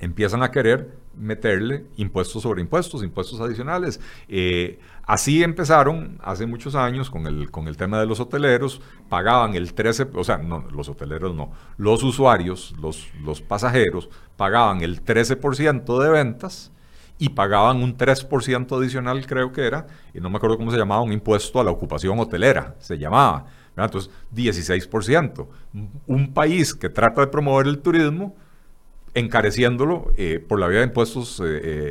empiezan 0.00 0.42
a 0.42 0.50
querer 0.50 1.04
meterle 1.16 1.86
impuestos 1.96 2.42
sobre 2.42 2.60
impuestos, 2.60 3.02
impuestos 3.02 3.40
adicionales. 3.40 4.00
Eh, 4.28 4.80
así 5.04 5.42
empezaron 5.42 6.18
hace 6.22 6.46
muchos 6.46 6.74
años 6.74 7.10
con 7.10 7.26
el, 7.26 7.50
con 7.50 7.68
el 7.68 7.76
tema 7.76 8.00
de 8.00 8.06
los 8.06 8.20
hoteleros, 8.20 8.80
pagaban 9.08 9.54
el 9.54 9.74
13, 9.74 10.08
o 10.14 10.24
sea, 10.24 10.38
no, 10.38 10.64
los 10.72 10.88
hoteleros 10.88 11.34
no, 11.34 11.52
los 11.76 12.02
usuarios, 12.02 12.74
los, 12.80 13.08
los 13.22 13.40
pasajeros, 13.40 14.08
pagaban 14.36 14.82
el 14.82 15.04
13% 15.04 16.02
de 16.02 16.10
ventas 16.10 16.72
y 17.18 17.28
pagaban 17.30 17.82
un 17.82 17.96
3% 17.96 18.76
adicional, 18.76 19.24
creo 19.26 19.52
que 19.52 19.66
era, 19.66 19.86
y 20.12 20.20
no 20.20 20.30
me 20.30 20.36
acuerdo 20.36 20.56
cómo 20.56 20.72
se 20.72 20.76
llamaba, 20.76 21.02
un 21.02 21.12
impuesto 21.12 21.60
a 21.60 21.64
la 21.64 21.70
ocupación 21.70 22.18
hotelera, 22.18 22.74
se 22.80 22.98
llamaba. 22.98 23.46
Entonces, 23.76 24.10
16%. 24.34 25.46
Un 26.06 26.32
país 26.32 26.74
que 26.74 26.88
trata 26.88 27.22
de 27.22 27.26
promover 27.26 27.66
el 27.66 27.78
turismo, 27.78 28.36
encareciéndolo 29.14 30.12
eh, 30.16 30.44
por 30.46 30.58
la 30.58 30.66
vía 30.68 30.80
de 30.80 30.86
impuestos, 30.86 31.40
eh, 31.40 31.44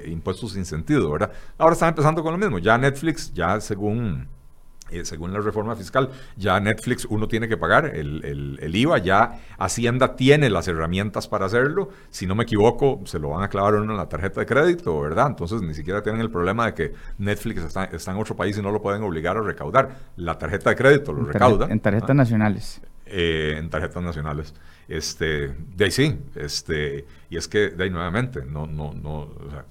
eh, 0.06 0.10
impuestos 0.10 0.54
sin 0.54 0.66
sentido, 0.66 1.12
¿verdad? 1.12 1.32
Ahora 1.58 1.74
están 1.74 1.90
empezando 1.90 2.24
con 2.24 2.34
lo 2.34 2.38
mismo. 2.38 2.60
Ya 2.60 2.78
Netflix, 2.78 3.34
ya 3.34 3.60
según 3.62 4.28
eh, 4.94 5.06
según 5.06 5.34
la 5.34 5.40
reforma 5.40 5.76
fiscal, 5.76 6.10
ya 6.38 6.60
Netflix 6.60 7.06
uno 7.06 7.28
tiene 7.28 7.48
que 7.48 7.58
pagar 7.58 7.86
el, 7.96 8.58
el, 8.60 8.76
IVA, 8.76 9.00
ya 9.00 9.40
Hacienda 9.58 10.16
tiene 10.16 10.50
las 10.50 10.68
herramientas 10.68 11.28
para 11.28 11.46
hacerlo. 11.46 11.90
Si 12.10 12.26
no 12.28 12.36
me 12.36 12.44
equivoco, 12.44 13.02
se 13.06 13.20
lo 13.20 13.30
van 13.30 13.44
a 13.44 13.50
clavar 13.50 13.76
uno 13.76 13.92
en 13.92 13.98
la 13.98 14.08
tarjeta 14.08 14.40
de 14.42 14.46
crédito, 14.46 15.00
¿verdad? 15.00 15.28
Entonces 15.28 15.62
ni 15.62 15.74
siquiera 15.74 16.02
tienen 16.04 16.22
el 16.22 16.30
problema 16.30 16.68
de 16.68 16.74
que 16.74 16.94
Netflix 17.18 17.64
está, 17.64 17.90
en 17.92 18.18
otro 18.18 18.36
país 18.36 18.58
y 18.58 18.62
no 18.62 18.72
lo 18.72 18.82
pueden 18.82 19.04
obligar 19.04 19.38
a 19.38 19.42
recaudar. 19.42 19.98
La 20.18 20.38
tarjeta 20.38 20.70
de 20.70 20.76
crédito 20.76 21.14
lo 21.14 21.26
recauda. 21.26 21.68
En 21.70 21.80
tarjetas 21.80 22.16
nacionales. 22.16 22.82
Eh, 23.06 23.56
en 23.58 23.70
tarjetas 23.70 24.02
nacionales. 24.04 24.54
Este, 24.88 25.50
de 25.76 25.86
ahí 25.86 25.92
sí, 25.92 26.18
este, 26.36 27.06
y 27.30 27.38
es 27.38 27.48
que 27.48 27.70
de 27.70 27.84
ahí 27.86 27.90
nuevamente, 27.90 28.44
no, 28.46 28.68
no, 28.68 28.94
no, 28.94 29.20
o 29.20 29.50
sea, 29.50 29.66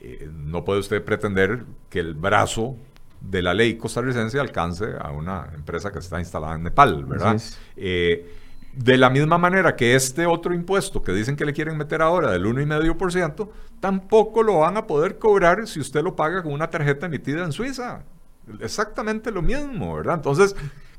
eh, 0.00 0.28
no 0.32 0.64
puede 0.64 0.80
usted 0.80 1.02
pretender 1.02 1.64
que 1.90 1.98
el 1.98 2.14
brazo 2.14 2.76
de 3.20 3.42
la 3.42 3.54
ley 3.54 3.76
costarricense 3.76 4.38
alcance 4.38 4.86
a 5.00 5.10
una 5.10 5.48
empresa 5.54 5.92
que 5.92 5.98
está 5.98 6.18
instalada 6.18 6.54
en 6.54 6.62
Nepal, 6.62 7.04
¿verdad? 7.04 7.40
Eh, 7.76 8.34
de 8.72 8.96
la 8.96 9.10
misma 9.10 9.38
manera 9.38 9.74
que 9.74 9.94
este 9.94 10.26
otro 10.26 10.54
impuesto 10.54 11.02
que 11.02 11.12
dicen 11.12 11.34
que 11.36 11.44
le 11.44 11.52
quieren 11.52 11.76
meter 11.76 12.00
ahora 12.00 12.30
del 12.30 12.44
1,5%, 12.46 13.48
tampoco 13.80 14.42
lo 14.42 14.58
van 14.58 14.76
a 14.76 14.86
poder 14.86 15.18
cobrar 15.18 15.66
si 15.66 15.80
usted 15.80 16.02
lo 16.02 16.14
paga 16.14 16.42
con 16.42 16.52
una 16.52 16.70
tarjeta 16.70 17.06
emitida 17.06 17.44
en 17.44 17.52
Suiza. 17.52 18.04
Exactamente 18.60 19.32
lo 19.32 19.42
mismo, 19.42 19.96
¿verdad? 19.96 20.14
Entonces, 20.14 20.54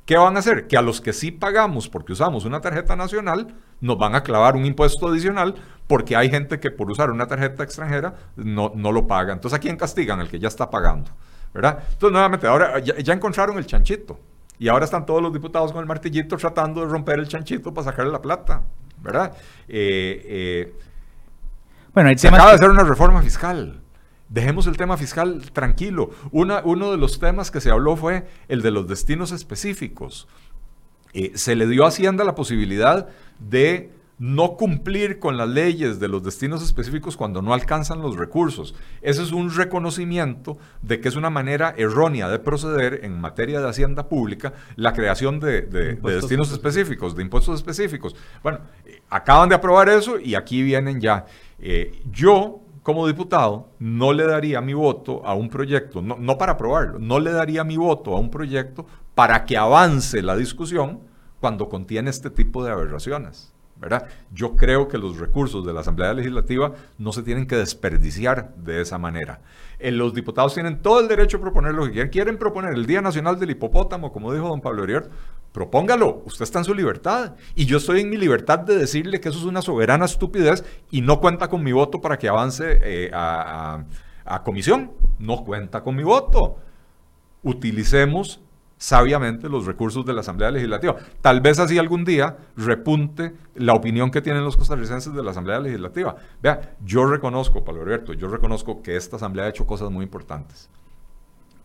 ¿qué 0.05 0.17
van 0.17 0.35
a 0.35 0.39
hacer? 0.39 0.67
Que 0.67 0.77
a 0.77 0.81
los 0.81 0.99
que 0.99 1.13
sí 1.13 1.31
pagamos 1.31 1.87
porque 1.87 2.13
usamos 2.13 2.43
una 2.43 2.59
tarjeta 2.59 2.95
nacional, 2.95 3.55
nos 3.79 3.97
van 3.97 4.13
a 4.13 4.23
clavar 4.23 4.55
un 4.55 4.65
impuesto 4.65 5.07
adicional 5.07 5.55
porque 5.87 6.15
hay 6.15 6.29
gente 6.29 6.59
que 6.59 6.71
por 6.71 6.91
usar 6.91 7.11
una 7.11 7.27
tarjeta 7.27 7.63
extranjera 7.63 8.15
no, 8.35 8.73
no 8.75 8.91
lo 8.91 9.07
paga. 9.07 9.31
Entonces, 9.31 9.57
¿a 9.57 9.61
quién 9.61 9.77
castigan? 9.77 10.19
El 10.19 10.27
que 10.27 10.39
ya 10.39 10.49
está 10.49 10.69
pagando. 10.69 11.11
¿Verdad? 11.53 11.79
Entonces, 11.91 12.11
nuevamente, 12.11 12.47
ahora 12.47 12.79
ya, 12.79 13.13
encontraron 13.13 13.57
el 13.57 13.65
chanchito. 13.65 14.19
Y 14.57 14.67
ahora 14.67 14.85
están 14.85 15.05
todos 15.05 15.21
los 15.21 15.31
diputados 15.31 15.71
con 15.71 15.81
el 15.81 15.87
martillito 15.87 16.35
tratando 16.35 16.81
de 16.81 16.87
romper 16.87 17.19
el 17.19 17.27
chanchito 17.27 17.73
para 17.73 17.85
sacarle 17.85 18.11
la 18.11 18.21
plata, 18.21 18.61
¿verdad? 19.01 19.33
Eh, 19.67 20.21
eh, 20.25 20.73
bueno, 21.93 22.17
se 22.17 22.27
acaba 22.27 22.49
de 22.49 22.55
hacer 22.55 22.69
una 22.69 22.83
reforma 22.83 23.21
fiscal. 23.21 23.81
Dejemos 24.27 24.67
el 24.67 24.77
tema 24.77 24.95
fiscal 24.97 25.41
tranquilo. 25.53 26.11
Una, 26.31 26.61
uno 26.63 26.91
de 26.91 26.97
los 26.97 27.19
temas 27.19 27.49
que 27.49 27.61
se 27.61 27.71
habló 27.71 27.95
fue 27.95 28.27
el 28.47 28.61
de 28.61 28.71
los 28.71 28.87
destinos 28.87 29.31
específicos. 29.31 30.27
Eh, 31.13 31.31
se 31.35 31.55
le 31.55 31.65
dio 31.65 31.85
a 31.85 31.87
Hacienda 31.87 32.23
la 32.23 32.35
posibilidad 32.35 33.07
de 33.39 33.91
no 34.19 34.57
cumplir 34.57 35.17
con 35.17 35.37
las 35.37 35.47
leyes 35.47 35.99
de 35.99 36.09
los 36.09 36.21
destinos 36.21 36.61
específicos 36.61 37.15
cuando 37.15 37.41
no 37.41 37.53
alcanzan 37.53 38.01
los 38.01 38.17
recursos. 38.17 38.75
Ese 39.01 39.23
es 39.23 39.31
un 39.31 39.53
reconocimiento 39.55 40.57
de 40.81 40.99
que 40.99 41.07
es 41.07 41.15
una 41.15 41.29
manera 41.29 41.73
errónea 41.77 42.27
de 42.27 42.37
proceder 42.37 42.99
en 43.03 43.19
materia 43.19 43.61
de 43.61 43.69
hacienda 43.69 44.09
pública 44.09 44.53
la 44.75 44.91
creación 44.91 45.39
de, 45.39 45.61
destinos 45.61 46.51
específicos, 46.51 47.15
de 47.15 47.23
impuestos 47.23 47.55
específicos. 47.55 48.13
Bueno, 48.43 48.59
eh, 48.85 49.01
acaban 49.09 49.47
de 49.47 49.55
aprobar 49.55 49.87
eso 49.87 50.19
y 50.19 50.35
aquí 50.35 50.61
vienen 50.63 50.99
ya. 50.99 51.25
Eh, 51.57 52.03
yo, 52.11 52.59
como 52.83 53.07
diputado, 53.07 53.69
no 53.79 54.11
le 54.11 54.25
daría 54.27 54.59
mi 54.59 54.73
voto 54.73 55.25
a 55.25 55.33
un 55.33 55.49
proyecto, 55.49 56.01
no, 56.01 56.17
no 56.19 56.37
para 56.37 56.53
aprobarlo, 56.53 56.99
no 56.99 57.19
le 57.19 57.31
daría 57.31 57.63
mi 57.63 57.77
voto 57.77 58.17
a 58.17 58.19
un 58.19 58.29
proyecto 58.29 58.85
para 59.15 59.45
que 59.45 59.55
avance 59.55 60.21
la 60.21 60.35
discusión 60.35 60.99
cuando 61.39 61.69
contiene 61.69 62.09
este 62.09 62.29
tipo 62.29 62.65
de 62.65 62.71
aberraciones. 62.71 63.53
Yo 64.33 64.55
creo 64.55 64.87
que 64.87 64.97
los 64.97 65.17
recursos 65.17 65.65
de 65.65 65.73
la 65.73 65.81
Asamblea 65.81 66.13
Legislativa 66.13 66.73
no 66.97 67.13
se 67.13 67.23
tienen 67.23 67.47
que 67.47 67.55
desperdiciar 67.55 68.53
de 68.55 68.81
esa 68.81 68.97
manera. 68.97 69.41
Eh, 69.79 69.91
los 69.91 70.13
diputados 70.13 70.53
tienen 70.53 70.81
todo 70.81 70.99
el 70.99 71.07
derecho 71.07 71.37
a 71.37 71.41
proponer 71.41 71.73
lo 71.73 71.85
que 71.85 71.91
quieren. 71.91 72.11
Quieren 72.11 72.37
proponer 72.37 72.73
el 72.73 72.85
Día 72.85 73.01
Nacional 73.01 73.39
del 73.39 73.51
Hipopótamo, 73.51 74.11
como 74.11 74.33
dijo 74.33 74.47
don 74.47 74.61
Pablo 74.61 74.83
Uriarte, 74.83 75.09
propóngalo. 75.53 76.23
Usted 76.25 76.43
está 76.43 76.59
en 76.59 76.65
su 76.65 76.73
libertad. 76.73 77.35
Y 77.55 77.65
yo 77.65 77.77
estoy 77.77 78.01
en 78.01 78.09
mi 78.09 78.17
libertad 78.17 78.59
de 78.59 78.75
decirle 78.75 79.21
que 79.21 79.29
eso 79.29 79.39
es 79.39 79.45
una 79.45 79.61
soberana 79.61 80.05
estupidez 80.05 80.65
y 80.91 81.01
no 81.01 81.19
cuenta 81.19 81.47
con 81.47 81.63
mi 81.63 81.71
voto 81.71 82.01
para 82.01 82.17
que 82.17 82.27
avance 82.27 82.79
eh, 82.83 83.11
a 83.13 83.85
comisión. 84.43 84.91
No 85.19 85.43
cuenta 85.45 85.81
con 85.83 85.95
mi 85.95 86.03
voto. 86.03 86.57
Utilicemos 87.43 88.41
sabiamente 88.79 89.49
los 89.49 89.65
recursos 89.65 90.05
de 90.05 90.13
la 90.13 90.21
Asamblea 90.21 90.49
Legislativa. 90.49 90.95
Tal 91.21 91.41
vez 91.41 91.59
así 91.59 91.77
algún 91.77 92.05
día 92.05 92.37
repunte 92.55 93.33
la 93.55 93.73
opinión 93.73 94.09
que 94.09 94.21
tienen 94.21 94.43
los 94.43 94.55
costarricenses 94.55 95.13
de 95.13 95.21
la 95.21 95.31
Asamblea 95.31 95.59
Legislativa. 95.59 96.15
Vea, 96.41 96.77
yo 96.83 97.05
reconozco, 97.05 97.63
Pablo 97.63 97.81
Alberto, 97.81 98.13
yo 98.13 98.29
reconozco 98.29 98.81
que 98.81 98.95
esta 98.95 99.17
Asamblea 99.17 99.45
ha 99.45 99.49
hecho 99.49 99.67
cosas 99.67 99.91
muy 99.91 100.05
importantes. 100.05 100.69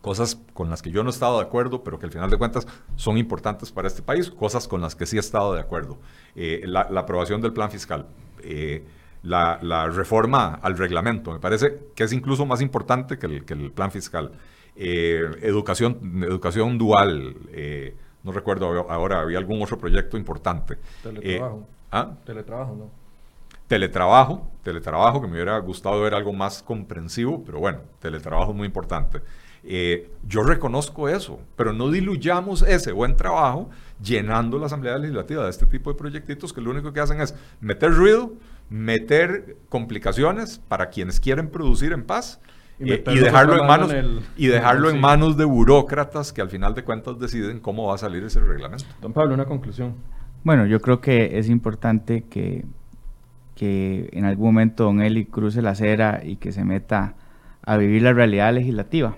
Cosas 0.01 0.37
con 0.53 0.69
las 0.69 0.81
que 0.81 0.91
yo 0.91 1.03
no 1.03 1.09
he 1.09 1.13
estado 1.13 1.37
de 1.37 1.45
acuerdo, 1.45 1.83
pero 1.83 1.97
que 1.97 2.05
al 2.05 2.11
final 2.11 2.29
de 2.29 2.37
cuentas 2.37 2.67
son 2.97 3.17
importantes 3.17 3.71
para 3.71 3.87
este 3.87 4.01
país, 4.01 4.29
cosas 4.29 4.67
con 4.67 4.81
las 4.81 4.93
que 4.93 5.05
sí 5.05 5.15
he 5.15 5.21
estado 5.21 5.53
de 5.53 5.61
acuerdo. 5.61 5.97
Eh, 6.35 6.63
la, 6.65 6.81
aprobación 6.81 7.41
del 7.41 7.53
plan 7.53 7.71
fiscal, 7.71 8.07
eh, 8.43 8.85
la, 9.23 9.87
reforma 9.87 10.59
al 10.61 10.77
reglamento, 10.77 11.31
me 11.31 11.39
parece 11.39 11.79
que 11.95 12.03
es 12.03 12.11
incluso 12.11 12.45
más 12.45 12.59
importante 12.59 13.17
que 13.17 13.25
el, 13.25 13.45
que 13.45 13.53
el 13.53 13.71
plan 13.71 13.89
fiscal. 13.89 14.33
Eh, 14.75 15.23
educación, 15.41 16.23
educación 16.23 16.77
dual, 16.77 17.35
eh, 17.53 17.95
no 18.23 18.31
recuerdo 18.33 18.89
ahora, 18.89 19.21
había 19.21 19.37
algún 19.37 19.61
otro 19.61 19.77
proyecto 19.77 20.17
importante. 20.17 20.77
Teletrabajo. 21.01 21.59
Eh, 21.59 21.87
¿ah? 21.91 22.13
Teletrabajo, 22.25 22.75
¿no? 22.75 22.89
Teletrabajo, 23.67 24.51
teletrabajo, 24.63 25.21
que 25.21 25.27
me 25.27 25.33
hubiera 25.33 25.57
gustado 25.59 26.01
ver 26.01 26.13
algo 26.13 26.33
más 26.33 26.61
comprensivo, 26.61 27.41
pero 27.43 27.59
bueno, 27.59 27.79
teletrabajo 27.99 28.51
es 28.51 28.57
muy 28.57 28.67
importante. 28.67 29.21
yo 30.27 30.43
reconozco 30.43 31.09
eso, 31.09 31.39
pero 31.55 31.73
no 31.73 31.89
diluyamos 31.89 32.61
ese 32.61 32.91
buen 32.91 33.15
trabajo 33.15 33.69
llenando 33.99 34.59
la 34.59 34.67
Asamblea 34.67 34.99
Legislativa 34.99 35.43
de 35.45 35.49
este 35.49 35.65
tipo 35.65 35.91
de 35.91 35.97
proyectitos 35.97 36.53
que 36.53 36.61
lo 36.61 36.69
único 36.69 36.93
que 36.93 36.99
hacen 36.99 37.19
es 37.21 37.33
meter 37.59 37.91
ruido, 37.91 38.33
meter 38.69 39.55
complicaciones 39.69 40.59
para 40.67 40.89
quienes 40.89 41.19
quieren 41.19 41.49
producir 41.49 41.93
en 41.93 42.03
paz 42.03 42.39
y, 42.79 42.91
eh, 42.91 43.03
dejarlo 43.05 43.59
en 43.59 43.67
manos 43.67 43.93
y 44.35 44.47
dejarlo 44.47 44.89
en 44.89 44.99
manos 44.99 45.37
de 45.37 45.45
burócratas 45.45 46.33
que 46.33 46.41
al 46.41 46.49
final 46.49 46.73
de 46.75 46.83
cuentas 46.83 47.19
deciden 47.19 47.59
cómo 47.59 47.87
va 47.87 47.95
a 47.95 47.97
salir 47.97 48.23
ese 48.23 48.39
reglamento. 48.41 48.85
Don 49.01 49.13
Pablo, 49.13 49.33
una 49.33 49.45
conclusión. 49.45 49.95
Bueno, 50.43 50.65
yo 50.65 50.81
creo 50.81 50.99
que 50.99 51.39
es 51.39 51.49
importante 51.49 52.25
que, 52.29 52.65
que 53.55 54.09
en 54.11 54.25
algún 54.25 54.47
momento 54.47 54.83
don 54.83 55.01
Eli 55.01 55.25
cruce 55.25 55.61
la 55.61 55.71
acera 55.71 56.21
y 56.23 56.35
que 56.35 56.51
se 56.51 56.63
meta 56.63 57.15
a 57.63 57.77
vivir 57.77 58.01
la 58.01 58.13
realidad 58.13 58.53
legislativa. 58.53 59.15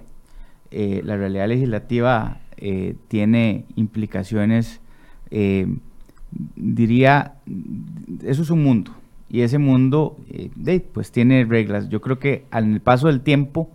Eh, 0.70 1.01
la 1.03 1.18
realidad 1.18 1.47
legislativa 1.47 2.41
eh, 2.58 2.95
tiene 3.08 3.66
implicaciones, 3.76 4.82
diría, 6.55 7.34
eso 8.24 8.41
es 8.41 8.49
un 8.49 8.64
mundo, 8.64 8.91
y 9.30 9.41
ese 9.41 9.57
mundo 9.57 10.17
eh, 10.30 10.80
pues 10.93 11.11
tiene 11.11 11.45
reglas. 11.45 11.89
Yo 11.89 12.01
creo 12.01 12.19
que 12.19 12.45
al 12.51 12.80
paso 12.80 13.07
del 13.07 13.21
tiempo 13.21 13.69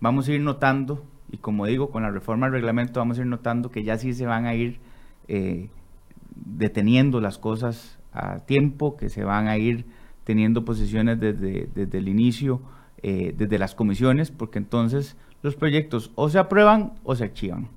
vamos 0.00 0.28
a 0.28 0.32
ir 0.32 0.40
notando, 0.40 1.04
y 1.30 1.38
como 1.38 1.66
digo, 1.66 1.90
con 1.90 2.02
la 2.02 2.10
reforma 2.10 2.46
del 2.46 2.54
reglamento 2.54 3.00
vamos 3.00 3.18
a 3.18 3.22
ir 3.22 3.26
notando 3.26 3.70
que 3.70 3.84
ya 3.84 3.98
sí 3.98 4.14
se 4.14 4.26
van 4.26 4.46
a 4.46 4.54
ir 4.54 4.78
eh, 5.28 5.68
deteniendo 6.34 7.20
las 7.20 7.38
cosas 7.38 7.98
a 8.12 8.40
tiempo, 8.40 8.96
que 8.96 9.08
se 9.08 9.24
van 9.24 9.48
a 9.48 9.58
ir 9.58 9.84
teniendo 10.24 10.64
posiciones 10.64 11.20
desde, 11.20 11.68
desde 11.74 11.98
el 11.98 12.08
inicio, 12.08 12.60
eh, 13.02 13.34
desde 13.36 13.58
las 13.58 13.74
comisiones, 13.74 14.30
porque 14.30 14.58
entonces 14.58 15.16
los 15.42 15.56
proyectos 15.56 16.10
o 16.14 16.30
se 16.30 16.38
aprueban 16.38 16.94
o 17.04 17.14
se 17.14 17.24
archivan. 17.24 17.68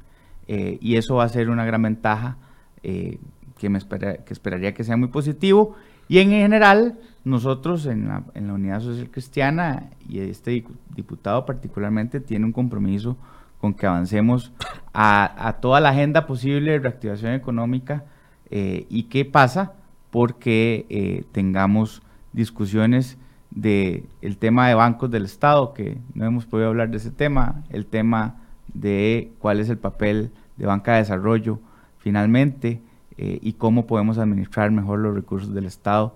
y 0.47 0.95
eso 0.95 1.15
va 1.15 1.25
a 1.25 1.29
ser 1.29 1.49
una 1.49 1.65
gran 1.65 1.81
ventaja 1.81 2.37
que, 2.81 3.69
me 3.69 3.77
espera, 3.77 4.23
que 4.23 4.33
esperaría 4.33 4.73
que 4.73 4.85
sea 4.85 4.95
muy 4.95 5.09
positivo. 5.09 5.75
Y 6.07 6.19
en 6.19 6.29
general, 6.29 6.97
nosotros 7.27 7.85
en 7.85 8.07
la, 8.07 8.23
en 8.33 8.47
la 8.47 8.53
Unidad 8.53 8.79
Social 8.79 9.09
Cristiana 9.11 9.89
y 10.07 10.19
este 10.19 10.65
diputado 10.95 11.45
particularmente 11.45 12.19
tiene 12.19 12.45
un 12.45 12.53
compromiso 12.53 13.17
con 13.59 13.73
que 13.73 13.85
avancemos 13.85 14.53
a, 14.93 15.57
toda 15.61 15.79
la 15.79 15.89
agenda 15.89 16.25
posible 16.25 16.71
de 16.71 16.79
reactivación 16.79 17.33
económica 17.33 18.05
eh, 18.49 18.85
y 18.89 19.03
qué 19.03 19.25
pasa 19.25 19.73
porque 20.09 20.85
eh, 20.89 21.25
tengamos 21.31 22.01
discusiones 22.33 23.17
de 23.51 24.05
el 24.21 24.37
tema 24.37 24.67
de 24.67 24.75
bancos 24.75 25.09
del 25.11 25.25
Estado, 25.25 25.73
que 25.73 25.97
no 26.13 26.25
hemos 26.25 26.45
podido 26.45 26.69
hablar 26.69 26.89
de 26.89 26.97
ese 26.97 27.11
tema, 27.11 27.63
el 27.69 27.85
tema 27.85 28.35
de 28.73 29.31
cuál 29.39 29.59
es 29.59 29.69
el 29.69 29.77
papel 29.77 30.31
de 30.55 30.65
banca 30.65 30.93
de 30.93 30.99
desarrollo 30.99 31.59
finalmente 31.97 32.81
eh, 33.17 33.39
y 33.41 33.53
cómo 33.53 33.87
podemos 33.87 34.17
administrar 34.17 34.71
mejor 34.71 34.99
los 34.99 35.15
recursos 35.15 35.53
del 35.53 35.65
Estado 35.65 36.15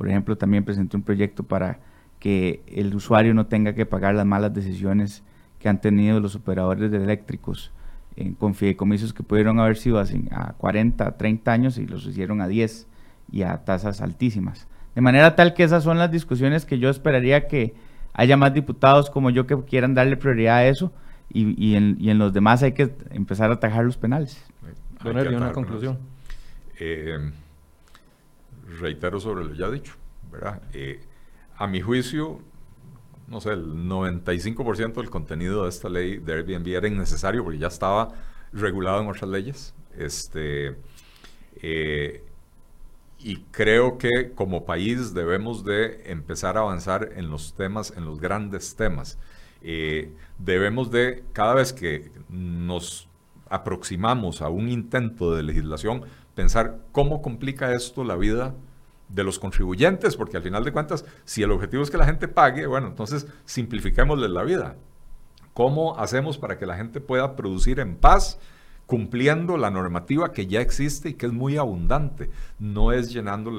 por 0.00 0.08
ejemplo, 0.08 0.38
también 0.38 0.64
presenté 0.64 0.96
un 0.96 1.02
proyecto 1.02 1.42
para 1.42 1.78
que 2.20 2.62
el 2.66 2.94
usuario 2.94 3.34
no 3.34 3.48
tenga 3.48 3.74
que 3.74 3.84
pagar 3.84 4.14
las 4.14 4.24
malas 4.24 4.54
decisiones 4.54 5.22
que 5.58 5.68
han 5.68 5.82
tenido 5.82 6.20
los 6.20 6.34
operadores 6.34 6.90
de 6.90 6.96
eléctricos 6.96 7.70
en, 8.16 8.32
con 8.32 8.54
fideicomisos 8.54 9.12
que 9.12 9.22
pudieron 9.22 9.60
haber 9.60 9.76
sido 9.76 10.00
a 10.00 10.54
40, 10.54 11.18
30 11.18 11.52
años 11.52 11.76
y 11.76 11.84
los 11.84 12.06
hicieron 12.06 12.40
a 12.40 12.48
10 12.48 12.86
y 13.30 13.42
a 13.42 13.58
tasas 13.58 14.00
altísimas. 14.00 14.68
De 14.94 15.02
manera 15.02 15.36
tal 15.36 15.52
que 15.52 15.64
esas 15.64 15.84
son 15.84 15.98
las 15.98 16.10
discusiones 16.10 16.64
que 16.64 16.78
yo 16.78 16.88
esperaría 16.88 17.46
que 17.46 17.74
haya 18.14 18.38
más 18.38 18.54
diputados 18.54 19.10
como 19.10 19.28
yo 19.28 19.46
que 19.46 19.62
quieran 19.64 19.92
darle 19.92 20.16
prioridad 20.16 20.56
a 20.56 20.66
eso 20.66 20.94
y, 21.28 21.74
en, 21.74 22.18
los 22.18 22.32
demás 22.32 22.62
hay 22.62 22.72
que 22.72 22.90
empezar 23.10 23.50
a 23.50 23.54
atajar 23.56 23.84
los 23.84 23.98
penales. 23.98 24.42
Bueno, 25.02 25.36
una 25.36 25.52
conclusión. 25.52 25.98
Eh, 26.78 27.18
reitero 28.78 29.20
sobre 29.20 29.44
lo 29.44 29.54
ya 29.54 29.70
dicho, 29.70 29.94
¿verdad? 30.30 30.62
Eh, 30.72 31.00
a 31.56 31.66
mi 31.66 31.80
juicio, 31.80 32.40
no 33.28 33.40
sé, 33.40 33.50
el 33.50 33.88
95% 33.88 34.94
del 34.94 35.10
contenido 35.10 35.64
de 35.64 35.68
esta 35.68 35.88
ley 35.88 36.18
de 36.18 36.32
Airbnb 36.32 36.68
era 36.68 36.88
innecesario 36.88 37.44
porque 37.44 37.58
ya 37.58 37.68
estaba 37.68 38.08
regulado 38.52 39.02
en 39.02 39.08
otras 39.08 39.30
leyes. 39.30 39.74
Este, 39.96 40.76
eh, 41.62 42.24
y 43.18 43.36
creo 43.50 43.98
que 43.98 44.32
como 44.34 44.64
país 44.64 45.12
debemos 45.12 45.64
de 45.64 46.10
empezar 46.10 46.56
a 46.56 46.60
avanzar 46.60 47.10
en 47.16 47.30
los 47.30 47.54
temas, 47.54 47.92
en 47.96 48.06
los 48.06 48.18
grandes 48.20 48.76
temas. 48.76 49.18
Eh, 49.62 50.12
debemos 50.38 50.90
de, 50.90 51.22
cada 51.32 51.54
vez 51.54 51.72
que 51.72 52.10
nos 52.30 53.08
aproximamos 53.50 54.40
a 54.40 54.48
un 54.48 54.70
intento 54.70 55.34
de 55.34 55.42
legislación, 55.42 56.04
pensar 56.40 56.78
cómo 56.92 57.20
complica 57.20 57.74
esto 57.74 58.02
la 58.02 58.16
vida 58.16 58.54
de 59.10 59.24
los 59.24 59.38
contribuyentes, 59.38 60.16
porque 60.16 60.38
al 60.38 60.42
final 60.42 60.64
de 60.64 60.72
cuentas, 60.72 61.04
si 61.26 61.42
el 61.42 61.50
objetivo 61.50 61.82
es 61.82 61.90
que 61.90 61.98
la 61.98 62.06
gente 62.06 62.28
pague, 62.28 62.66
bueno, 62.66 62.86
entonces 62.86 63.26
simplifiquémosle 63.44 64.26
la 64.26 64.42
vida. 64.42 64.76
¿Cómo 65.52 65.98
hacemos 65.98 66.38
para 66.38 66.56
que 66.56 66.64
la 66.64 66.78
gente 66.78 66.98
pueda 67.02 67.36
producir 67.36 67.78
en 67.78 67.94
paz, 67.94 68.38
cumpliendo 68.86 69.58
la 69.58 69.70
normativa 69.70 70.32
que 70.32 70.46
ya 70.46 70.62
existe 70.62 71.10
y 71.10 71.12
que 71.12 71.26
es 71.26 71.32
muy 71.32 71.58
abundante? 71.58 72.30
No 72.58 72.90
es 72.90 73.12
llenando, 73.12 73.52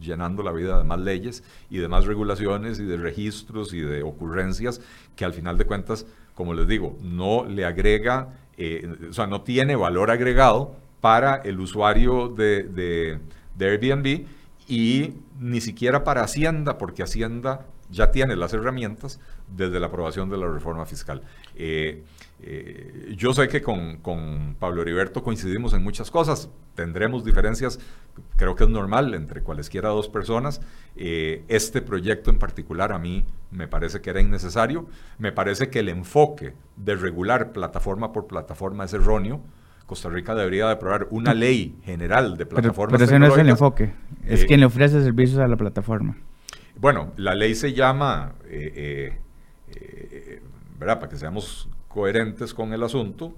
llenando 0.00 0.42
la 0.42 0.52
vida 0.52 0.78
de 0.78 0.84
más 0.84 1.00
leyes 1.00 1.44
y 1.68 1.76
de 1.76 1.88
más 1.88 2.06
regulaciones 2.06 2.78
y 2.78 2.84
de 2.84 2.96
registros 2.96 3.74
y 3.74 3.82
de 3.82 4.02
ocurrencias 4.02 4.80
que 5.14 5.26
al 5.26 5.34
final 5.34 5.58
de 5.58 5.66
cuentas, 5.66 6.06
como 6.34 6.54
les 6.54 6.66
digo, 6.66 6.96
no 7.02 7.44
le 7.44 7.66
agrega, 7.66 8.32
eh, 8.56 9.10
o 9.10 9.12
sea, 9.12 9.26
no 9.26 9.42
tiene 9.42 9.76
valor 9.76 10.10
agregado 10.10 10.82
para 11.04 11.34
el 11.44 11.60
usuario 11.60 12.28
de, 12.28 12.62
de, 12.62 13.18
de 13.56 13.66
Airbnb 13.66 14.26
y 14.66 15.12
ni 15.38 15.60
siquiera 15.60 16.02
para 16.02 16.22
Hacienda, 16.22 16.78
porque 16.78 17.02
Hacienda 17.02 17.66
ya 17.90 18.10
tiene 18.10 18.36
las 18.36 18.54
herramientas 18.54 19.20
desde 19.46 19.80
la 19.80 19.88
aprobación 19.88 20.30
de 20.30 20.38
la 20.38 20.50
reforma 20.50 20.86
fiscal. 20.86 21.20
Eh, 21.56 22.04
eh, 22.40 23.14
yo 23.18 23.34
sé 23.34 23.48
que 23.48 23.60
con, 23.60 24.56
Pablo 24.58 24.80
Heriberto 24.80 25.22
coincidimos 25.22 25.74
en 25.74 25.82
muchas 25.82 26.10
cosas, 26.10 26.48
tendremos 26.74 27.22
diferencias, 27.22 27.78
creo 28.36 28.56
que 28.56 28.64
es 28.64 28.70
normal 28.70 29.12
entre 29.12 29.42
cualesquiera 29.42 29.90
dos 29.90 30.08
personas. 30.08 30.62
Eh, 30.96 31.44
este 31.48 31.82
proyecto 31.82 32.30
en 32.30 32.38
particular 32.38 32.92
a 32.92 32.98
mí 32.98 33.26
me 33.50 33.68
parece 33.68 34.00
que 34.00 34.08
era 34.08 34.22
innecesario, 34.22 34.86
me 35.18 35.32
parece 35.32 35.68
que 35.68 35.80
el 35.80 35.90
enfoque 35.90 36.54
de 36.76 36.96
regular 36.96 37.52
plataforma 37.52 38.10
por 38.10 38.26
plataforma 38.26 38.84
es 38.84 38.94
erróneo 38.94 39.42
Costa 39.94 40.08
Rica 40.08 40.34
debería 40.34 40.66
de 40.66 40.72
aprobar 40.72 41.06
una 41.10 41.32
ley 41.34 41.76
general 41.84 42.36
de 42.36 42.46
plataformas 42.46 42.94
Pero, 42.98 43.04
ese 43.04 43.16
no 43.20 43.28
es 43.28 43.38
el 43.38 43.48
enfoque, 43.48 43.94
es 44.26 44.42
eh, 44.42 44.46
quien 44.46 44.58
le 44.58 44.66
ofrece 44.66 45.00
servicios 45.00 45.38
a 45.38 45.46
la 45.46 45.56
plataforma. 45.56 46.16
Bueno, 46.74 47.12
la 47.16 47.36
ley 47.36 47.54
se 47.54 47.74
llama, 47.74 48.32
eh, 48.50 49.20
eh, 49.68 50.42
¿verdad? 50.80 50.98
Para 50.98 51.08
que 51.08 51.16
seamos 51.16 51.68
coherentes 51.86 52.52
con 52.54 52.72
el 52.72 52.82
asunto, 52.82 53.36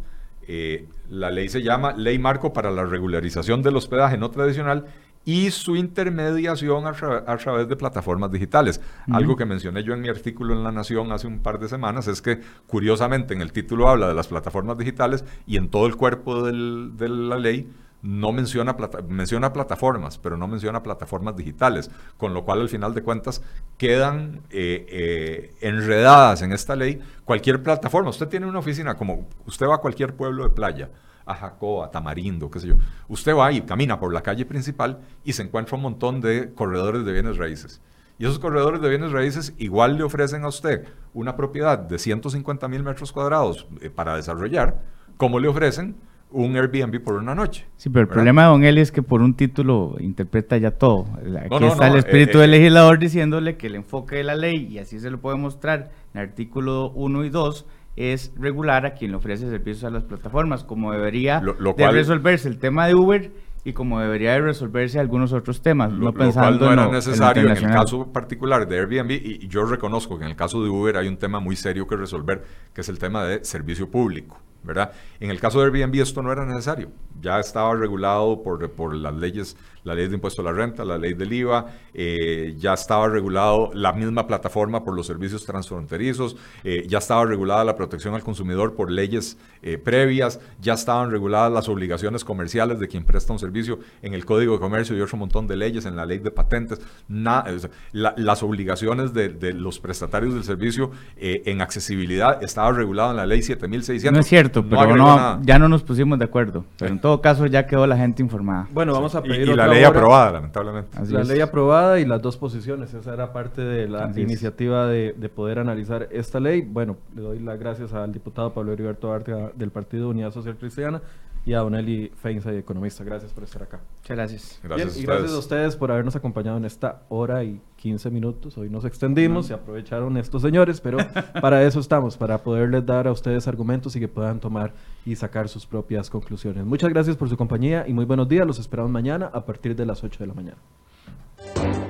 la 1.10 1.30
ley 1.30 1.50
se 1.50 1.62
llama 1.62 1.92
Ley 1.92 2.18
Marco 2.18 2.54
para 2.54 2.70
la 2.70 2.86
Regularización 2.86 3.60
del 3.60 3.76
Hospedaje 3.76 4.16
No 4.16 4.30
Tradicional 4.30 4.86
y 5.26 5.50
su 5.50 5.74
intermediación 5.74 6.86
a, 6.86 6.92
través 6.92 7.68
de 7.68 7.76
plataformas 7.76 8.30
digitales. 8.30 8.80
Algo 9.10 9.36
que 9.36 9.44
mencioné 9.44 9.82
yo 9.82 9.92
en 9.92 10.00
mi 10.00 10.08
artículo 10.08 10.54
en 10.54 10.62
La 10.62 10.70
Nación 10.70 11.10
hace 11.10 11.26
un 11.26 11.40
par 11.40 11.58
de 11.58 11.68
semanas 11.68 12.06
es 12.06 12.22
que, 12.22 12.40
curiosamente, 12.68 13.34
en 13.34 13.42
el 13.42 13.52
título 13.52 13.88
habla 13.88 14.06
de 14.06 14.14
las 14.14 14.28
plataformas 14.28 14.78
digitales 14.78 15.24
y 15.44 15.56
en 15.56 15.68
todo 15.68 15.86
el 15.86 15.96
cuerpo 15.96 16.44
de 16.44 17.08
la 17.08 17.38
ley 17.38 17.68
no 18.02 18.30
menciona, 18.30 18.76
menciona 19.08 19.52
plataformas, 19.52 20.16
pero 20.16 20.36
no 20.36 20.46
menciona 20.46 20.84
plataformas 20.84 21.34
digitales, 21.34 21.90
con 22.16 22.32
lo 22.32 22.44
cual 22.44 22.60
al 22.60 22.68
final 22.68 22.94
de 22.94 23.02
cuentas 23.02 23.42
quedan 23.78 24.42
eh, 24.50 24.86
eh, 24.88 25.54
enredadas 25.60 26.42
en 26.42 26.52
esta 26.52 26.76
ley 26.76 27.00
cualquier 27.24 27.64
plataforma. 27.64 28.10
Usted 28.10 28.28
tiene 28.28 28.46
una 28.46 28.60
oficina, 28.60 28.94
como 28.94 29.26
usted 29.44 29.66
va 29.66 29.76
a 29.76 29.78
cualquier 29.78 30.14
pueblo 30.14 30.44
de 30.44 30.50
playa, 30.50 30.88
a 31.26 31.34
Jacoa, 31.34 31.86
a 31.86 31.90
Tamarindo, 31.90 32.50
qué 32.50 32.60
sé 32.60 32.68
yo. 32.68 32.76
Usted 33.08 33.34
va 33.34 33.52
y 33.52 33.60
camina 33.62 34.00
por 34.00 34.14
la 34.14 34.22
calle 34.22 34.46
principal 34.46 35.00
y 35.24 35.32
se 35.32 35.42
encuentra 35.42 35.76
un 35.76 35.82
montón 35.82 36.20
de 36.20 36.52
corredores 36.54 37.04
de 37.04 37.12
bienes 37.12 37.36
raíces. 37.36 37.82
Y 38.18 38.24
esos 38.24 38.38
corredores 38.38 38.80
de 38.80 38.88
bienes 38.88 39.12
raíces 39.12 39.52
igual 39.58 39.98
le 39.98 40.04
ofrecen 40.04 40.44
a 40.44 40.48
usted 40.48 40.86
una 41.12 41.36
propiedad 41.36 41.78
de 41.78 41.98
150 41.98 42.66
mil 42.68 42.82
metros 42.82 43.12
cuadrados 43.12 43.66
eh, 43.82 43.90
para 43.90 44.16
desarrollar, 44.16 44.80
como 45.18 45.38
le 45.38 45.48
ofrecen 45.48 45.96
un 46.30 46.56
Airbnb 46.56 47.02
por 47.02 47.14
una 47.14 47.34
noche. 47.34 47.66
Sí, 47.76 47.88
pero 47.88 48.02
el 48.02 48.08
problema 48.08 48.42
de 48.42 48.48
Don 48.48 48.64
Eli 48.64 48.80
es 48.80 48.90
que 48.90 49.02
por 49.02 49.20
un 49.20 49.34
título 49.34 49.96
interpreta 50.00 50.56
ya 50.56 50.70
todo. 50.70 51.06
Aquí 51.50 51.64
está 51.64 51.88
el 51.88 51.96
espíritu 51.96 52.38
eh, 52.38 52.42
del 52.42 52.54
eh, 52.54 52.58
legislador 52.58 52.98
diciéndole 52.98 53.56
que 53.56 53.68
el 53.68 53.76
enfoque 53.76 54.16
de 54.16 54.24
la 54.24 54.34
ley, 54.34 54.66
y 54.70 54.78
así 54.78 54.98
se 54.98 55.10
lo 55.10 55.20
puede 55.20 55.36
mostrar 55.36 55.90
en 56.14 56.20
el 56.20 56.28
artículo 56.28 56.90
1 56.90 57.24
y 57.24 57.30
2, 57.30 57.66
es 57.96 58.32
regular 58.36 58.84
a 58.86 58.94
quien 58.94 59.10
le 59.10 59.16
ofrece 59.16 59.48
servicios 59.48 59.84
a 59.84 59.90
las 59.90 60.04
plataformas, 60.04 60.64
como 60.64 60.92
debería 60.92 61.40
de 61.40 61.90
resolverse 61.90 62.48
el 62.48 62.58
tema 62.58 62.86
de 62.86 62.94
Uber 62.94 63.32
y 63.64 63.72
como 63.72 63.98
debería 63.98 64.32
de 64.34 64.42
resolverse 64.42 65.00
algunos 65.00 65.32
otros 65.32 65.60
temas, 65.60 65.90
no 65.90 66.12
pensando 66.12 66.66
no 66.66 66.72
era 66.72 66.88
necesario 66.88 67.42
en, 67.42 67.56
el 67.56 67.66
caso 67.66 68.12
particular 68.12 68.68
de 68.68 68.78
Airbnb 68.78 69.10
y, 69.10 69.48
yo 69.48 69.64
reconozco 69.64 70.18
que 70.18 70.24
en 70.24 70.30
el 70.30 70.36
caso 70.36 70.62
de 70.62 70.68
Uber 70.68 70.96
hay 70.96 71.08
un 71.08 71.16
tema 71.16 71.40
muy 71.40 71.56
serio 71.56 71.86
que 71.86 71.96
resolver, 71.96 72.44
que 72.72 72.82
es 72.82 72.88
el 72.88 73.00
tema 73.00 73.24
de 73.24 73.44
servicio 73.44 73.90
público. 73.90 74.38
¿verdad? 74.62 74.92
En 75.20 75.30
el 75.30 75.40
caso 75.40 75.60
de 75.60 75.66
Airbnb 75.66 76.00
esto 76.00 76.22
no 76.22 76.32
era 76.32 76.44
necesario, 76.44 76.90
ya 77.20 77.38
estaba 77.38 77.74
regulado 77.74 78.42
por, 78.42 78.70
por 78.72 78.94
las 78.94 79.14
leyes, 79.14 79.56
la 79.86 79.94
ley 79.94 80.08
de 80.08 80.14
impuesto 80.14 80.42
a 80.42 80.44
la 80.44 80.52
renta, 80.52 80.84
la 80.84 80.98
ley 80.98 81.14
del 81.14 81.32
IVA, 81.32 81.66
eh, 81.94 82.54
ya 82.58 82.74
estaba 82.74 83.08
regulado 83.08 83.70
la 83.72 83.92
misma 83.92 84.26
plataforma 84.26 84.84
por 84.84 84.94
los 84.94 85.06
servicios 85.06 85.46
transfronterizos, 85.46 86.36
eh, 86.64 86.84
ya 86.88 86.98
estaba 86.98 87.24
regulada 87.24 87.64
la 87.64 87.76
protección 87.76 88.14
al 88.14 88.22
consumidor 88.22 88.74
por 88.74 88.90
leyes 88.90 89.38
eh, 89.62 89.78
previas, 89.78 90.40
ya 90.60 90.74
estaban 90.74 91.10
reguladas 91.10 91.52
las 91.52 91.68
obligaciones 91.68 92.24
comerciales 92.24 92.80
de 92.80 92.88
quien 92.88 93.04
presta 93.04 93.32
un 93.32 93.38
servicio 93.38 93.78
en 94.02 94.12
el 94.12 94.24
Código 94.24 94.54
de 94.54 94.58
Comercio 94.58 94.96
y 94.96 95.00
otro 95.00 95.16
montón 95.16 95.46
de 95.46 95.56
leyes, 95.56 95.86
en 95.86 95.94
la 95.94 96.04
ley 96.04 96.18
de 96.18 96.32
patentes, 96.32 96.80
las 97.08 98.42
obligaciones 98.42 99.14
de, 99.14 99.28
de, 99.28 99.52
los 99.52 99.78
prestatarios 99.78 100.34
del 100.34 100.42
servicio 100.42 100.90
en 101.16 101.60
accesibilidad 101.60 102.42
estaba 102.42 102.72
regulado 102.72 103.12
en 103.12 103.16
la 103.18 103.26
ley 103.26 103.42
7600. 103.42 104.12
No 104.12 104.20
es 104.20 104.26
cierto 104.26 104.64
pero 104.68 105.40
ya 105.42 105.58
no 105.58 105.68
nos 105.68 105.82
pusimos 105.82 106.18
de 106.18 106.24
acuerdo. 106.24 106.64
Pero 106.78 106.92
en 106.92 107.00
todo 107.00 107.20
caso 107.20 107.46
ya 107.46 107.66
quedó 107.66 107.86
la 107.86 107.96
gente 107.96 108.22
informada. 108.22 108.66
Bueno, 108.72 108.92
vamos 108.92 109.14
a 109.14 109.22
pedir 109.22 109.48
y, 109.48 109.54
la 109.54 109.66
ley 109.76 109.84
aprobada, 109.84 110.32
lamentablemente. 110.32 111.12
la 111.12 111.24
ley 111.24 111.40
aprobada 111.40 112.00
y 112.00 112.04
las 112.04 112.20
dos 112.22 112.36
posiciones. 112.36 112.92
Esa 112.94 113.14
era 113.14 113.32
parte 113.32 113.62
de 113.62 113.88
la 113.88 114.12
iniciativa 114.16 114.86
de, 114.86 115.30
poder 115.34 115.58
analizar 115.58 116.08
esta 116.10 116.40
ley. 116.40 116.62
Bueno, 116.62 116.96
le 117.14 117.22
doy 117.22 117.38
las 117.38 117.58
gracias 117.58 117.92
al 117.92 118.12
diputado 118.12 118.52
Pablo 118.52 118.72
Heriberto 118.72 119.12
Arte 119.12 119.32
del 119.54 119.70
Partido 119.70 120.08
Unidad 120.08 120.32
Social 120.32 120.56
Cristiana 120.56 121.02
y 121.44 121.54
a 121.54 121.60
Don 121.60 121.74
Eli 121.74 122.12
Feinza, 122.20 122.52
economista. 122.52 123.04
Gracias 123.04 123.32
por 123.32 123.44
estar 123.44 123.62
acá. 123.62 123.80
Muchas 124.00 124.16
gracias. 124.16 124.60
gracias 124.62 124.96
y 124.96 125.02
gracias 125.04 125.32
a 125.32 125.38
ustedes 125.38 125.76
por 125.76 125.92
habernos 125.92 126.16
acompañado 126.16 126.56
en 126.56 126.64
esta 126.64 127.02
hora 127.08 127.44
y 127.44 127.60
15 127.86 128.10
minutos. 128.10 128.58
Hoy 128.58 128.68
nos 128.68 128.84
extendimos 128.84 129.48
y 129.48 129.52
aprovecharon 129.52 130.16
estos 130.16 130.42
señores, 130.42 130.80
pero 130.80 130.98
para 131.40 131.62
eso 131.62 131.78
estamos, 131.78 132.16
para 132.16 132.42
poderles 132.42 132.84
dar 132.84 133.06
a 133.06 133.12
ustedes 133.12 133.46
argumentos 133.46 133.94
y 133.94 134.00
que 134.00 134.08
puedan 134.08 134.40
tomar 134.40 134.72
y 135.04 135.14
sacar 135.14 135.48
sus 135.48 135.66
propias 135.66 136.10
conclusiones. 136.10 136.64
Muchas 136.64 136.90
gracias 136.90 137.16
por 137.16 137.28
su 137.28 137.36
compañía 137.36 137.84
y 137.86 137.92
muy 137.92 138.04
buenos 138.04 138.28
días. 138.28 138.44
Los 138.44 138.58
esperamos 138.58 138.90
mañana 138.90 139.30
a 139.32 139.46
partir 139.46 139.76
de 139.76 139.86
las 139.86 140.02
8 140.02 140.18
de 140.18 140.26
la 140.26 140.34
mañana. 140.34 141.85